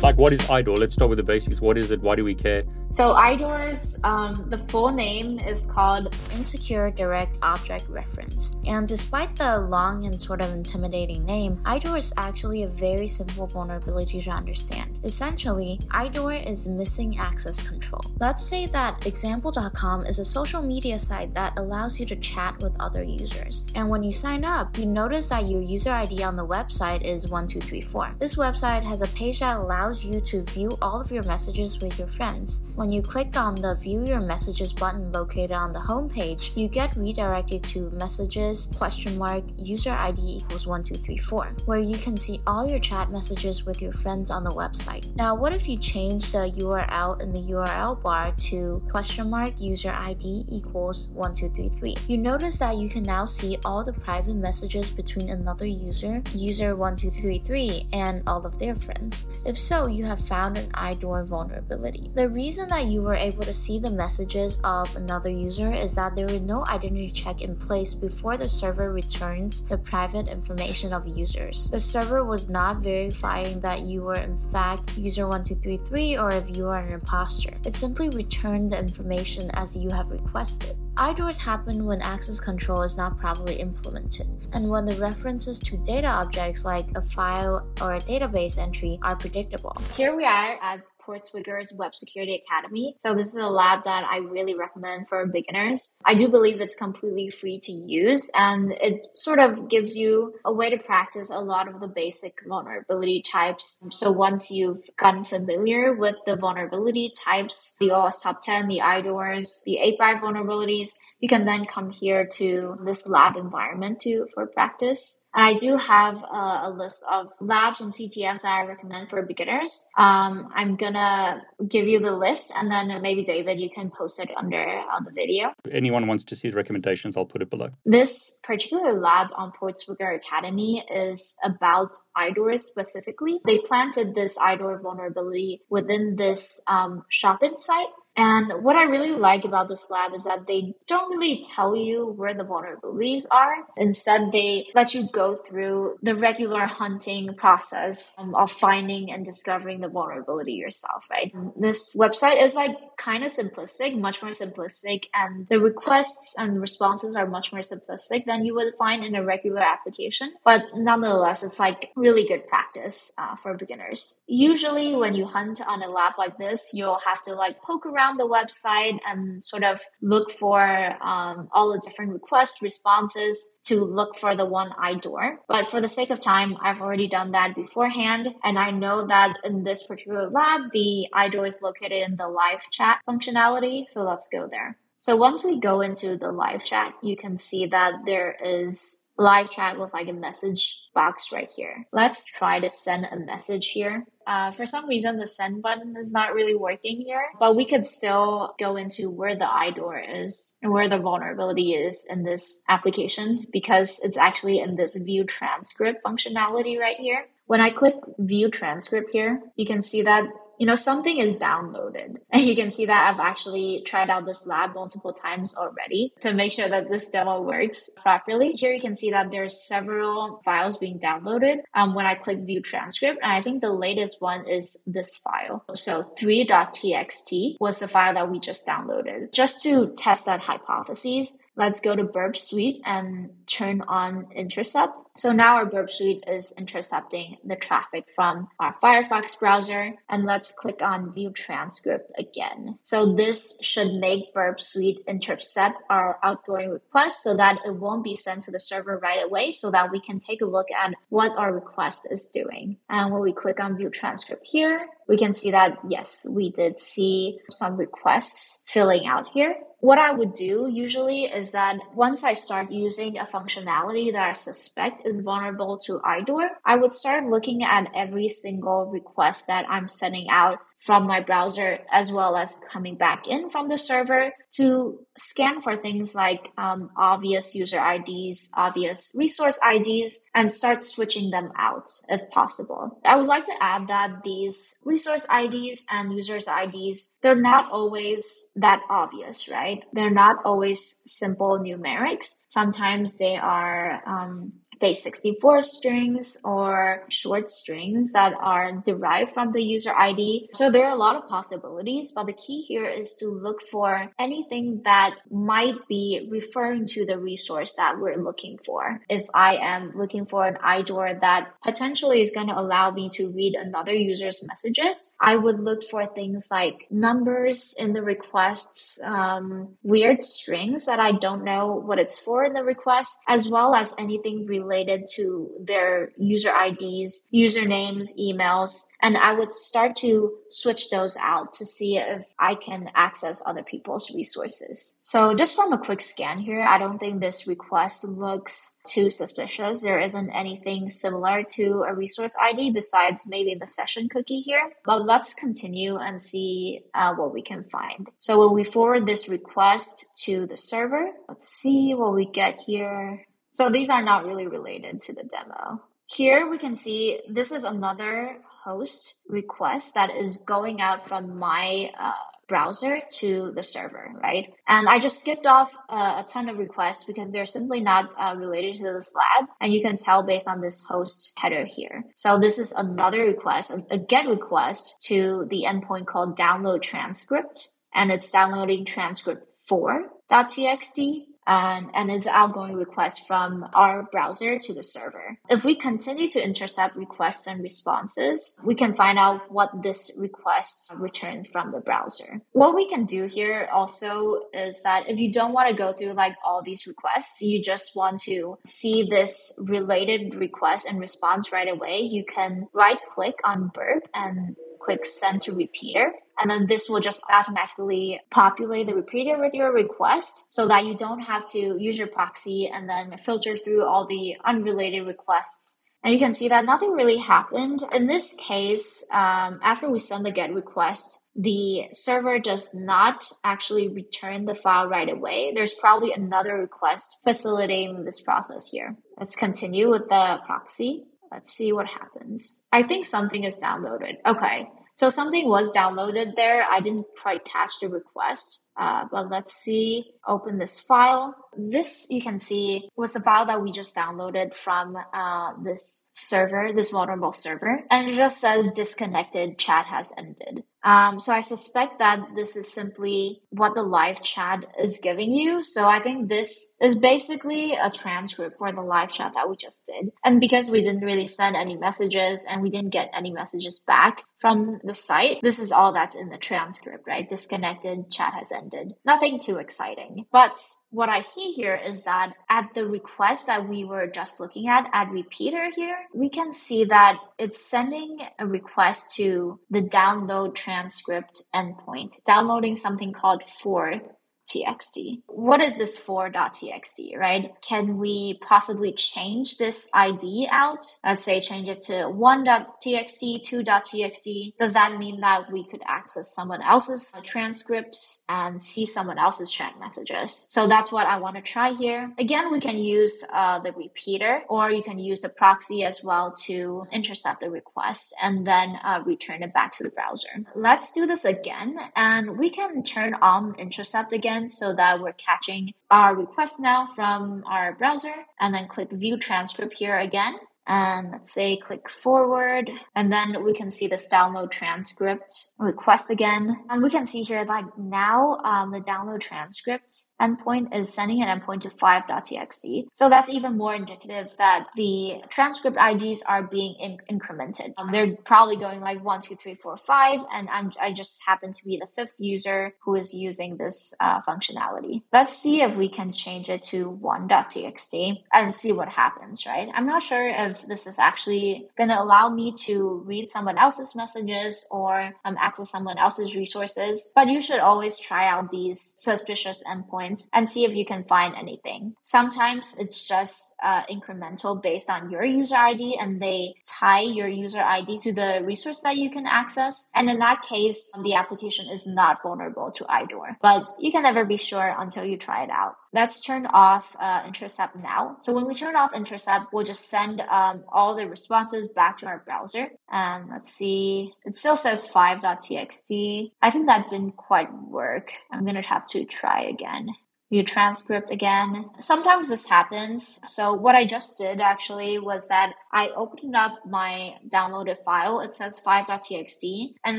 Like, 0.00 0.16
what 0.16 0.32
is 0.32 0.40
IDOR? 0.42 0.78
Let's 0.78 0.94
start 0.94 1.08
with 1.08 1.16
the 1.16 1.24
basics. 1.24 1.60
What 1.60 1.76
is 1.76 1.90
it? 1.90 2.00
Why 2.00 2.14
do 2.14 2.22
we 2.22 2.32
care? 2.32 2.62
So 2.90 3.14
IDOR's 3.14 4.00
um, 4.02 4.44
the 4.46 4.56
full 4.56 4.90
name 4.90 5.38
is 5.40 5.66
called 5.66 6.14
Insecure 6.32 6.90
Direct 6.90 7.36
Object 7.42 7.86
Reference. 7.90 8.56
And 8.66 8.88
despite 8.88 9.36
the 9.36 9.58
long 9.58 10.06
and 10.06 10.20
sort 10.20 10.40
of 10.40 10.52
intimidating 10.54 11.26
name, 11.26 11.56
IDOR 11.64 11.98
is 11.98 12.14
actually 12.16 12.62
a 12.62 12.68
very 12.68 13.06
simple 13.06 13.46
vulnerability 13.46 14.22
to 14.22 14.30
understand. 14.30 14.98
Essentially, 15.04 15.80
IDOR 15.88 16.46
is 16.46 16.66
missing 16.66 17.18
access 17.18 17.62
control. 17.62 18.04
Let's 18.20 18.46
say 18.46 18.66
that 18.66 19.06
example.com 19.06 20.06
is 20.06 20.18
a 20.18 20.24
social 20.24 20.62
media 20.62 20.98
site 20.98 21.34
that 21.34 21.58
allows 21.58 22.00
you 22.00 22.06
to 22.06 22.16
chat 22.16 22.58
with 22.60 22.74
other 22.80 23.02
users. 23.02 23.66
And 23.74 23.90
when 23.90 24.02
you 24.02 24.14
sign 24.14 24.44
up, 24.44 24.78
you 24.78 24.86
notice 24.86 25.28
that 25.28 25.46
your 25.46 25.60
user 25.60 25.90
ID 25.90 26.22
on 26.22 26.36
the 26.36 26.46
website 26.46 27.02
is 27.02 27.28
1234. 27.28 28.14
This 28.18 28.36
website 28.36 28.84
has 28.84 29.02
a 29.02 29.08
page 29.08 29.40
that 29.40 29.58
allows 29.58 29.87
you 29.94 30.20
to 30.20 30.42
view 30.42 30.76
all 30.82 31.00
of 31.00 31.10
your 31.10 31.22
messages 31.24 31.80
with 31.80 31.98
your 31.98 32.08
friends. 32.08 32.62
When 32.74 32.90
you 32.90 33.02
click 33.02 33.36
on 33.36 33.56
the 33.56 33.74
View 33.74 34.04
Your 34.04 34.20
Messages 34.20 34.72
button 34.72 35.12
located 35.12 35.52
on 35.52 35.72
the 35.72 35.80
home 35.80 36.08
page, 36.08 36.52
you 36.54 36.68
get 36.68 36.96
redirected 36.96 37.64
to 37.64 37.90
Messages 37.90 38.70
question 38.76 39.16
mark 39.16 39.44
user 39.56 39.90
ID 39.90 40.20
equals 40.20 40.66
1234, 40.66 41.56
where 41.64 41.78
you 41.78 41.96
can 41.96 42.16
see 42.16 42.40
all 42.46 42.68
your 42.68 42.78
chat 42.78 43.10
messages 43.10 43.64
with 43.64 43.80
your 43.80 43.92
friends 43.92 44.30
on 44.30 44.44
the 44.44 44.52
website. 44.52 45.14
Now, 45.16 45.34
what 45.34 45.52
if 45.52 45.68
you 45.68 45.76
change 45.78 46.32
the 46.32 46.50
URL 46.50 47.20
in 47.20 47.32
the 47.32 47.40
URL 47.52 48.02
bar 48.02 48.32
to 48.50 48.82
question 48.90 49.30
mark 49.30 49.60
user 49.60 49.90
ID 49.90 50.44
equals 50.50 51.08
1233? 51.08 51.96
You 52.06 52.18
notice 52.18 52.58
that 52.58 52.76
you 52.76 52.88
can 52.88 53.04
now 53.04 53.26
see 53.26 53.58
all 53.64 53.84
the 53.84 53.92
private 53.92 54.36
messages 54.36 54.90
between 54.90 55.28
another 55.30 55.66
user, 55.66 56.22
user 56.34 56.76
1233, 56.76 57.86
and 57.92 58.22
all 58.26 58.44
of 58.44 58.58
their 58.58 58.74
friends. 58.74 59.26
If 59.44 59.58
so, 59.58 59.77
you 59.86 60.04
have 60.04 60.20
found 60.20 60.58
an 60.58 60.70
IDOR 60.72 61.26
vulnerability. 61.26 62.10
The 62.14 62.28
reason 62.28 62.68
that 62.70 62.86
you 62.86 63.02
were 63.02 63.14
able 63.14 63.44
to 63.44 63.54
see 63.54 63.78
the 63.78 63.90
messages 63.90 64.58
of 64.64 64.94
another 64.96 65.30
user 65.30 65.72
is 65.72 65.94
that 65.94 66.16
there 66.16 66.30
is 66.30 66.42
no 66.42 66.66
identity 66.66 67.10
check 67.10 67.42
in 67.42 67.56
place 67.56 67.94
before 67.94 68.36
the 68.36 68.48
server 68.48 68.92
returns 68.92 69.62
the 69.62 69.78
private 69.78 70.28
information 70.28 70.92
of 70.92 71.06
users. 71.06 71.68
The 71.70 71.80
server 71.80 72.24
was 72.24 72.48
not 72.48 72.78
verifying 72.78 73.60
that 73.60 73.80
you 73.80 74.02
were 74.02 74.16
in 74.16 74.38
fact 74.50 74.86
user1233 74.96 76.20
or 76.20 76.30
if 76.30 76.54
you 76.54 76.66
are 76.68 76.78
an 76.78 76.92
imposter. 76.92 77.54
It 77.64 77.76
simply 77.76 78.08
returned 78.08 78.72
the 78.72 78.78
information 78.78 79.50
as 79.52 79.76
you 79.76 79.90
have 79.90 80.10
requested. 80.10 80.76
IDORs 80.98 81.38
happen 81.38 81.86
when 81.86 82.02
access 82.02 82.40
control 82.40 82.82
is 82.82 82.96
not 82.96 83.16
properly 83.18 83.54
implemented, 83.54 84.26
and 84.52 84.68
when 84.68 84.84
the 84.84 84.94
references 84.94 85.60
to 85.60 85.76
data 85.76 86.08
objects 86.08 86.64
like 86.64 86.86
a 86.96 87.02
file 87.02 87.64
or 87.80 87.94
a 87.94 88.00
database 88.00 88.58
entry 88.58 88.98
are 89.02 89.14
predictable. 89.14 89.80
Here 89.94 90.16
we 90.16 90.24
are 90.24 90.58
at 90.60 90.80
Portswigger's 91.08 91.72
Web 91.72 91.94
Security 91.94 92.42
Academy. 92.46 92.94
So 92.98 93.14
this 93.14 93.28
is 93.28 93.36
a 93.36 93.48
lab 93.48 93.84
that 93.84 94.04
I 94.04 94.18
really 94.18 94.54
recommend 94.54 95.08
for 95.08 95.26
beginners. 95.26 95.98
I 96.04 96.14
do 96.14 96.28
believe 96.28 96.60
it's 96.60 96.74
completely 96.74 97.30
free 97.30 97.58
to 97.60 97.72
use 97.72 98.30
and 98.36 98.72
it 98.72 99.06
sort 99.14 99.38
of 99.38 99.68
gives 99.68 99.96
you 99.96 100.34
a 100.44 100.52
way 100.52 100.68
to 100.70 100.76
practice 100.76 101.30
a 101.30 101.40
lot 101.40 101.68
of 101.68 101.80
the 101.80 101.88
basic 101.88 102.40
vulnerability 102.46 103.22
types. 103.22 103.82
So 103.90 104.12
once 104.12 104.50
you've 104.50 104.90
gotten 104.96 105.24
familiar 105.24 105.94
with 105.94 106.16
the 106.26 106.36
vulnerability 106.36 107.10
types, 107.16 107.76
the 107.80 107.88
OWASP 107.88 108.22
top 108.22 108.42
10, 108.42 108.68
the 108.68 108.80
IDORs, 108.80 109.64
the 109.64 109.78
API 109.80 110.20
vulnerabilities, 110.20 110.90
you 111.20 111.28
can 111.28 111.44
then 111.44 111.66
come 111.66 111.90
here 111.90 112.26
to 112.26 112.78
this 112.84 113.06
lab 113.06 113.36
environment 113.36 114.00
to 114.00 114.26
for 114.34 114.46
practice. 114.46 115.24
And 115.34 115.46
I 115.46 115.54
do 115.54 115.76
have 115.76 116.16
a, 116.16 116.60
a 116.64 116.74
list 116.76 117.04
of 117.10 117.28
labs 117.40 117.80
and 117.80 117.92
CTFs 117.92 118.42
that 118.42 118.58
I 118.58 118.66
recommend 118.66 119.10
for 119.10 119.22
beginners. 119.22 119.88
Um, 119.96 120.48
I'm 120.54 120.76
gonna 120.76 121.42
give 121.66 121.86
you 121.86 122.00
the 122.00 122.12
list, 122.12 122.52
and 122.56 122.70
then 122.70 123.02
maybe 123.02 123.24
David, 123.24 123.60
you 123.60 123.68
can 123.68 123.90
post 123.90 124.20
it 124.20 124.30
under 124.36 124.58
on 124.58 125.04
the 125.04 125.12
video. 125.12 125.52
If 125.64 125.72
anyone 125.72 126.06
wants 126.06 126.24
to 126.24 126.36
see 126.36 126.50
the 126.50 126.56
recommendations, 126.56 127.16
I'll 127.16 127.26
put 127.26 127.42
it 127.42 127.50
below. 127.50 127.68
This 127.84 128.38
particular 128.42 128.98
lab 128.98 129.28
on 129.36 129.52
Portswigger 129.60 130.16
Academy 130.16 130.84
is 130.90 131.34
about 131.44 131.92
IDOR 132.16 132.58
specifically. 132.58 133.40
They 133.44 133.58
planted 133.58 134.14
this 134.14 134.38
IDOR 134.38 134.82
vulnerability 134.82 135.62
within 135.68 136.16
this 136.16 136.60
um, 136.66 137.04
site 137.10 137.88
And 138.18 138.64
what 138.64 138.74
I 138.74 138.82
really 138.82 139.12
like 139.12 139.44
about 139.44 139.68
this 139.68 139.88
lab 139.90 140.12
is 140.12 140.24
that 140.24 140.48
they 140.48 140.74
don't 140.88 141.16
really 141.16 141.40
tell 141.40 141.76
you 141.76 142.04
where 142.04 142.34
the 142.34 142.42
vulnerabilities 142.42 143.26
are. 143.30 143.54
Instead, 143.76 144.32
they 144.32 144.66
let 144.74 144.92
you 144.92 145.08
go 145.12 145.36
through 145.36 145.98
the 146.02 146.16
regular 146.16 146.66
hunting 146.66 147.34
process 147.36 148.14
um, 148.18 148.34
of 148.34 148.50
finding 148.50 149.12
and 149.12 149.24
discovering 149.24 149.80
the 149.80 149.88
vulnerability 149.88 150.54
yourself, 150.54 151.04
right? 151.08 151.32
This 151.56 151.94
website 151.96 152.42
is 152.42 152.56
like 152.56 152.76
kind 152.96 153.22
of 153.22 153.30
simplistic, 153.30 153.96
much 153.96 154.20
more 154.20 154.32
simplistic, 154.32 155.04
and 155.14 155.46
the 155.48 155.60
requests 155.60 156.34
and 156.36 156.60
responses 156.60 157.14
are 157.14 157.26
much 157.26 157.52
more 157.52 157.60
simplistic 157.60 158.26
than 158.26 158.44
you 158.44 158.52
would 158.56 158.74
find 158.76 159.04
in 159.04 159.14
a 159.14 159.24
regular 159.24 159.60
application. 159.60 160.32
But 160.44 160.62
nonetheless, 160.74 161.44
it's 161.44 161.60
like 161.60 161.90
really 161.94 162.26
good 162.26 162.48
practice 162.48 163.12
uh, 163.16 163.36
for 163.36 163.54
beginners. 163.54 164.22
Usually, 164.26 164.96
when 164.96 165.14
you 165.14 165.24
hunt 165.24 165.60
on 165.64 165.84
a 165.84 165.88
lab 165.88 166.14
like 166.18 166.36
this, 166.36 166.70
you'll 166.74 167.00
have 167.06 167.22
to 167.24 167.34
like 167.34 167.62
poke 167.62 167.86
around 167.86 168.07
the 168.16 168.28
website 168.28 168.98
and 169.06 169.42
sort 169.42 169.64
of 169.64 169.80
look 170.00 170.30
for 170.30 170.60
um, 171.02 171.48
all 171.52 171.72
the 171.72 171.80
different 171.84 172.12
requests, 172.12 172.62
responses 172.62 173.56
to 173.64 173.84
look 173.84 174.18
for 174.18 174.34
the 174.34 174.46
one 174.46 174.70
IDOR. 174.82 175.36
But 175.48 175.68
for 175.68 175.80
the 175.80 175.88
sake 175.88 176.10
of 176.10 176.20
time, 176.20 176.56
I've 176.62 176.80
already 176.80 177.08
done 177.08 177.32
that 177.32 177.54
beforehand. 177.54 178.28
And 178.42 178.58
I 178.58 178.70
know 178.70 179.06
that 179.06 179.36
in 179.44 179.62
this 179.62 179.82
particular 179.82 180.30
lab, 180.30 180.70
the 180.72 181.08
IDOR 181.14 181.46
is 181.46 181.62
located 181.62 182.02
in 182.08 182.16
the 182.16 182.28
live 182.28 182.68
chat 182.70 183.00
functionality. 183.08 183.88
So 183.88 184.02
let's 184.02 184.28
go 184.28 184.48
there. 184.50 184.76
So 184.98 185.16
once 185.16 185.44
we 185.44 185.60
go 185.60 185.80
into 185.80 186.16
the 186.16 186.32
live 186.32 186.64
chat, 186.64 186.94
you 187.02 187.16
can 187.16 187.36
see 187.36 187.66
that 187.66 188.04
there 188.04 188.36
is 188.42 188.98
live 189.16 189.50
chat 189.50 189.78
with 189.78 189.92
like 189.92 190.08
a 190.08 190.12
message 190.12 190.78
box 190.94 191.32
right 191.32 191.50
here. 191.54 191.86
Let's 191.92 192.24
try 192.24 192.60
to 192.60 192.70
send 192.70 193.06
a 193.10 193.18
message 193.18 193.70
here. 193.70 194.04
Uh, 194.28 194.50
for 194.50 194.66
some 194.66 194.86
reason, 194.86 195.16
the 195.16 195.26
send 195.26 195.62
button 195.62 195.96
is 195.96 196.12
not 196.12 196.34
really 196.34 196.54
working 196.54 197.00
here, 197.00 197.24
but 197.40 197.56
we 197.56 197.64
could 197.64 197.82
still 197.82 198.54
go 198.58 198.76
into 198.76 199.08
where 199.08 199.34
the 199.34 199.46
IDOR 199.46 200.22
is 200.22 200.58
and 200.62 200.70
where 200.70 200.86
the 200.86 200.98
vulnerability 200.98 201.72
is 201.72 202.06
in 202.10 202.24
this 202.24 202.60
application 202.68 203.46
because 203.50 203.98
it's 204.02 204.18
actually 204.18 204.60
in 204.60 204.76
this 204.76 204.94
view 204.94 205.24
transcript 205.24 206.04
functionality 206.04 206.78
right 206.78 206.98
here. 206.98 207.26
When 207.46 207.62
I 207.62 207.70
click 207.70 207.94
view 208.18 208.50
transcript 208.50 209.12
here, 209.12 209.40
you 209.56 209.64
can 209.64 209.80
see 209.80 210.02
that 210.02 210.24
you 210.58 210.66
know, 210.66 210.74
something 210.74 211.18
is 211.18 211.36
downloaded. 211.36 212.16
And 212.30 212.44
you 212.44 212.54
can 212.54 212.70
see 212.70 212.86
that 212.86 213.10
I've 213.10 213.20
actually 213.20 213.82
tried 213.86 214.10
out 214.10 214.26
this 214.26 214.46
lab 214.46 214.74
multiple 214.74 215.12
times 215.12 215.56
already 215.56 216.12
to 216.20 216.32
make 216.32 216.52
sure 216.52 216.68
that 216.68 216.88
this 216.90 217.08
demo 217.08 217.40
works 217.40 217.90
properly. 217.96 218.52
Here 218.52 218.72
you 218.72 218.80
can 218.80 218.94
see 218.94 219.10
that 219.10 219.30
there's 219.30 219.66
several 219.66 220.40
files 220.44 220.76
being 220.76 220.98
downloaded 220.98 221.62
um, 221.74 221.94
when 221.94 222.06
I 222.06 222.14
click 222.14 222.40
view 222.40 222.60
transcript. 222.60 223.18
And 223.22 223.32
I 223.32 223.40
think 223.40 223.60
the 223.60 223.72
latest 223.72 224.20
one 224.20 224.48
is 224.48 224.80
this 224.86 225.16
file. 225.16 225.64
So 225.74 226.04
3.txt 226.20 227.56
was 227.60 227.78
the 227.78 227.88
file 227.88 228.14
that 228.14 228.30
we 228.30 228.38
just 228.38 228.66
downloaded. 228.66 229.32
Just 229.32 229.62
to 229.62 229.92
test 229.96 230.26
that 230.26 230.40
hypothesis, 230.40 231.36
Let's 231.58 231.80
go 231.80 231.96
to 231.96 232.04
Burp 232.04 232.36
Suite 232.36 232.80
and 232.84 233.30
turn 233.48 233.80
on 233.88 234.28
intercept. 234.32 235.02
So 235.16 235.32
now 235.32 235.56
our 235.56 235.66
Burp 235.66 235.90
Suite 235.90 236.22
is 236.28 236.54
intercepting 236.56 237.36
the 237.44 237.56
traffic 237.56 238.12
from 238.14 238.46
our 238.60 238.76
Firefox 238.80 239.36
browser. 239.40 239.94
And 240.08 240.24
let's 240.24 240.52
click 240.52 240.82
on 240.82 241.12
view 241.12 241.30
transcript 241.30 242.12
again. 242.16 242.78
So 242.84 243.12
this 243.12 243.58
should 243.60 243.94
make 243.94 244.32
Burp 244.32 244.60
Suite 244.60 245.00
intercept 245.08 245.82
our 245.90 246.20
outgoing 246.22 246.70
request 246.70 247.24
so 247.24 247.36
that 247.36 247.58
it 247.66 247.74
won't 247.74 248.04
be 248.04 248.14
sent 248.14 248.44
to 248.44 248.52
the 248.52 248.60
server 248.60 248.98
right 248.98 249.24
away 249.24 249.50
so 249.50 249.72
that 249.72 249.90
we 249.90 249.98
can 249.98 250.20
take 250.20 250.42
a 250.42 250.46
look 250.46 250.70
at 250.70 250.94
what 251.08 251.36
our 251.36 251.52
request 251.52 252.06
is 252.08 252.28
doing. 252.28 252.76
And 252.88 253.12
when 253.12 253.22
we 253.22 253.32
click 253.32 253.58
on 253.58 253.76
view 253.76 253.90
transcript 253.90 254.46
here, 254.48 254.86
we 255.08 255.16
can 255.16 255.32
see 255.32 255.50
that 255.50 255.78
yes, 255.88 256.26
we 256.30 256.50
did 256.50 256.78
see 256.78 257.40
some 257.50 257.76
requests 257.76 258.62
filling 258.66 259.06
out 259.06 259.28
here. 259.32 259.54
What 259.80 259.98
I 259.98 260.12
would 260.12 260.32
do 260.32 260.68
usually 260.70 261.24
is 261.24 261.52
that 261.52 261.76
once 261.94 262.24
I 262.24 262.32
start 262.32 262.72
using 262.72 263.16
a 263.16 263.24
functionality 263.24 264.12
that 264.12 264.28
I 264.28 264.32
suspect 264.32 265.06
is 265.06 265.20
vulnerable 265.20 265.78
to 265.86 266.00
IDOR, 266.00 266.48
I 266.64 266.76
would 266.76 266.92
start 266.92 267.30
looking 267.30 267.62
at 267.62 267.90
every 267.94 268.28
single 268.28 268.86
request 268.86 269.46
that 269.46 269.66
I'm 269.68 269.86
sending 269.86 270.26
out 270.30 270.58
from 270.78 271.06
my 271.06 271.20
browser 271.20 271.80
as 271.90 272.12
well 272.12 272.36
as 272.36 272.60
coming 272.70 272.96
back 272.96 273.26
in 273.26 273.50
from 273.50 273.68
the 273.68 273.76
server 273.76 274.32
to 274.52 274.98
scan 275.16 275.60
for 275.60 275.76
things 275.76 276.14
like 276.14 276.50
um, 276.56 276.90
obvious 276.96 277.54
user 277.54 277.80
IDs, 277.80 278.48
obvious 278.54 279.10
resource 279.14 279.58
IDs, 279.68 280.20
and 280.34 280.50
start 280.50 280.82
switching 280.82 281.30
them 281.30 281.50
out 281.56 281.86
if 282.08 282.28
possible. 282.30 282.98
I 283.04 283.16
would 283.16 283.26
like 283.26 283.44
to 283.44 283.54
add 283.60 283.88
that 283.88 284.22
these 284.24 284.76
resource 284.84 285.26
IDs 285.32 285.84
and 285.90 286.12
users 286.12 286.46
IDs, 286.48 287.10
they're 287.22 287.34
not 287.34 287.70
always 287.72 288.24
that 288.56 288.80
obvious, 288.88 289.48
right? 289.48 289.82
They're 289.92 290.10
not 290.10 290.36
always 290.44 291.02
simple 291.04 291.58
numerics. 291.58 292.42
Sometimes 292.48 293.18
they 293.18 293.36
are 293.36 294.00
um, 294.06 294.52
base 294.80 295.02
64 295.02 295.62
strings 295.62 296.38
or 296.44 297.04
short 297.08 297.50
strings 297.50 298.12
that 298.12 298.34
are 298.38 298.72
derived 298.84 299.30
from 299.32 299.52
the 299.52 299.62
user 299.62 299.92
ID. 299.94 300.50
So 300.54 300.70
there 300.70 300.86
are 300.86 300.94
a 300.94 300.98
lot 300.98 301.16
of 301.16 301.28
possibilities, 301.28 302.12
but 302.12 302.26
the 302.26 302.32
key 302.32 302.60
here 302.60 302.88
is 302.88 303.14
to 303.16 303.28
look 303.28 303.62
for 303.62 304.10
anything 304.18 304.82
that 304.84 305.14
might 305.30 305.86
be 305.88 306.28
referring 306.30 306.84
to 306.86 307.04
the 307.04 307.18
resource 307.18 307.74
that 307.74 307.98
we're 307.98 308.22
looking 308.22 308.58
for. 308.58 309.00
If 309.08 309.24
I 309.34 309.56
am 309.56 309.92
looking 309.96 310.26
for 310.26 310.46
an 310.46 310.56
IDOR 310.56 311.20
that 311.20 311.54
potentially 311.62 312.20
is 312.20 312.30
going 312.30 312.48
to 312.48 312.58
allow 312.58 312.90
me 312.90 313.08
to 313.10 313.28
read 313.28 313.54
another 313.54 313.94
user's 313.94 314.44
messages, 314.46 315.14
I 315.20 315.36
would 315.36 315.60
look 315.60 315.82
for 315.82 316.06
things 316.06 316.48
like 316.50 316.86
numbers 316.90 317.74
in 317.78 317.92
the 317.92 318.02
requests, 318.02 319.00
um, 319.02 319.76
weird 319.82 320.24
strings 320.24 320.86
that 320.86 321.00
I 321.00 321.12
don't 321.12 321.44
know 321.44 321.74
what 321.74 321.98
it's 321.98 322.18
for 322.18 322.44
in 322.44 322.52
the 322.52 322.64
request, 322.64 323.18
as 323.26 323.48
well 323.48 323.74
as 323.74 323.94
anything 323.98 324.46
related 324.46 324.67
related 324.68 325.06
to 325.16 325.50
their 325.60 326.12
user 326.18 326.50
IDs, 326.50 327.26
usernames, 327.32 328.08
emails, 328.18 328.84
and 329.00 329.16
I 329.16 329.32
would 329.32 329.54
start 329.54 329.94
to 329.96 330.34
switch 330.50 330.90
those 330.90 331.16
out 331.16 331.52
to 331.54 331.64
see 331.64 331.98
if 331.98 332.26
I 332.38 332.54
can 332.56 332.90
access 332.94 333.42
other 333.46 333.62
people's 333.62 334.10
resources. 334.10 334.96
So 335.02 335.34
just 335.34 335.54
from 335.54 335.72
a 335.72 335.78
quick 335.78 336.00
scan 336.00 336.38
here, 336.38 336.62
I 336.62 336.78
don't 336.78 336.98
think 336.98 337.20
this 337.20 337.46
request 337.46 338.04
looks 338.04 338.76
too 338.86 339.10
suspicious. 339.10 339.82
There 339.82 340.00
isn't 340.00 340.30
anything 340.30 340.88
similar 340.90 341.44
to 341.54 341.84
a 341.88 341.94
resource 341.94 342.34
ID 342.40 342.72
besides 342.72 343.28
maybe 343.28 343.54
the 343.54 343.66
session 343.66 344.08
cookie 344.08 344.40
here. 344.40 344.72
But 344.84 345.04
let's 345.04 345.34
continue 345.34 345.96
and 345.96 346.20
see 346.20 346.80
uh, 346.94 347.14
what 347.14 347.32
we 347.32 347.42
can 347.42 347.62
find. 347.64 348.08
So 348.20 348.40
when 348.40 348.54
we 348.54 348.64
forward 348.64 349.06
this 349.06 349.28
request 349.28 350.06
to 350.24 350.46
the 350.46 350.56
server, 350.56 351.10
let's 351.28 351.48
see 351.48 351.94
what 351.94 352.14
we 352.14 352.26
get 352.26 352.58
here. 352.58 353.27
So 353.58 353.70
these 353.70 353.90
are 353.90 354.04
not 354.04 354.24
really 354.24 354.46
related 354.46 355.00
to 355.00 355.12
the 355.12 355.24
demo. 355.24 355.82
Here 356.06 356.48
we 356.48 356.58
can 356.58 356.76
see 356.76 357.18
this 357.28 357.50
is 357.50 357.64
another 357.64 358.36
host 358.48 359.16
request 359.28 359.94
that 359.94 360.14
is 360.14 360.36
going 360.36 360.80
out 360.80 361.08
from 361.08 361.40
my 361.40 361.90
uh, 361.98 362.12
browser 362.46 363.00
to 363.16 363.50
the 363.56 363.64
server, 363.64 364.12
right? 364.22 364.54
And 364.68 364.88
I 364.88 365.00
just 365.00 365.18
skipped 365.18 365.44
off 365.44 365.72
uh, 365.88 366.22
a 366.22 366.28
ton 366.28 366.48
of 366.48 366.58
requests 366.58 367.02
because 367.02 367.32
they're 367.32 367.46
simply 367.46 367.80
not 367.80 368.10
uh, 368.16 368.36
related 368.36 368.76
to 368.76 368.92
this 368.92 369.12
lab. 369.12 369.48
And 369.60 369.72
you 369.72 369.82
can 369.82 369.96
tell 369.96 370.22
based 370.22 370.46
on 370.46 370.60
this 370.60 370.80
host 370.88 371.32
header 371.36 371.66
here. 371.66 372.04
So 372.14 372.38
this 372.38 372.60
is 372.60 372.70
another 372.70 373.22
request, 373.22 373.72
a, 373.90 373.98
GET 373.98 374.28
request 374.28 374.94
to 375.08 375.48
the 375.50 375.64
endpoint 375.66 376.06
called 376.06 376.38
download 376.38 376.82
transcript. 376.82 377.72
And 377.92 378.12
it's 378.12 378.30
downloading 378.30 378.84
transcript 378.84 379.48
4.txt 379.68 381.24
and, 381.48 381.90
and 381.94 382.10
it's 382.10 382.26
an 382.26 382.34
outgoing 382.34 382.74
request 382.74 383.26
from 383.26 383.66
our 383.74 384.04
browser 384.12 384.58
to 384.58 384.74
the 384.74 384.82
server. 384.82 385.38
If 385.48 385.64
we 385.64 385.74
continue 385.74 386.28
to 386.30 386.44
intercept 386.44 386.94
requests 386.94 387.46
and 387.46 387.62
responses, 387.62 388.56
we 388.62 388.74
can 388.74 388.94
find 388.94 389.18
out 389.18 389.50
what 389.50 389.70
this 389.82 390.12
request 390.16 390.92
returned 390.94 391.48
from 391.48 391.72
the 391.72 391.80
browser. 391.80 392.42
What 392.52 392.74
we 392.74 392.86
can 392.86 393.06
do 393.06 393.26
here 393.26 393.68
also 393.72 394.42
is 394.52 394.82
that 394.82 395.08
if 395.08 395.18
you 395.18 395.32
don't 395.32 395.54
want 395.54 395.70
to 395.70 395.76
go 395.76 395.92
through 395.92 396.12
like 396.12 396.36
all 396.44 396.62
these 396.62 396.86
requests, 396.86 397.40
you 397.40 397.62
just 397.62 397.96
want 397.96 398.20
to 398.24 398.58
see 398.64 399.08
this 399.08 399.58
related 399.58 400.34
request 400.34 400.86
and 400.86 401.00
response 401.00 401.50
right 401.50 401.68
away, 401.68 402.00
you 402.00 402.24
can 402.24 402.68
right 402.74 402.98
click 403.14 403.36
on 403.44 403.70
burp 403.74 404.06
and 404.14 404.54
click 404.88 405.04
send 405.04 405.42
to 405.42 405.52
repeater. 405.52 406.12
And 406.40 406.50
then 406.50 406.66
this 406.66 406.88
will 406.88 407.00
just 407.00 407.20
automatically 407.28 408.20
populate 408.30 408.86
the 408.86 408.94
repeater 408.94 409.38
with 409.38 409.54
your 409.54 409.72
request 409.72 410.46
so 410.48 410.68
that 410.68 410.86
you 410.86 410.94
don't 410.94 411.20
have 411.20 411.48
to 411.50 411.76
use 411.78 411.98
your 411.98 412.06
proxy 412.06 412.68
and 412.68 412.88
then 412.88 413.16
filter 413.18 413.56
through 413.56 413.84
all 413.84 414.06
the 414.06 414.36
unrelated 414.44 415.06
requests. 415.06 415.80
And 416.04 416.14
you 416.14 416.20
can 416.20 416.32
see 416.32 416.48
that 416.48 416.64
nothing 416.64 416.92
really 416.92 417.16
happened. 417.16 417.82
In 417.92 418.06
this 418.06 418.34
case, 418.38 419.04
um, 419.10 419.58
after 419.62 419.90
we 419.90 419.98
send 419.98 420.24
the 420.24 420.30
GET 420.30 420.54
request, 420.54 421.20
the 421.34 421.88
server 421.92 422.38
does 422.38 422.70
not 422.72 423.30
actually 423.42 423.88
return 423.88 424.44
the 424.44 424.54
file 424.54 424.86
right 424.86 425.08
away. 425.08 425.52
There's 425.54 425.74
probably 425.74 426.12
another 426.12 426.54
request 426.54 427.18
facilitating 427.24 428.04
this 428.04 428.20
process 428.20 428.70
here. 428.70 428.96
Let's 429.18 429.34
continue 429.34 429.90
with 429.90 430.08
the 430.08 430.38
proxy. 430.46 431.04
Let's 431.32 431.52
see 431.52 431.72
what 431.72 431.86
happens. 431.86 432.62
I 432.72 432.84
think 432.84 433.04
something 433.04 433.42
is 433.42 433.58
downloaded. 433.58 434.16
Okay. 434.24 434.70
So 434.98 435.10
something 435.10 435.48
was 435.48 435.70
downloaded 435.70 436.34
there. 436.34 436.64
I 436.68 436.80
didn't 436.80 437.06
quite 437.22 437.44
catch 437.44 437.70
the 437.80 437.88
request. 437.88 438.64
Uh, 438.78 439.04
but 439.10 439.28
let's 439.28 439.54
see, 439.54 440.12
open 440.26 440.58
this 440.58 440.78
file. 440.78 441.34
This 441.56 442.06
you 442.10 442.22
can 442.22 442.38
see 442.38 442.88
was 442.96 443.16
a 443.16 443.20
file 443.20 443.46
that 443.46 443.60
we 443.60 443.72
just 443.72 443.94
downloaded 443.94 444.54
from 444.54 444.96
uh, 445.12 445.52
this 445.64 446.06
server, 446.12 446.70
this 446.72 446.90
vulnerable 446.90 447.32
server, 447.32 447.82
and 447.90 448.08
it 448.08 448.16
just 448.16 448.40
says 448.40 448.70
disconnected 448.70 449.58
chat 449.58 449.86
has 449.86 450.12
ended. 450.16 450.62
Um, 450.84 451.18
so 451.18 451.32
I 451.32 451.40
suspect 451.40 451.98
that 451.98 452.20
this 452.36 452.54
is 452.54 452.72
simply 452.72 453.42
what 453.50 453.74
the 453.74 453.82
live 453.82 454.22
chat 454.22 454.64
is 454.80 455.00
giving 455.02 455.32
you. 455.32 455.60
So 455.60 455.84
I 455.84 456.00
think 456.00 456.28
this 456.28 456.74
is 456.80 456.94
basically 456.94 457.72
a 457.72 457.90
transcript 457.90 458.58
for 458.58 458.70
the 458.70 458.80
live 458.80 459.10
chat 459.10 459.32
that 459.34 459.50
we 459.50 459.56
just 459.56 459.86
did. 459.86 460.12
And 460.24 460.38
because 460.38 460.70
we 460.70 460.82
didn't 460.82 461.04
really 461.04 461.26
send 461.26 461.56
any 461.56 461.76
messages 461.76 462.46
and 462.48 462.62
we 462.62 462.70
didn't 462.70 462.90
get 462.90 463.10
any 463.12 463.32
messages 463.32 463.80
back 463.80 464.22
from 464.38 464.78
the 464.84 464.94
site, 464.94 465.38
this 465.42 465.58
is 465.58 465.72
all 465.72 465.92
that's 465.92 466.14
in 466.14 466.28
the 466.28 466.38
transcript, 466.38 467.06
right? 467.06 467.28
Disconnected 467.28 468.10
chat 468.10 468.34
has 468.34 468.52
ended. 468.52 468.92
Nothing 469.04 469.38
too 469.38 469.56
exciting. 469.56 470.26
But 470.30 470.60
what 470.90 471.08
I 471.08 471.20
see 471.20 471.50
here 471.52 471.74
is 471.74 472.04
that 472.04 472.32
at 472.48 472.68
the 472.74 472.86
request 472.86 473.46
that 473.46 473.68
we 473.68 473.84
were 473.84 474.06
just 474.06 474.40
looking 474.40 474.68
at, 474.68 474.88
at 474.92 475.10
repeater 475.10 475.68
here, 475.74 475.96
we 476.14 476.30
can 476.30 476.52
see 476.52 476.84
that 476.84 477.18
it's 477.38 477.64
sending 477.64 478.18
a 478.38 478.46
request 478.46 479.16
to 479.16 479.60
the 479.70 479.82
download 479.82 480.54
transcript 480.54 481.42
endpoint, 481.54 482.22
downloading 482.24 482.76
something 482.76 483.12
called 483.12 483.42
for 483.60 484.00
txt. 484.48 485.20
What 485.26 485.60
is 485.60 485.76
this 485.76 485.98
4.txt, 485.98 487.16
right? 487.16 487.52
Can 487.60 487.98
we 487.98 488.38
possibly 488.46 488.92
change 488.92 489.58
this 489.58 489.88
ID 489.94 490.48
out? 490.50 490.84
Let's 491.04 491.22
say 491.22 491.40
change 491.40 491.68
it 491.68 491.82
to 491.82 491.92
1.txt, 491.92 493.46
2.txt. 493.46 494.54
Does 494.58 494.72
that 494.72 494.98
mean 494.98 495.20
that 495.20 495.52
we 495.52 495.64
could 495.64 495.82
access 495.86 496.34
someone 496.34 496.62
else's 496.62 497.14
transcripts 497.24 498.24
and 498.28 498.62
see 498.62 498.86
someone 498.86 499.18
else's 499.18 499.52
chat 499.52 499.74
messages? 499.78 500.46
So 500.48 500.66
that's 500.66 500.90
what 500.90 501.06
I 501.06 501.18
want 501.18 501.36
to 501.36 501.42
try 501.42 501.72
here. 501.72 502.10
Again, 502.18 502.50
we 502.50 502.60
can 502.60 502.78
use 502.78 503.22
uh, 503.32 503.58
the 503.60 503.72
repeater 503.72 504.42
or 504.48 504.70
you 504.70 504.82
can 504.82 504.98
use 504.98 505.20
the 505.20 505.28
proxy 505.28 505.84
as 505.84 506.02
well 506.02 506.32
to 506.46 506.86
intercept 506.90 507.40
the 507.40 507.50
request 507.50 508.14
and 508.22 508.46
then 508.46 508.78
uh, 508.84 509.00
return 509.04 509.42
it 509.42 509.52
back 509.52 509.74
to 509.74 509.84
the 509.84 509.90
browser. 509.90 510.28
Let's 510.54 510.92
do 510.92 511.06
this 511.06 511.24
again 511.24 511.76
and 511.94 512.38
we 512.38 512.50
can 512.50 512.82
turn 512.82 513.14
on 513.14 513.54
intercept 513.58 514.12
again 514.12 514.37
so 514.46 514.74
that 514.74 515.00
we're 515.00 515.12
catching 515.14 515.72
our 515.90 516.14
request 516.14 516.60
now 516.60 516.86
from 516.94 517.42
our 517.46 517.72
browser 517.72 518.12
and 518.38 518.54
then 518.54 518.68
click 518.68 518.90
view 518.90 519.16
transcript 519.16 519.74
here 519.78 519.98
again 519.98 520.34
and 520.68 521.10
let's 521.12 521.32
say 521.32 521.56
click 521.56 521.88
forward. 521.90 522.70
And 522.94 523.12
then 523.12 523.44
we 523.44 523.54
can 523.54 523.70
see 523.70 523.86
this 523.86 524.06
download 524.08 524.50
transcript 524.50 525.52
request 525.58 526.10
again. 526.10 526.64
And 526.70 526.82
we 526.82 526.90
can 526.90 527.06
see 527.06 527.22
here 527.22 527.44
like 527.44 527.66
now 527.78 528.36
um, 528.44 528.70
the 528.70 528.80
download 528.80 529.20
transcript 529.20 530.08
endpoint 530.20 530.74
is 530.74 530.92
sending 530.92 531.22
an 531.22 531.40
endpoint 531.40 531.62
to 531.62 531.70
5.txt 531.70 532.88
so 532.92 533.08
that's 533.08 533.28
even 533.28 533.56
more 533.56 533.74
indicative 533.74 534.34
that 534.38 534.66
the 534.76 535.22
transcript 535.30 535.76
ids 535.78 536.22
are 536.22 536.42
being 536.42 536.74
in- 536.80 536.98
incremented. 537.18 537.72
Um, 537.76 537.90
they're 537.92 538.16
probably 538.24 538.56
going 538.56 538.80
like 538.80 539.02
one 539.02 539.20
two 539.20 539.36
three 539.36 539.54
four 539.54 539.76
five. 539.76 540.20
And 540.32 540.48
I'm, 540.50 540.72
i 540.80 540.92
just 540.92 541.20
happen 541.26 541.52
to 541.52 541.64
be 541.64 541.78
the 541.78 541.86
fifth 541.86 542.14
user 542.18 542.74
who 542.80 542.94
is 542.94 543.14
using 543.14 543.56
this 543.56 543.94
uh, 544.00 544.20
functionality. 544.22 545.02
Let's 545.12 545.36
see 545.36 545.62
if 545.62 545.76
we 545.76 545.88
can 545.88 546.12
change 546.12 546.48
it 546.48 546.62
to 546.64 546.98
1.txt 547.02 548.22
and 548.32 548.54
see 548.54 548.72
what 548.72 548.88
happens 548.88 549.46
right? 549.46 549.68
I'm 549.74 549.86
not 549.86 550.02
sure 550.02 550.28
if 550.28 550.57
this 550.66 550.86
is 550.86 550.98
actually 550.98 551.68
going 551.76 551.88
to 551.90 552.00
allow 552.00 552.28
me 552.28 552.52
to 552.66 553.02
read 553.04 553.28
someone 553.28 553.58
else's 553.58 553.94
messages 553.94 554.66
or 554.70 555.12
um, 555.24 555.36
access 555.38 555.70
someone 555.70 555.98
else's 555.98 556.34
resources. 556.34 557.10
But 557.14 557.28
you 557.28 557.40
should 557.40 557.60
always 557.60 557.98
try 557.98 558.28
out 558.28 558.50
these 558.50 558.80
suspicious 558.80 559.62
endpoints 559.64 560.28
and 560.32 560.48
see 560.48 560.64
if 560.64 560.74
you 560.74 560.84
can 560.84 561.04
find 561.04 561.34
anything. 561.34 561.94
Sometimes 562.02 562.76
it's 562.78 563.04
just 563.04 563.54
uh, 563.62 563.82
incremental 563.84 564.60
based 564.60 564.90
on 564.90 565.10
your 565.10 565.24
user 565.24 565.56
ID 565.56 565.98
and 566.00 566.20
they 566.20 566.54
tie 566.66 567.00
your 567.00 567.28
user 567.28 567.60
ID 567.60 567.98
to 567.98 568.12
the 568.12 568.40
resource 568.44 568.80
that 568.80 568.96
you 568.96 569.10
can 569.10 569.26
access. 569.26 569.90
And 569.94 570.08
in 570.08 570.18
that 570.20 570.42
case, 570.42 570.90
the 571.02 571.14
application 571.14 571.68
is 571.68 571.86
not 571.86 572.22
vulnerable 572.22 572.70
to 572.72 572.84
IDOR. 572.84 573.36
But 573.40 573.76
you 573.78 573.92
can 573.92 574.02
never 574.02 574.24
be 574.24 574.36
sure 574.36 574.74
until 574.78 575.04
you 575.04 575.16
try 575.16 575.44
it 575.44 575.50
out. 575.50 575.76
Let's 575.92 576.20
turn 576.20 576.46
off 576.46 576.94
uh, 577.00 577.22
intercept 577.26 577.76
now. 577.76 578.16
So 578.20 578.32
when 578.32 578.46
we 578.46 578.54
turn 578.54 578.76
off 578.76 578.94
intercept, 578.94 579.52
we'll 579.52 579.64
just 579.64 579.88
send 579.88 580.20
um, 580.20 580.64
all 580.68 580.94
the 580.94 581.06
responses 581.06 581.68
back 581.68 581.98
to 581.98 582.06
our 582.06 582.18
browser. 582.18 582.68
And 582.90 583.28
let's 583.30 583.52
see, 583.52 584.12
it 584.24 584.34
still 584.34 584.56
says 584.56 584.86
5.txt. 584.86 586.32
I 586.42 586.50
think 586.50 586.66
that 586.66 586.88
didn't 586.88 587.16
quite 587.16 587.52
work. 587.52 588.12
I'm 588.30 588.44
going 588.44 588.60
to 588.60 588.68
have 588.68 588.86
to 588.88 589.04
try 589.04 589.42
again 589.42 589.90
view 590.30 590.42
transcript 590.42 591.10
again. 591.10 591.70
Sometimes 591.80 592.28
this 592.28 592.46
happens. 592.46 593.20
So 593.26 593.54
what 593.54 593.74
I 593.74 593.86
just 593.86 594.18
did 594.18 594.40
actually 594.40 594.98
was 594.98 595.28
that 595.28 595.52
I 595.72 595.88
opened 595.96 596.36
up 596.36 596.58
my 596.66 597.14
downloaded 597.28 597.82
file. 597.82 598.20
It 598.20 598.34
says 598.34 598.60
5.txt 598.64 599.74
and 599.84 599.98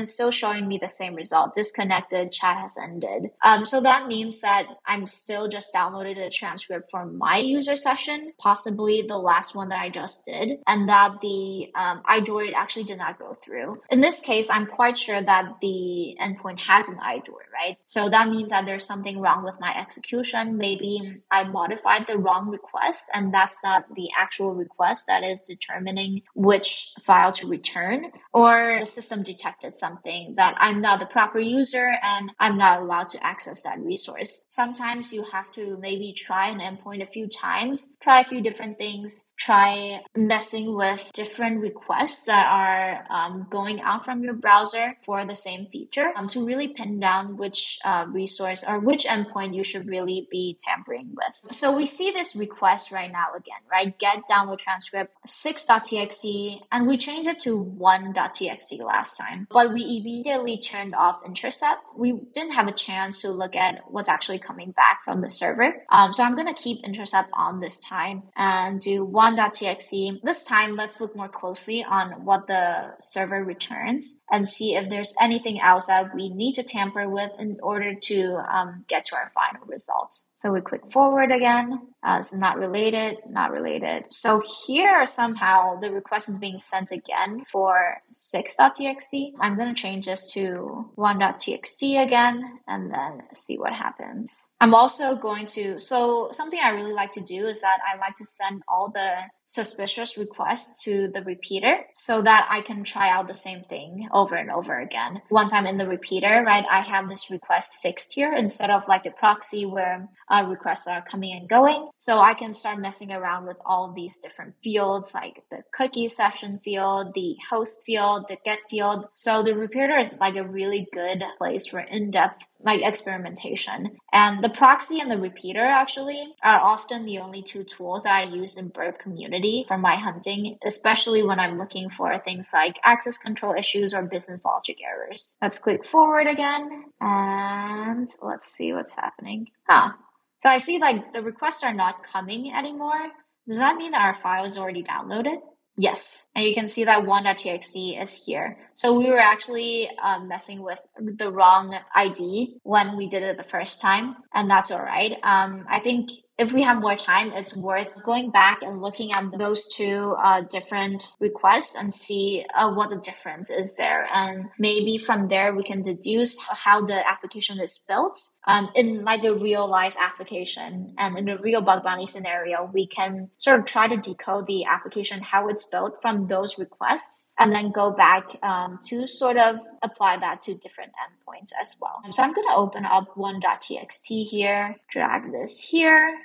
it's 0.00 0.12
still 0.12 0.30
showing 0.30 0.68
me 0.68 0.78
the 0.80 0.88
same 0.88 1.14
result. 1.14 1.54
Disconnected, 1.54 2.32
chat 2.32 2.58
has 2.58 2.76
ended. 2.80 3.30
Um, 3.42 3.64
so 3.64 3.80
that 3.80 4.06
means 4.06 4.40
that 4.40 4.66
I'm 4.86 5.06
still 5.06 5.48
just 5.48 5.74
downloaded 5.74 6.16
the 6.16 6.30
transcript 6.30 6.90
from 6.90 7.18
my 7.18 7.38
user 7.38 7.76
session, 7.76 8.32
possibly 8.38 9.04
the 9.06 9.18
last 9.18 9.54
one 9.54 9.68
that 9.70 9.80
I 9.80 9.90
just 9.90 10.24
did, 10.24 10.58
and 10.66 10.88
that 10.88 11.20
the 11.20 11.70
um, 11.74 12.02
IDOR 12.08 12.52
actually 12.54 12.84
did 12.84 12.98
not 12.98 13.18
go 13.18 13.34
through. 13.34 13.80
In 13.90 14.00
this 14.00 14.20
case, 14.20 14.48
I'm 14.48 14.66
quite 14.66 14.98
sure 14.98 15.20
that 15.20 15.56
the 15.60 16.16
endpoint 16.20 16.60
has 16.60 16.88
an 16.88 16.96
IDOR, 16.96 17.50
right? 17.52 17.76
So 17.84 18.08
that 18.08 18.28
means 18.28 18.50
that 18.50 18.66
there's 18.66 18.86
something 18.86 19.18
wrong 19.20 19.44
with 19.44 19.58
my 19.60 19.76
execution 19.76 20.19
maybe 20.56 21.22
I 21.30 21.44
modified 21.44 22.06
the 22.06 22.18
wrong 22.18 22.48
request 22.48 23.10
and 23.14 23.32
that's 23.32 23.58
not 23.62 23.84
the 23.94 24.08
actual 24.18 24.54
request 24.54 25.06
that 25.06 25.24
is 25.24 25.42
determining 25.42 26.22
which 26.34 26.92
file 27.04 27.32
to 27.32 27.46
return, 27.46 28.12
or 28.32 28.76
the 28.80 28.86
system 28.86 29.22
detected 29.22 29.74
something 29.74 30.34
that 30.36 30.54
I'm 30.58 30.80
not 30.80 31.00
the 31.00 31.06
proper 31.06 31.38
user 31.38 31.92
and 32.02 32.30
I'm 32.38 32.56
not 32.58 32.80
allowed 32.82 33.08
to 33.10 33.24
access 33.24 33.62
that 33.62 33.80
resource. 33.80 34.44
Sometimes 34.48 35.12
you 35.12 35.24
have 35.32 35.50
to 35.52 35.76
maybe 35.80 36.12
try 36.12 36.48
an 36.48 36.60
endpoint 36.60 37.02
a 37.02 37.06
few 37.06 37.28
times, 37.28 37.96
try 38.00 38.20
a 38.20 38.24
few 38.24 38.40
different 38.40 38.78
things, 38.78 39.30
try 39.38 40.00
messing 40.16 40.74
with 40.74 41.10
different 41.12 41.60
requests 41.60 42.24
that 42.26 42.46
are 42.46 43.06
um, 43.10 43.46
going 43.50 43.80
out 43.80 44.04
from 44.04 44.22
your 44.22 44.34
browser 44.34 44.96
for 45.04 45.24
the 45.24 45.34
same 45.34 45.66
feature 45.66 46.12
um, 46.16 46.28
to 46.28 46.44
really 46.44 46.68
pin 46.68 47.00
down 47.00 47.36
which 47.36 47.78
uh, 47.84 48.04
resource 48.08 48.64
or 48.66 48.78
which 48.78 49.04
endpoint 49.04 49.54
you 49.54 49.64
should 49.64 49.86
really 49.86 50.09
really 50.10 50.28
be 50.30 50.58
tampering 50.60 51.14
with. 51.14 51.54
So 51.54 51.74
we 51.74 51.86
see 51.86 52.10
this 52.10 52.34
request 52.36 52.90
right 52.90 53.10
now 53.10 53.28
again, 53.36 53.60
right? 53.70 53.96
Get 53.98 54.24
download 54.30 54.58
transcript 54.58 55.14
6.txt 55.26 56.62
and 56.72 56.86
we 56.86 56.96
changed 56.96 57.28
it 57.28 57.38
to 57.40 57.58
1.txt 57.78 58.82
last 58.82 59.16
time, 59.16 59.46
but 59.50 59.72
we 59.72 59.82
immediately 59.82 60.58
turned 60.58 60.94
off 60.94 61.20
intercept. 61.24 61.90
We 61.96 62.12
didn't 62.34 62.52
have 62.52 62.68
a 62.68 62.72
chance 62.72 63.20
to 63.22 63.30
look 63.30 63.56
at 63.56 63.82
what's 63.88 64.08
actually 64.08 64.38
coming 64.38 64.72
back 64.72 65.02
from 65.04 65.20
the 65.20 65.30
server. 65.30 65.84
Um, 65.90 66.12
so 66.12 66.22
I'm 66.22 66.34
going 66.34 66.52
to 66.52 66.60
keep 66.60 66.84
intercept 66.84 67.30
on 67.32 67.60
this 67.60 67.80
time 67.80 68.22
and 68.36 68.80
do 68.80 69.06
1.txt. 69.06 70.22
This 70.22 70.42
time, 70.44 70.76
let's 70.76 71.00
look 71.00 71.16
more 71.16 71.28
closely 71.28 71.84
on 71.84 72.24
what 72.24 72.46
the 72.46 72.92
server 73.00 73.44
returns 73.44 74.20
and 74.30 74.48
see 74.48 74.74
if 74.74 74.88
there's 74.88 75.14
anything 75.20 75.60
else 75.60 75.86
that 75.86 76.14
we 76.14 76.28
need 76.28 76.54
to 76.54 76.62
tamper 76.62 77.08
with 77.08 77.32
in 77.38 77.58
order 77.62 77.94
to 77.94 78.36
um, 78.52 78.84
get 78.88 79.04
to 79.04 79.16
our 79.16 79.30
final 79.34 79.66
result 79.66 79.99
result. 80.00 80.29
So 80.40 80.50
we 80.52 80.62
click 80.62 80.90
forward 80.90 81.32
again. 81.32 81.90
Uh, 82.02 82.16
this 82.16 82.32
is 82.32 82.38
not 82.38 82.56
related, 82.56 83.18
not 83.28 83.50
related. 83.50 84.10
So 84.10 84.42
here 84.66 85.04
somehow 85.04 85.78
the 85.80 85.92
request 85.92 86.30
is 86.30 86.38
being 86.38 86.58
sent 86.58 86.92
again 86.92 87.44
for 87.44 87.98
6.txt. 88.10 89.32
I'm 89.38 89.56
going 89.58 89.74
to 89.74 89.78
change 89.78 90.06
this 90.06 90.32
to 90.32 90.90
1.txt 90.96 92.02
again 92.02 92.58
and 92.66 92.90
then 92.90 93.20
see 93.34 93.58
what 93.58 93.74
happens. 93.74 94.50
I'm 94.62 94.74
also 94.74 95.14
going 95.14 95.44
to, 95.46 95.78
so 95.78 96.30
something 96.32 96.58
I 96.58 96.70
really 96.70 96.94
like 96.94 97.12
to 97.12 97.20
do 97.20 97.46
is 97.46 97.60
that 97.60 97.76
I 97.86 97.98
like 97.98 98.16
to 98.16 98.24
send 98.24 98.62
all 98.66 98.90
the 98.90 99.16
suspicious 99.44 100.16
requests 100.16 100.84
to 100.84 101.08
the 101.08 101.22
repeater 101.24 101.80
so 101.92 102.22
that 102.22 102.46
I 102.48 102.60
can 102.60 102.84
try 102.84 103.10
out 103.10 103.26
the 103.26 103.34
same 103.34 103.64
thing 103.64 104.08
over 104.12 104.36
and 104.36 104.48
over 104.48 104.78
again. 104.78 105.20
Once 105.28 105.52
I'm 105.52 105.66
in 105.66 105.76
the 105.76 105.88
repeater, 105.88 106.44
right, 106.46 106.64
I 106.70 106.80
have 106.82 107.08
this 107.08 107.30
request 107.30 107.78
fixed 107.82 108.14
here 108.14 108.32
instead 108.32 108.70
of 108.70 108.86
like 108.86 109.02
the 109.02 109.10
proxy 109.10 109.66
where 109.66 110.08
uh, 110.30 110.44
requests 110.48 110.86
are 110.86 111.02
coming 111.02 111.36
and 111.36 111.48
going. 111.48 111.90
So 111.96 112.18
I 112.18 112.34
can 112.34 112.54
start 112.54 112.78
messing 112.78 113.12
around 113.12 113.46
with 113.46 113.58
all 113.66 113.92
these 113.92 114.16
different 114.18 114.54
fields, 114.62 115.12
like 115.14 115.42
the 115.50 115.62
cookie 115.72 116.08
session 116.08 116.60
field, 116.62 117.12
the 117.14 117.36
host 117.50 117.82
field, 117.84 118.26
the 118.28 118.38
get 118.44 118.60
field. 118.70 119.06
So 119.14 119.42
the 119.42 119.54
repeater 119.54 119.98
is 119.98 120.18
like 120.20 120.36
a 120.36 120.46
really 120.46 120.88
good 120.92 121.22
place 121.38 121.66
for 121.66 121.80
in-depth 121.80 122.44
like 122.62 122.82
experimentation. 122.82 123.96
And 124.12 124.44
the 124.44 124.50
proxy 124.50 125.00
and 125.00 125.10
the 125.10 125.18
repeater 125.18 125.64
actually 125.64 126.34
are 126.42 126.60
often 126.60 127.06
the 127.06 127.18
only 127.18 127.42
two 127.42 127.64
tools 127.64 128.06
I 128.06 128.24
use 128.24 128.56
in 128.56 128.68
Burp 128.68 128.98
community 128.98 129.64
for 129.66 129.78
my 129.78 129.96
hunting, 129.96 130.58
especially 130.64 131.22
when 131.22 131.40
I'm 131.40 131.58
looking 131.58 131.88
for 131.88 132.18
things 132.18 132.50
like 132.52 132.78
access 132.84 133.18
control 133.18 133.54
issues 133.54 133.94
or 133.94 134.02
business 134.02 134.44
logic 134.44 134.78
errors. 134.84 135.36
Let's 135.40 135.58
click 135.58 135.84
forward 135.86 136.26
again 136.26 136.84
and 137.00 138.10
let's 138.22 138.46
see 138.46 138.72
what's 138.72 138.92
happening. 138.92 139.48
Huh. 139.66 139.92
So 140.40 140.48
I 140.48 140.58
see 140.58 140.78
like 140.78 141.12
the 141.12 141.22
requests 141.22 141.62
are 141.62 141.74
not 141.74 142.02
coming 142.02 142.52
anymore. 142.52 143.10
Does 143.46 143.58
that 143.58 143.76
mean 143.76 143.92
that 143.92 144.00
our 144.00 144.14
file 144.14 144.44
is 144.44 144.56
already 144.56 144.82
downloaded? 144.82 145.38
Yes. 145.76 146.28
And 146.34 146.44
you 146.44 146.54
can 146.54 146.68
see 146.68 146.84
that 146.84 147.06
one.txt 147.06 148.02
is 148.02 148.24
here. 148.24 148.58
So 148.74 148.98
we 148.98 149.08
were 149.08 149.18
actually 149.18 149.90
um, 150.02 150.28
messing 150.28 150.62
with 150.62 150.80
the 150.98 151.30
wrong 151.30 151.74
ID 151.94 152.58
when 152.64 152.96
we 152.96 153.08
did 153.08 153.22
it 153.22 153.36
the 153.36 153.44
first 153.44 153.80
time, 153.80 154.16
and 154.34 154.50
that's 154.50 154.70
all 154.70 154.82
right. 154.82 155.12
Um, 155.22 155.64
I 155.70 155.80
think 155.80 156.10
if 156.40 156.54
we 156.54 156.62
have 156.62 156.80
more 156.80 156.96
time, 156.96 157.32
it's 157.32 157.54
worth 157.54 157.90
going 158.02 158.30
back 158.30 158.62
and 158.62 158.80
looking 158.80 159.12
at 159.12 159.30
those 159.36 159.68
two 159.68 160.16
uh, 160.18 160.40
different 160.40 161.04
requests 161.20 161.76
and 161.76 161.94
see 161.94 162.46
uh, 162.54 162.72
what 162.72 162.88
the 162.88 162.96
difference 162.96 163.50
is 163.50 163.74
there. 163.74 164.08
And 164.10 164.48
maybe 164.58 164.96
from 164.96 165.28
there, 165.28 165.54
we 165.54 165.62
can 165.62 165.82
deduce 165.82 166.38
how 166.40 166.86
the 166.86 167.06
application 167.06 167.60
is 167.60 167.78
built 167.86 168.18
um, 168.46 168.70
in 168.74 169.04
like 169.04 169.22
a 169.22 169.34
real 169.34 169.68
life 169.68 169.96
application. 170.00 170.94
And 170.96 171.18
in 171.18 171.28
a 171.28 171.36
real 171.36 171.60
bug 171.60 171.84
bounty 171.84 172.06
scenario, 172.06 172.70
we 172.72 172.86
can 172.86 173.26
sort 173.36 173.60
of 173.60 173.66
try 173.66 173.86
to 173.88 173.98
decode 173.98 174.46
the 174.46 174.64
application, 174.64 175.20
how 175.20 175.48
it's 175.48 175.64
built 175.64 176.00
from 176.00 176.24
those 176.24 176.58
requests, 176.58 177.32
and 177.38 177.52
then 177.52 177.70
go 177.70 177.90
back 177.90 178.24
um, 178.42 178.78
to 178.86 179.06
sort 179.06 179.36
of 179.36 179.60
apply 179.82 180.16
that 180.16 180.40
to 180.42 180.54
different 180.54 180.92
endpoints 181.04 181.52
as 181.60 181.76
well. 181.78 182.00
So 182.12 182.22
I'm 182.22 182.32
going 182.32 182.48
to 182.48 182.54
open 182.54 182.86
up 182.86 183.14
one.txt 183.14 184.26
here, 184.26 184.76
drag 184.90 185.32
this 185.32 185.60
here. 185.60 186.16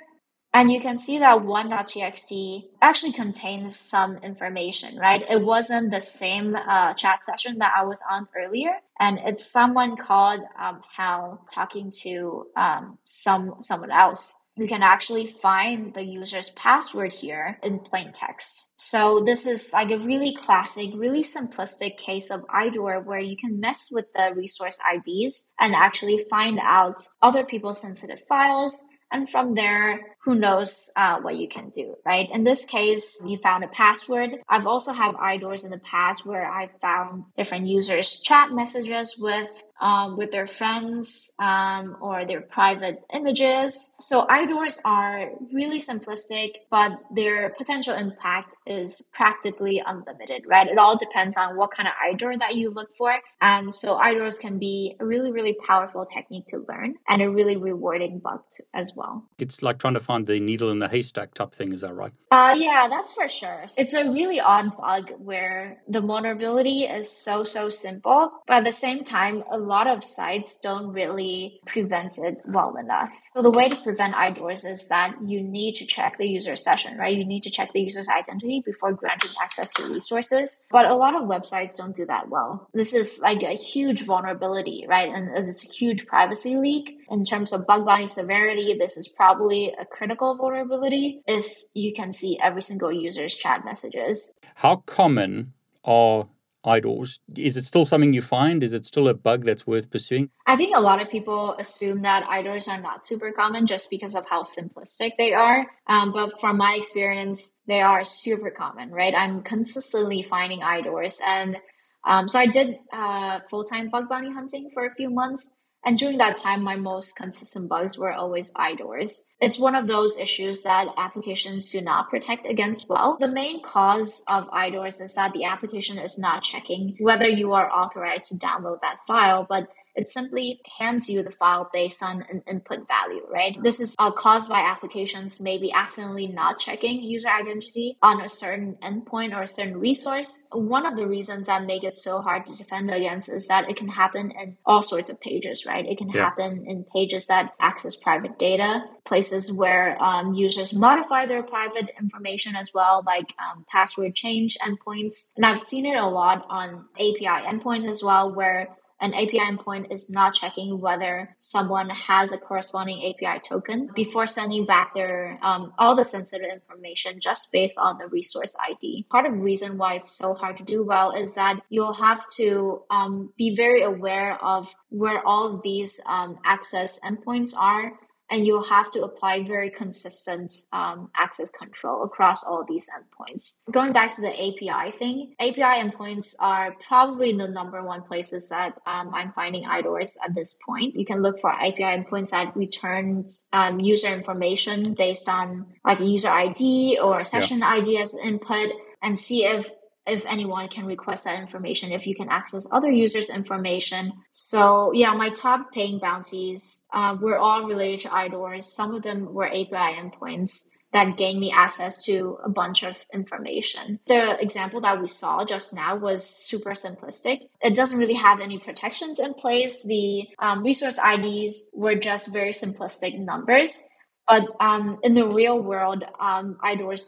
And 0.56 0.72
you 0.72 0.80
can 0.80 0.98
see 0.98 1.18
that 1.18 1.44
one.txt 1.44 2.64
actually 2.80 3.12
contains 3.12 3.78
some 3.78 4.16
information, 4.22 4.96
right? 4.96 5.22
It 5.28 5.42
wasn't 5.42 5.90
the 5.90 6.00
same 6.00 6.56
uh, 6.56 6.94
chat 6.94 7.26
session 7.26 7.58
that 7.58 7.74
I 7.76 7.84
was 7.84 8.02
on 8.10 8.26
earlier. 8.34 8.70
And 8.98 9.18
it's 9.26 9.52
someone 9.52 9.98
called 9.98 10.40
um, 10.58 10.80
Hal 10.96 11.44
talking 11.52 11.92
to 12.04 12.46
um, 12.56 12.96
some 13.04 13.56
someone 13.60 13.90
else. 13.90 14.34
We 14.56 14.66
can 14.66 14.82
actually 14.82 15.26
find 15.26 15.92
the 15.92 16.02
user's 16.02 16.48
password 16.52 17.12
here 17.12 17.58
in 17.62 17.80
plain 17.80 18.12
text. 18.12 18.72
So 18.76 19.22
this 19.26 19.44
is 19.44 19.74
like 19.74 19.90
a 19.90 19.98
really 19.98 20.34
classic, 20.34 20.92
really 20.96 21.22
simplistic 21.22 21.98
case 21.98 22.30
of 22.30 22.46
IDOR 22.46 23.04
where 23.04 23.20
you 23.20 23.36
can 23.36 23.60
mess 23.60 23.88
with 23.92 24.06
the 24.14 24.32
resource 24.34 24.78
IDs 24.90 25.48
and 25.60 25.74
actually 25.74 26.24
find 26.30 26.58
out 26.62 26.96
other 27.20 27.44
people's 27.44 27.82
sensitive 27.82 28.22
files 28.26 28.88
and 29.12 29.28
from 29.28 29.54
there, 29.54 30.16
who 30.24 30.34
knows 30.34 30.90
uh, 30.96 31.20
what 31.20 31.36
you 31.36 31.48
can 31.48 31.70
do, 31.70 31.94
right? 32.04 32.28
In 32.32 32.42
this 32.42 32.64
case, 32.64 33.20
you 33.24 33.38
found 33.38 33.62
a 33.62 33.68
password. 33.68 34.38
I've 34.48 34.66
also 34.66 34.92
had 34.92 35.14
IDORs 35.14 35.64
in 35.64 35.70
the 35.70 35.78
past 35.78 36.26
where 36.26 36.50
I 36.50 36.68
found 36.80 37.24
different 37.36 37.66
users 37.68 38.20
chat 38.20 38.52
messages 38.52 39.16
with 39.16 39.48
um, 39.80 40.16
with 40.16 40.30
their 40.30 40.46
friends 40.46 41.32
um, 41.38 41.96
or 42.00 42.24
their 42.24 42.40
private 42.40 43.02
images. 43.12 43.94
So 43.98 44.26
IDORs 44.26 44.80
are 44.84 45.30
really 45.52 45.80
simplistic, 45.80 46.52
but 46.70 46.92
their 47.14 47.50
potential 47.50 47.94
impact 47.94 48.54
is 48.66 49.02
practically 49.12 49.82
unlimited, 49.84 50.44
right? 50.46 50.66
It 50.66 50.78
all 50.78 50.96
depends 50.96 51.36
on 51.36 51.56
what 51.56 51.70
kind 51.70 51.88
of 51.88 51.94
IDOR 52.12 52.38
that 52.40 52.54
you 52.56 52.70
look 52.70 52.96
for. 52.96 53.14
And 53.40 53.72
so 53.72 53.96
IDORs 53.96 54.40
can 54.40 54.58
be 54.58 54.96
a 55.00 55.06
really, 55.06 55.30
really 55.30 55.56
powerful 55.66 56.06
technique 56.06 56.46
to 56.48 56.64
learn 56.68 56.94
and 57.08 57.22
a 57.22 57.30
really 57.30 57.56
rewarding 57.56 58.18
bug 58.18 58.40
as 58.74 58.92
well. 58.94 59.24
It's 59.38 59.62
like 59.62 59.78
trying 59.78 59.94
to 59.94 60.00
find 60.00 60.26
the 60.26 60.40
needle 60.40 60.70
in 60.70 60.78
the 60.78 60.88
haystack 60.88 61.34
type 61.34 61.54
thing, 61.54 61.72
is 61.72 61.80
that 61.82 61.94
right? 61.94 62.12
Uh, 62.30 62.54
yeah, 62.56 62.86
that's 62.88 63.12
for 63.12 63.28
sure. 63.28 63.66
It's 63.76 63.94
a 63.94 64.10
really 64.10 64.40
odd 64.40 64.76
bug 64.76 65.12
where 65.18 65.82
the 65.88 66.00
vulnerability 66.00 66.84
is 66.84 67.10
so, 67.10 67.44
so 67.44 67.70
simple, 67.70 68.30
but 68.46 68.58
at 68.58 68.64
the 68.64 68.72
same 68.72 69.04
time, 69.04 69.42
a 69.50 69.58
lot 69.66 69.86
of 69.86 70.04
sites 70.04 70.58
don't 70.60 70.92
really 70.92 71.60
prevent 71.66 72.18
it 72.18 72.40
well 72.46 72.76
enough. 72.76 73.20
So 73.34 73.42
the 73.42 73.50
way 73.50 73.68
to 73.68 73.76
prevent 73.76 74.14
IDORs 74.14 74.64
is 74.64 74.88
that 74.88 75.14
you 75.24 75.42
need 75.42 75.74
to 75.76 75.86
check 75.86 76.18
the 76.18 76.26
user 76.26 76.56
session, 76.56 76.96
right? 76.96 77.16
You 77.16 77.24
need 77.24 77.42
to 77.42 77.50
check 77.50 77.72
the 77.72 77.80
user's 77.80 78.08
identity 78.08 78.62
before 78.64 78.92
granting 78.92 79.30
access 79.42 79.70
to 79.74 79.86
resources. 79.86 80.66
But 80.70 80.86
a 80.86 80.94
lot 80.94 81.14
of 81.14 81.28
websites 81.28 81.76
don't 81.76 81.94
do 81.94 82.06
that 82.06 82.28
well. 82.28 82.68
This 82.72 82.94
is 82.94 83.18
like 83.20 83.42
a 83.42 83.56
huge 83.56 84.04
vulnerability, 84.04 84.86
right? 84.88 85.12
And 85.12 85.36
it's 85.36 85.64
a 85.64 85.72
huge 85.72 86.06
privacy 86.06 86.56
leak. 86.56 86.98
In 87.10 87.24
terms 87.24 87.52
of 87.52 87.66
bug 87.66 87.84
bounty 87.86 88.08
severity, 88.08 88.76
this 88.78 88.96
is 88.96 89.08
probably 89.08 89.74
a 89.80 89.84
critical 89.84 90.36
vulnerability 90.36 91.22
if 91.26 91.62
you 91.74 91.92
can 91.92 92.12
see 92.12 92.38
every 92.42 92.62
single 92.62 92.92
user's 92.92 93.36
chat 93.36 93.64
messages. 93.64 94.34
How 94.54 94.76
common 94.86 95.52
are 95.84 96.28
IDORs. 96.66 97.20
Is 97.36 97.56
it 97.56 97.64
still 97.64 97.84
something 97.84 98.12
you 98.12 98.22
find? 98.22 98.62
Is 98.62 98.72
it 98.72 98.84
still 98.84 99.08
a 99.08 99.14
bug 99.14 99.44
that's 99.44 99.66
worth 99.66 99.90
pursuing? 99.90 100.30
I 100.46 100.56
think 100.56 100.76
a 100.76 100.80
lot 100.80 101.00
of 101.00 101.08
people 101.08 101.54
assume 101.58 102.02
that 102.02 102.24
IDORs 102.26 102.68
are 102.68 102.80
not 102.80 103.06
super 103.06 103.32
common 103.32 103.66
just 103.66 103.88
because 103.88 104.14
of 104.14 104.26
how 104.28 104.42
simplistic 104.42 105.12
they 105.16 105.32
are. 105.32 105.66
Um, 105.86 106.12
but 106.12 106.40
from 106.40 106.58
my 106.58 106.74
experience, 106.74 107.56
they 107.66 107.80
are 107.80 108.04
super 108.04 108.50
common, 108.50 108.90
right? 108.90 109.14
I'm 109.16 109.42
consistently 109.42 110.22
finding 110.22 110.60
IDORs. 110.60 111.20
And 111.24 111.56
um, 112.04 112.28
so 112.28 112.38
I 112.38 112.46
did 112.46 112.78
uh, 112.92 113.40
full 113.48 113.64
time 113.64 113.88
bug 113.88 114.08
bounty 114.08 114.32
hunting 114.32 114.70
for 114.74 114.86
a 114.86 114.94
few 114.94 115.10
months. 115.10 115.54
And 115.86 115.96
during 115.96 116.18
that 116.18 116.36
time, 116.36 116.64
my 116.64 116.74
most 116.74 117.14
consistent 117.14 117.68
bugs 117.68 117.96
were 117.96 118.12
always 118.12 118.52
IDORs. 118.54 119.28
It's 119.40 119.56
one 119.56 119.76
of 119.76 119.86
those 119.86 120.18
issues 120.18 120.62
that 120.62 120.88
applications 120.96 121.70
do 121.70 121.80
not 121.80 122.10
protect 122.10 122.44
against 122.44 122.88
well. 122.88 123.16
The 123.20 123.28
main 123.28 123.62
cause 123.62 124.24
of 124.26 124.50
IDORs 124.50 125.00
is 125.00 125.14
that 125.14 125.32
the 125.32 125.44
application 125.44 125.96
is 125.96 126.18
not 126.18 126.42
checking 126.42 126.96
whether 126.98 127.28
you 127.28 127.52
are 127.52 127.70
authorized 127.70 128.30
to 128.30 128.34
download 128.34 128.80
that 128.80 128.98
file, 129.06 129.46
but 129.48 129.68
it 129.96 130.08
simply 130.08 130.60
hands 130.78 131.08
you 131.08 131.22
the 131.22 131.30
file 131.30 131.70
based 131.72 132.02
on 132.02 132.22
an 132.30 132.42
input 132.46 132.86
value, 132.86 133.22
right? 133.30 133.56
This 133.62 133.80
is 133.80 133.94
uh, 133.98 134.10
caused 134.10 134.48
by 134.48 134.60
applications 134.60 135.40
maybe 135.40 135.72
accidentally 135.72 136.26
not 136.26 136.58
checking 136.58 137.02
user 137.02 137.28
identity 137.28 137.96
on 138.02 138.20
a 138.20 138.28
certain 138.28 138.76
endpoint 138.82 139.34
or 139.34 139.42
a 139.42 139.48
certain 139.48 139.78
resource. 139.78 140.44
One 140.52 140.84
of 140.84 140.96
the 140.96 141.06
reasons 141.06 141.46
that 141.46 141.64
make 141.64 141.82
it 141.82 141.96
so 141.96 142.20
hard 142.20 142.46
to 142.46 142.54
defend 142.54 142.90
against 142.90 143.30
is 143.30 143.46
that 143.46 143.70
it 143.70 143.76
can 143.76 143.88
happen 143.88 144.30
in 144.32 144.56
all 144.66 144.82
sorts 144.82 145.08
of 145.08 145.20
pages, 145.20 145.64
right? 145.66 145.86
It 145.86 145.98
can 145.98 146.10
yeah. 146.10 146.24
happen 146.24 146.66
in 146.66 146.84
pages 146.84 147.26
that 147.26 147.54
access 147.58 147.96
private 147.96 148.38
data, 148.38 148.84
places 149.04 149.50
where 149.50 150.00
um, 150.02 150.34
users 150.34 150.74
modify 150.74 151.24
their 151.26 151.42
private 151.42 151.90
information 151.98 152.54
as 152.54 152.72
well, 152.74 153.02
like 153.06 153.32
um, 153.38 153.64
password 153.70 154.14
change 154.14 154.58
endpoints. 154.60 155.28
And 155.36 155.46
I've 155.46 155.60
seen 155.60 155.86
it 155.86 155.96
a 155.96 156.06
lot 156.06 156.44
on 156.50 156.84
API 156.96 157.46
endpoints 157.46 157.88
as 157.88 158.02
well, 158.02 158.34
where 158.34 158.68
an 159.00 159.12
API 159.12 159.38
endpoint 159.38 159.92
is 159.92 160.08
not 160.08 160.34
checking 160.34 160.80
whether 160.80 161.34
someone 161.36 161.90
has 161.90 162.32
a 162.32 162.38
corresponding 162.38 163.14
API 163.14 163.40
token 163.40 163.90
before 163.94 164.26
sending 164.26 164.64
back 164.64 164.94
their 164.94 165.38
um, 165.42 165.72
all 165.78 165.94
the 165.94 166.04
sensitive 166.04 166.50
information 166.50 167.20
just 167.20 167.52
based 167.52 167.78
on 167.78 167.98
the 167.98 168.06
resource 168.08 168.56
ID. 168.68 169.06
Part 169.10 169.26
of 169.26 169.32
the 169.32 169.42
reason 169.42 169.76
why 169.76 169.94
it's 169.94 170.10
so 170.10 170.32
hard 170.34 170.56
to 170.58 170.64
do 170.64 170.82
well 170.82 171.10
is 171.10 171.34
that 171.34 171.60
you'll 171.68 171.92
have 171.92 172.26
to 172.36 172.82
um, 172.90 173.32
be 173.36 173.54
very 173.54 173.82
aware 173.82 174.42
of 174.42 174.74
where 174.88 175.26
all 175.26 175.46
of 175.54 175.62
these 175.62 176.00
um, 176.06 176.38
access 176.44 176.98
endpoints 177.00 177.54
are 177.56 177.92
and 178.30 178.46
you'll 178.46 178.64
have 178.64 178.90
to 178.90 179.02
apply 179.02 179.42
very 179.42 179.70
consistent 179.70 180.64
um, 180.72 181.10
access 181.16 181.48
control 181.50 182.02
across 182.02 182.42
all 182.42 182.64
these 182.64 182.88
endpoints. 182.88 183.60
Going 183.70 183.92
back 183.92 184.14
to 184.16 184.20
the 184.20 184.30
API 184.30 184.90
thing, 184.92 185.34
API 185.38 185.60
endpoints 185.62 186.34
are 186.40 186.74
probably 186.86 187.32
the 187.32 187.48
number 187.48 187.82
one 187.82 188.02
places 188.02 188.48
that 188.48 188.78
um, 188.86 189.10
I'm 189.14 189.32
finding 189.32 189.64
IDORs 189.64 190.16
at 190.24 190.34
this 190.34 190.56
point. 190.66 190.96
You 190.96 191.04
can 191.04 191.22
look 191.22 191.40
for 191.40 191.50
API 191.50 191.82
endpoints 191.82 192.30
that 192.30 192.56
return 192.56 193.26
um, 193.52 193.80
user 193.80 194.08
information 194.08 194.94
based 194.94 195.28
on 195.28 195.66
like 195.84 196.00
a 196.00 196.04
user 196.04 196.28
ID 196.28 196.98
or 197.02 197.24
session 197.24 197.58
yeah. 197.58 197.70
ID 197.70 197.98
as 197.98 198.14
input 198.16 198.72
and 199.02 199.18
see 199.18 199.44
if 199.44 199.70
if 200.06 200.24
anyone 200.26 200.68
can 200.68 200.86
request 200.86 201.24
that 201.24 201.40
information, 201.40 201.92
if 201.92 202.06
you 202.06 202.14
can 202.14 202.28
access 202.28 202.66
other 202.70 202.90
users' 202.90 203.30
information. 203.30 204.12
So 204.30 204.92
yeah, 204.92 205.12
my 205.14 205.30
top 205.30 205.72
paying 205.72 205.98
bounties 205.98 206.82
uh, 206.92 207.16
were 207.20 207.38
all 207.38 207.64
related 207.64 208.00
to 208.00 208.08
IDORs. 208.08 208.62
Some 208.62 208.94
of 208.94 209.02
them 209.02 209.32
were 209.32 209.48
API 209.48 209.96
endpoints 210.00 210.68
that 210.92 211.16
gained 211.16 211.40
me 211.40 211.52
access 211.52 212.04
to 212.04 212.38
a 212.44 212.48
bunch 212.48 212.82
of 212.82 212.96
information. 213.12 213.98
The 214.06 214.40
example 214.40 214.80
that 214.80 215.00
we 215.00 215.06
saw 215.08 215.44
just 215.44 215.74
now 215.74 215.96
was 215.96 216.26
super 216.26 216.70
simplistic. 216.70 217.48
It 217.60 217.74
doesn't 217.74 217.98
really 217.98 218.14
have 218.14 218.40
any 218.40 218.58
protections 218.58 219.18
in 219.18 219.34
place. 219.34 219.82
The 219.82 220.28
um, 220.38 220.62
resource 220.62 220.98
IDs 220.98 221.68
were 221.74 221.96
just 221.96 222.32
very 222.32 222.52
simplistic 222.52 223.18
numbers 223.18 223.84
But 224.28 224.48
um, 224.58 224.98
in 225.04 225.14
the 225.14 225.28
real 225.28 225.60
world, 225.60 226.02
um, 226.18 226.58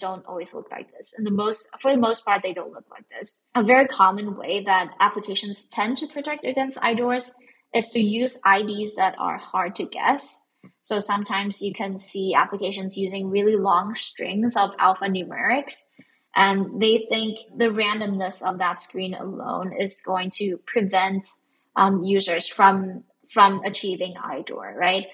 don't 0.00 0.24
always 0.26 0.54
look 0.54 0.70
like 0.70 0.92
this. 0.92 1.14
In 1.18 1.24
the 1.24 1.32
most, 1.32 1.68
for 1.80 1.90
the 1.90 1.98
most 1.98 2.24
part, 2.24 2.42
they 2.42 2.52
don't 2.52 2.72
look 2.72 2.86
like 2.90 3.08
this. 3.08 3.48
A 3.56 3.62
very 3.62 3.86
common 3.86 4.36
way 4.36 4.60
that 4.60 4.94
applications 5.00 5.64
tend 5.64 5.96
to 5.98 6.06
protect 6.06 6.44
against 6.44 6.78
IDORs 6.78 7.32
is 7.74 7.88
to 7.88 8.00
use 8.00 8.38
IDs 8.46 8.94
that 8.96 9.16
are 9.18 9.36
hard 9.36 9.74
to 9.76 9.86
guess. 9.86 10.46
So 10.82 11.00
sometimes 11.00 11.60
you 11.60 11.72
can 11.72 11.98
see 11.98 12.34
applications 12.34 12.96
using 12.96 13.30
really 13.30 13.56
long 13.56 13.94
strings 13.94 14.56
of 14.56 14.76
alphanumerics, 14.76 15.88
and 16.36 16.80
they 16.80 17.06
think 17.08 17.38
the 17.56 17.66
randomness 17.66 18.48
of 18.48 18.58
that 18.58 18.80
screen 18.80 19.14
alone 19.14 19.72
is 19.78 20.00
going 20.00 20.30
to 20.36 20.58
prevent 20.66 21.26
um, 21.76 22.04
users 22.04 22.46
from 22.48 23.04
from 23.30 23.60
achieving 23.64 24.14
IDOR, 24.14 24.74
right? 24.74 25.06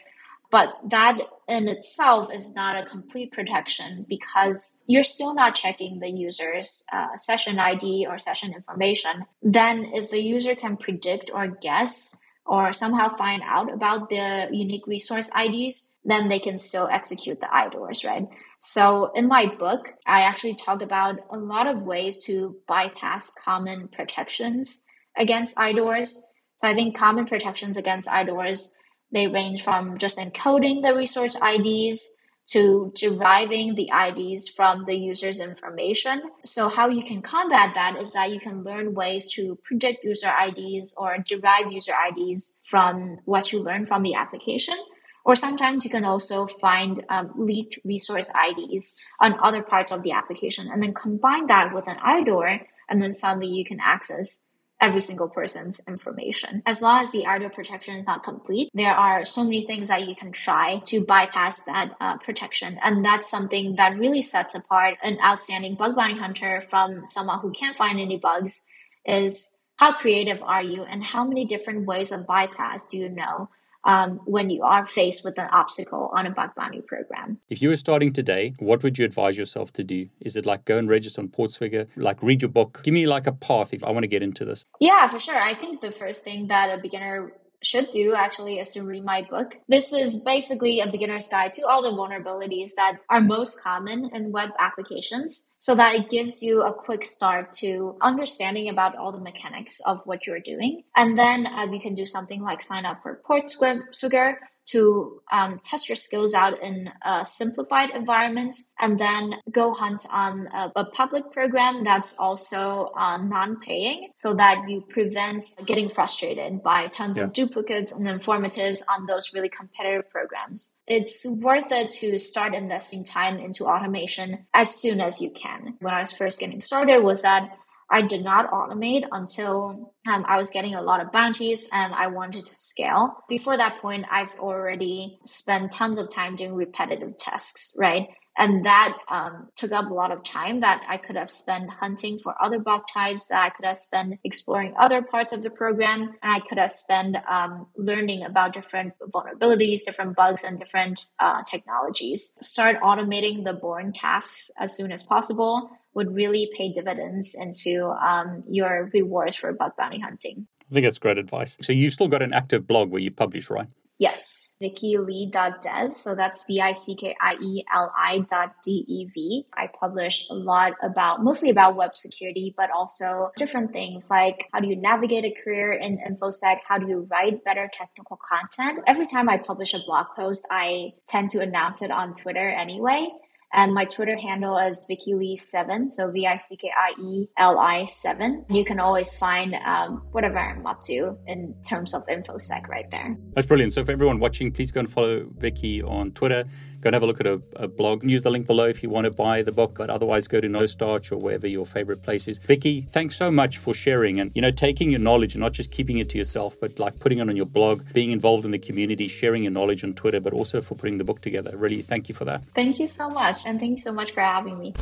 But 0.55 0.79
that 0.91 1.19
in 1.49 1.67
itself 1.67 2.33
is 2.33 2.55
not 2.55 2.77
a 2.77 2.87
complete 2.87 3.33
protection 3.33 4.07
because 4.09 4.81
you're 4.87 5.03
still 5.03 5.35
not 5.35 5.57
checking 5.57 5.99
the 5.99 6.09
user's 6.09 6.85
uh, 6.93 7.17
session 7.17 7.59
ID 7.59 8.07
or 8.09 8.21
session 8.21 8.55
information. 8.55 9.25
Then, 9.43 9.91
if 9.95 10.11
the 10.11 10.21
user 10.21 10.55
can 10.55 10.77
predict 10.77 11.33
or 11.35 11.49
guess 11.49 12.17
or 12.47 12.73
somehow 12.73 13.17
find 13.17 13.43
out 13.45 13.75
about 13.75 14.11
the 14.11 14.47
unique 14.53 14.87
resource 14.87 15.29
IDs, 15.37 15.91
then 16.05 16.29
they 16.29 16.39
can 16.39 16.57
still 16.59 16.87
execute 16.87 17.41
the 17.41 17.49
IDORs, 17.53 18.07
right? 18.07 18.29
So 18.61 19.11
in 19.17 19.27
my 19.27 19.47
book, 19.47 19.93
I 20.07 20.21
actually 20.21 20.55
talk 20.55 20.83
about 20.83 21.19
a 21.31 21.37
lot 21.37 21.67
of 21.67 21.83
ways 21.83 22.23
to 22.27 22.55
bypass 22.69 23.29
common 23.31 23.89
protections 23.89 24.85
against 25.19 25.57
IDORs. 25.57 26.21
So 26.59 26.69
I 26.69 26.75
think 26.75 26.97
common 26.97 27.27
protections 27.27 27.77
against 27.77 28.09
IDORs 28.09 28.71
they 29.15 29.29
range 29.29 29.63
from 29.63 29.97
just 29.97 30.19
encoding 30.19 30.83
the 30.83 30.95
resource 30.95 31.37
IDs 31.41 32.15
to 32.47 32.93
deriving 32.95 33.75
the 33.75 33.89
IDs 33.89 34.49
from 34.49 34.85
the 34.85 34.95
user's 34.95 35.41
information. 35.41 36.21
So 36.45 36.69
how 36.69 36.89
you 36.89 37.03
can 37.03 37.23
combat 37.23 37.71
that 37.75 37.97
is 37.99 38.13
that 38.13 38.31
you 38.31 38.41
can 38.41 38.65
learn 38.65 38.93
ways 38.93 39.33
to 39.33 39.57
predict 39.65 40.05
user 40.05 40.31
IDs 40.47 40.95
or 40.99 41.17
derive 41.19 41.73
user 41.73 41.95
IDs 42.11 42.57
from 42.63 43.19
what 43.25 43.53
you 43.53 43.63
learn 43.63 43.87
from 43.87 44.03
the 44.03 44.15
application. 44.15 44.77
Or 45.25 45.37
sometimes 45.37 45.85
you 45.85 45.91
can 45.91 46.05
also 46.05 46.47
find 46.47 47.03
um, 47.09 47.33
leaked 47.37 47.79
resource 47.83 48.31
IDs 48.51 49.01
on 49.21 49.39
other 49.43 49.63
parts 49.63 49.91
of 49.91 50.03
the 50.03 50.13
application 50.13 50.69
and 50.71 50.83
then 50.83 50.93
combine 50.93 51.47
that 51.47 51.73
with 51.73 51.89
an 51.89 51.97
IDOR 51.97 52.61
and 52.91 53.01
then 53.01 53.15
suddenly 53.15 53.49
you 53.49 53.65
can 53.65 53.81
access 53.81 54.43
every 54.85 55.01
single 55.01 55.29
person's 55.29 55.81
information. 55.89 56.63
As 56.67 56.83
long 56.83 57.03
as 57.03 57.11
the 57.11 57.25
IDOR 57.25 57.55
protection 57.55 57.97
is 57.97 58.07
not 58.07 58.23
complete, 58.23 58.69
there 58.75 58.95
are 58.95 59.25
so 59.25 59.43
many 59.43 59.67
things 59.67 59.89
that 59.89 60.07
you 60.07 60.15
can 60.15 60.31
try 60.31 60.83
to 60.87 61.07
bypass 61.07 61.63
that 61.65 61.93
uh, 62.03 62.19
protection. 62.19 62.79
And 62.83 63.03
that's 63.03 63.31
something 63.31 63.77
that 63.77 63.97
really 63.99 64.21
sets 64.21 64.55
apart 64.55 64.99
an 65.03 65.17
outstanding 65.25 65.77
bug 65.77 65.97
bounty 65.97 66.19
hunter 66.19 66.61
from 66.61 67.07
someone 67.07 67.41
who 67.41 67.51
can't 67.51 67.75
find 67.75 67.99
any 67.99 68.19
bugs 68.19 68.61
is 69.07 69.53
how 69.77 69.95
creative 69.95 70.43
are 70.43 70.63
you 70.63 70.83
and 70.83 71.03
how 71.03 71.25
many 71.25 71.47
different 71.47 71.87
ways 71.87 72.13
of 72.13 72.27
bypass 72.27 72.87
do 72.87 72.99
you 72.99 73.09
know 73.09 73.49
um, 73.85 74.21
when 74.25 74.51
you 74.51 74.63
are 74.63 74.87
faced 74.87 75.25
with 75.25 75.39
an 75.39 75.49
obstacle 75.53 76.11
on 76.15 76.27
a 76.27 76.31
bug 76.31 76.51
bounty 76.57 76.81
program. 76.81 77.39
If 77.49 77.63
you 77.63 77.69
were 77.69 77.77
starting 77.77 78.13
today, 78.13 78.55
what 78.59 78.83
would 78.83 78.99
you 78.99 79.05
advise 79.05 79.39
yourself 79.39 79.73
to 79.75 79.85
do? 79.85 80.09
Is 80.21 80.37
it 80.37 80.47
like 80.47 80.65
go 80.65 80.79
and 80.79 80.89
register 80.89 81.21
on 81.21 81.29
Portswigger, 81.29 81.89
like 81.97 82.23
read 82.23 82.43
your 82.43 82.51
book? 82.51 82.81
Give 82.83 82.95
me 82.95 83.07
like 83.07 83.27
a 83.27 83.33
path 83.33 83.73
if 83.73 83.85
I 83.85 83.91
want 83.91 84.05
to 84.05 84.09
get 84.09 84.23
into 84.23 84.45
this. 84.45 84.65
Yeah, 84.81 85.07
for 85.07 85.21
sure. 85.21 85.41
I 85.41 85.55
think 85.55 85.81
the 85.81 85.91
first 85.91 86.25
thing 86.25 86.49
that 86.49 86.77
a 86.77 86.81
beginner 86.81 87.33
should 87.65 87.91
do 87.91 88.15
actually 88.15 88.59
is 88.59 88.71
to 88.73 88.83
read 88.83 89.05
my 89.05 89.23
book. 89.23 89.57
This 89.69 89.93
is 89.93 90.23
basically 90.23 90.81
a 90.81 90.91
beginner's 90.91 91.29
guide 91.29 91.53
to 91.55 91.67
all 91.67 91.83
the 91.83 91.97
vulnerabilities 91.97 92.71
that 92.77 92.99
are 93.11 93.21
most 93.21 93.63
common 93.63 94.11
in 94.15 94.33
web 94.33 94.51
applications 94.59 95.51
so 95.59 95.75
that 95.75 95.95
it 95.95 96.11
gives 96.11 96.43
you 96.43 96.63
a 96.63 96.73
quick 96.73 97.05
start 97.05 97.53
to 97.55 97.97
understanding 98.01 98.69
about 98.69 98.97
all 98.97 99.13
the 99.13 99.21
mechanics 99.21 99.81
of 99.87 100.01
what 100.05 100.27
you're 100.27 100.41
doing. 100.41 100.83
And 100.97 101.19
then 101.19 101.47
uh, 101.47 101.67
you 101.73 101.81
can 101.81 101.95
do 101.95 102.07
something 102.07 102.43
like 102.43 102.61
sign 102.61 102.85
up 102.85 103.03
for 103.03 103.21
Portswigger 103.29 104.35
to 104.67 105.21
um, 105.33 105.61
test 105.63 105.89
your 105.89 105.97
skills 105.97 106.35
out 106.35 106.63
in 106.63 106.91
a 107.03 107.25
simplified 107.25 107.91
environment 107.91 108.59
and 108.79 108.99
then 108.99 109.35
go 109.51 109.75
hunt 109.75 110.07
on 110.11 110.49
a, 110.49 110.73
a 110.77 110.85
public 110.87 111.31
program 111.33 111.85
that's 111.85 112.19
also 112.19 112.93
uh, 112.97 113.17
non-paying 113.19 114.11
so 114.15 114.35
that 114.35 114.69
you 114.69 114.81
prevent 114.81 115.45
getting 115.67 115.89
frustrated 115.89 116.63
by 116.63 116.87
tons 116.89 117.19
yeah. 117.19 117.25
of 117.25 117.33
duplicates 117.33 117.93
and 117.93 118.07
informatives 118.07 118.81
on 118.89 119.07
those 119.07 119.33
really 119.35 119.49
competitive 119.49 120.11
programs. 120.11 120.77
It's 120.87 121.25
worth 121.25 121.71
it 121.71 121.91
to 122.01 122.19
start 122.19 122.55
investing 122.55 123.05
time 123.05 123.39
into 123.39 123.67
automation 123.67 124.47
as 124.53 124.75
soon 124.75 125.01
as 125.01 125.21
you 125.21 125.31
can. 125.31 125.77
When 125.81 125.95
I 125.95 126.01
was 126.01 126.13
first 126.13 126.41
getting 126.41 126.61
started 126.61 126.99
was 126.99 127.23
that 127.23 127.57
I 127.91 128.03
did 128.03 128.25
not 128.25 128.51
automate 128.51 129.05
until 129.11 129.95
um, 130.07 130.25
I 130.27 130.39
was 130.39 130.51
getting 130.51 130.75
a 130.75 130.83
lot 130.83 131.01
of 131.01 131.13
bounties 131.13 131.69
and 131.73 131.95
I 131.95 132.09
wanted 132.09 132.45
to 132.45 132.55
scale. 132.55 133.17
Before 133.29 133.57
that 133.57 133.81
point, 133.81 134.07
I've 134.11 134.35
already 134.39 135.19
spent 135.25 135.73
tons 135.73 135.99
of 135.99 136.09
time 136.09 136.37
doing 136.37 136.55
repetitive 136.55 137.17
tasks, 137.17 137.73
right? 137.77 138.09
And 138.37 138.67
that 138.67 138.97
um, 139.09 139.49
took 139.55 139.71
up 139.71 139.91
a 139.91 139.95
lot 139.95 140.11
of 140.11 140.25
time 140.25 140.61
that 140.61 140.83
I 140.89 140.97
could 140.97 141.15
have 141.15 141.31
spent 141.31 141.71
hunting 141.71 142.19
for 142.19 142.35
other 142.43 142.59
bug 142.59 142.83
types, 142.93 143.29
that 143.29 143.45
I 143.45 143.51
could 143.51 143.65
have 143.65 143.79
spent 143.79 144.19
exploring 144.25 144.75
other 144.79 145.03
parts 145.03 145.33
of 145.33 145.43
the 145.43 145.51
program, 145.51 146.15
and 146.21 146.35
I 146.35 146.41
could 146.41 146.59
have 146.59 146.73
spent 146.73 147.17
um, 147.31 147.69
learning 147.77 148.25
about 148.25 148.53
different 148.53 148.95
vulnerabilities, 149.01 149.85
different 149.85 150.17
bugs, 150.17 150.43
and 150.43 150.59
different 150.59 151.07
uh, 151.21 151.43
technologies. 151.49 152.35
Start 152.41 152.81
automating 152.81 153.45
the 153.45 153.53
boring 153.53 153.93
tasks 153.93 154.51
as 154.59 154.77
soon 154.77 154.91
as 154.91 155.05
possible 155.05 155.71
would 155.95 156.15
really 156.15 156.51
pay 156.57 156.73
dividends 156.73 157.35
into 157.35 157.87
um, 157.87 158.43
your 158.49 158.91
rewards 158.93 159.37
for 159.37 159.53
bug 159.53 159.73
bounty 159.79 160.01
hunting. 160.01 160.47
I 160.71 160.75
think 160.75 160.85
that's 160.87 160.99
great 160.99 161.19
advice. 161.19 161.57
So 161.61 161.73
you've 161.73 161.93
still 161.93 162.09
got 162.09 162.23
an 162.23 162.33
active 162.33 162.67
blog 162.67 162.91
where 162.91 163.01
you 163.01 163.11
publish, 163.11 163.51
right? 163.51 163.69
Yes, 163.99 164.57
vickieli.dev. 164.63 165.97
So 165.97 166.15
that's 166.15 166.45
V-I-C-K-I-E-L-I 166.47 168.19
dot 168.31 168.55
D-E-V. 168.65 169.47
I 169.55 169.69
publish 169.79 170.25
a 170.31 170.35
lot 170.35 170.73
about, 170.83 171.23
mostly 171.23 171.51
about 171.51 171.77
web 171.77 171.97
security, 171.97 172.55
but 172.57 172.71
also 172.71 173.31
different 173.37 173.73
things 173.73 174.09
like 174.11 174.49
how 174.53 174.61
do 174.61 174.69
you 174.69 174.77
navigate 174.77 175.25
a 175.25 175.35
career 175.43 175.73
in 175.73 175.99
InfoSec? 175.99 176.59
How 176.67 176.79
do 176.79 176.89
you 176.89 177.07
write 177.11 177.45
better 177.45 177.71
technical 177.73 178.19
content? 178.29 178.81
Every 178.87 179.07
time 179.07 179.29
I 179.29 179.39
publish 179.39 179.75
a 179.75 179.81
blog 179.87 180.07
post, 180.17 180.47
I 180.51 180.95
tend 181.07 181.31
to 181.31 181.41
announce 181.41 181.83
it 181.83 181.91
on 181.91 182.15
Twitter 182.15 182.49
anyway. 182.49 183.09
And 183.55 183.73
my 183.73 183.85
Twitter 183.85 184.17
handle 184.17 184.59
is 184.59 184.85
VickieLi7, 184.91 185.93
so 185.93 186.11
V 186.11 186.27
I 186.27 186.39
C 186.39 186.57
K 186.57 186.71
I 186.77 187.01
E 187.01 187.29
L 187.39 187.57
I 187.57 187.85
7. 187.85 188.47
You 188.51 188.65
can 188.65 188.81
always 188.81 189.15
find 189.15 189.55
um, 189.65 190.03
whatever 190.11 190.39
I'm 190.39 190.67
up 190.67 190.83
to 190.85 191.17
in 191.29 191.55
terms 191.67 191.95
of 191.95 192.05
InfoSec 192.09 192.67
right 192.67 192.91
there. 192.91 193.17
That's 193.35 193.47
brilliant. 193.47 193.73
So, 193.73 193.85
for 193.85 193.93
everyone 193.93 194.19
watching, 194.19 194.51
please 194.51 194.73
go 194.73 194.81
and 194.81 194.91
follow 194.91 195.21
Vickie 195.21 195.89
on 195.89 196.11
Twitter. 196.11 196.45
Go 196.81 196.89
and 196.89 196.95
have 196.95 197.05
a 197.05 197.07
look 197.07 197.21
at 197.21 197.29
a, 197.29 197.41
a 197.55 197.69
blog. 197.69 198.03
Use 198.03 198.25
the 198.25 198.31
link 198.31 198.49
below 198.49 198.65
if 198.65 198.83
you 198.83 198.91
want 198.91 199.05
to 199.05 199.13
buy 199.13 199.43
the 199.43 199.53
book, 199.53 199.77
but 199.79 199.89
otherwise, 199.89 200.27
go 200.27 200.41
to 200.41 200.49
No 200.49 200.67
Starch 200.67 201.13
or 201.13 201.19
wherever 201.19 201.47
your 201.47 201.65
favorite 201.65 202.03
place 202.03 202.27
is. 202.27 202.41
Vickie, 202.41 202.91
thanks 202.91 203.15
so 203.15 203.31
much 203.31 203.59
for 203.59 203.73
sharing 203.73 204.19
and, 204.19 204.33
you 204.35 204.43
know, 204.43 204.51
taking 204.51 204.91
your 204.91 205.01
knowledge 205.01 205.35
and 205.35 205.43
not 205.43 205.53
just 205.53 205.71
keeping 205.71 205.99
it 205.99 206.09
to 206.09 206.19
yourself, 206.19 206.57
but 206.61 206.81
like 206.81 206.99
putting 206.99 207.19
it 207.19 207.29
on 207.29 207.37
your 207.37 207.47
blog, 207.47 207.85
being 207.95 208.11
involved 208.11 208.45
in 208.45 208.51
the 208.51 208.59
community, 208.59 209.07
sharing 209.07 209.45
your 209.45 209.53
knowledge 209.53 209.85
on 209.85 209.95
Twitter, 209.95 210.19
but 210.19 210.33
also 210.33 210.61
for 210.61 210.75
putting 210.75 210.99
the 210.99 211.05
book 211.05 211.21
together. 211.21 211.57
Really, 211.57 211.83
thank 211.83 212.09
you 212.09 212.17
for 212.17 212.25
that. 212.25 212.45
Thank 212.47 212.81
you 212.81 212.89
so 212.89 213.09
much 213.09 213.44
and 213.47 213.61
thank 213.61 213.73
you 213.73 213.79
so 213.79 213.93
much 213.93 214.13
for 214.13 214.21
having 214.21 214.59
me. 214.59 214.75